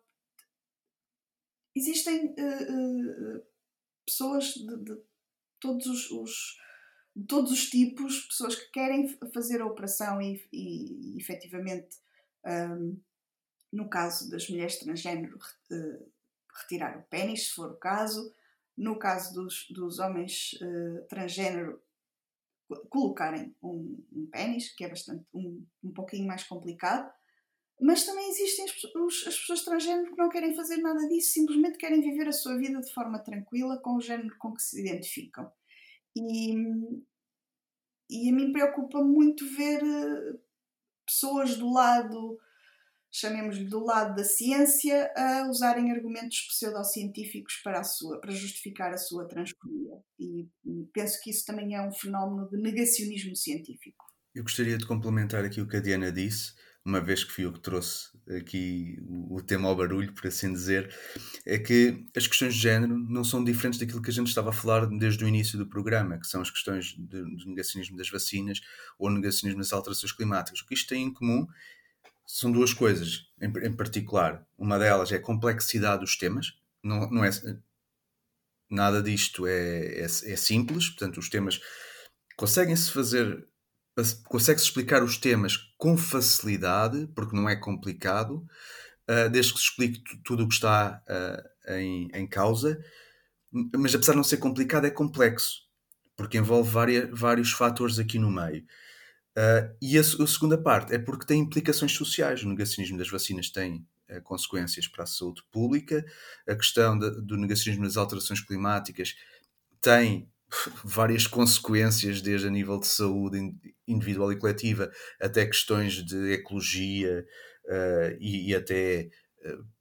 [1.75, 2.34] existem
[4.03, 4.97] pessoas de, de,
[5.59, 6.57] todos os, os,
[7.18, 11.98] de todos os tipos, pessoas que querem fazer a operação e, e, e efetivamente,
[12.45, 12.99] um,
[13.73, 16.11] no caso das mulheres transgênero, uh,
[16.61, 18.31] retirar o pênis, se for o caso,
[18.77, 20.52] no caso dos, dos homens
[21.10, 21.81] transgênero,
[22.89, 27.11] colocarem um, um pênis, que é bastante um, um pouquinho mais complicado,
[27.80, 32.02] mas também existem as, as pessoas transgênero que não querem fazer nada disso, simplesmente querem
[32.02, 35.52] viver a sua vida de forma tranquila com o género com que se identificam.
[36.15, 36.53] E,
[38.09, 40.39] e a mim preocupa muito ver eh,
[41.05, 42.38] pessoas do lado,
[43.11, 48.97] chamemos-lhe do lado da ciência, a usarem argumentos pseudocientíficos para, a sua, para justificar a
[48.97, 50.01] sua transfobia.
[50.19, 54.05] E, e penso que isso também é um fenómeno de negacionismo científico.
[54.34, 56.53] Eu gostaria de complementar aqui o que a Diana disse
[56.88, 58.97] uma vez que fui eu que trouxe aqui
[59.30, 60.89] o, tema ao barulho, por assim dizer,
[61.45, 64.53] é que as questões de género não são diferentes daquilo que a gente estava a
[64.53, 68.61] falar desde o início do programa, que são as questões do negacionismo das vacinas
[68.97, 70.61] ou negacionismo das alterações climáticas.
[70.61, 71.45] O que isto tem em comum
[72.26, 74.47] são duas coisas, em, em particular.
[74.57, 77.31] Uma delas é a complexidade dos temas, não, não é.
[78.69, 81.59] Nada disto é, é, é simples, portanto, os temas
[82.38, 83.45] conseguem-se fazer
[84.26, 88.45] consegue-se explicar os temas com facilidade, porque não é complicado,
[89.10, 92.80] uh, desde que se explique tudo o que está uh, em, em, causa,
[93.52, 95.61] mas apesar de não ser complicado, é complexo,
[96.15, 98.64] porque envolve várias, vários fatores aqui no meio.
[99.36, 102.44] Uh, e a, a, segunda parte é porque tem implicações sociais.
[102.44, 103.86] O negacionismo das vacinas tem
[104.24, 106.06] consequências para a saúde pública,
[106.48, 109.14] a questão de, do negacionismo das alterações climáticas
[109.82, 110.32] tem
[110.84, 113.53] várias consequências, desde a nível de saúde
[113.88, 114.91] individual e coletiva,
[115.22, 117.26] até questões de ecologia
[117.65, 119.10] uh, e, e, até,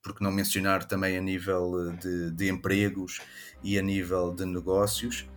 [0.03, 3.21] por que não mencionar, também a nível de, de empregos
[3.63, 5.29] e a nível de negócios.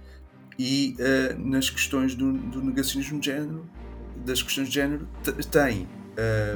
[0.57, 0.95] E
[1.37, 3.69] nas questões do, do negacionismo de género,
[4.25, 5.07] das questões de género
[5.49, 5.87] tem,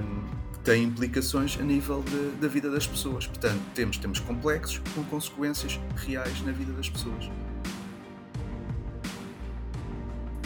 [0.01, 3.27] um, tem implicações a nível de, da vida das pessoas.
[3.27, 7.29] Portanto, temos, temos complexos com consequências reais na vida das pessoas.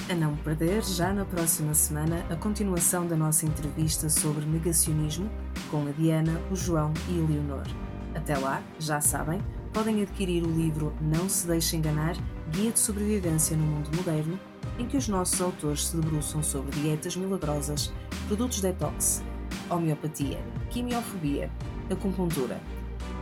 [0.10, 5.30] A não perder, já na próxima semana, a continuação da nossa entrevista sobre negacionismo
[5.70, 7.68] com a Diana, o João e a Leonor.
[8.16, 9.42] Até lá, já sabem,
[9.74, 12.16] podem adquirir o livro Não Se Deixe Enganar
[12.52, 14.40] Guia de Sobrevivência no Mundo Moderno
[14.80, 17.92] em que os nossos autores se debruçam sobre dietas milagrosas,
[18.28, 19.22] produtos detox,
[19.70, 20.40] homeopatia,
[20.70, 21.52] quimiofobia,
[21.92, 22.62] acupuntura,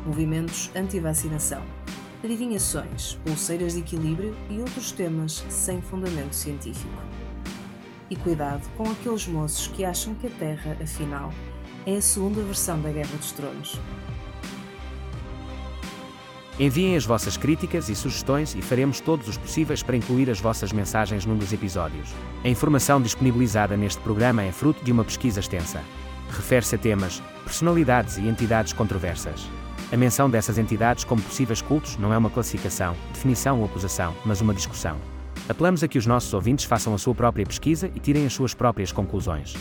[0.05, 1.63] movimentos anti-vacinação,
[2.26, 6.93] adivinhações, pulseiras de equilíbrio e outros temas sem fundamento científico.
[8.10, 11.31] E cuidado com aqueles moços que acham que a Terra, afinal,
[11.85, 13.80] é a segunda versão da Guerra dos Tronos.
[16.60, 20.72] Enviem as vossas críticas e sugestões e faremos todos os possíveis para incluir as vossas
[20.72, 22.14] mensagens num dos episódios.
[22.43, 25.84] A informação disponibilizada neste programa é fruto de uma pesquisa extensa.
[26.30, 29.45] Refere-se a temas, personalidades e entidades controversas.
[29.91, 34.41] A menção dessas entidades como possíveis cultos não é uma classificação, definição ou acusação, mas
[34.41, 34.97] uma discussão.
[35.47, 38.53] Apelamos a que os nossos ouvintes façam a sua própria pesquisa e tirem as suas
[38.53, 39.53] próprias conclusões.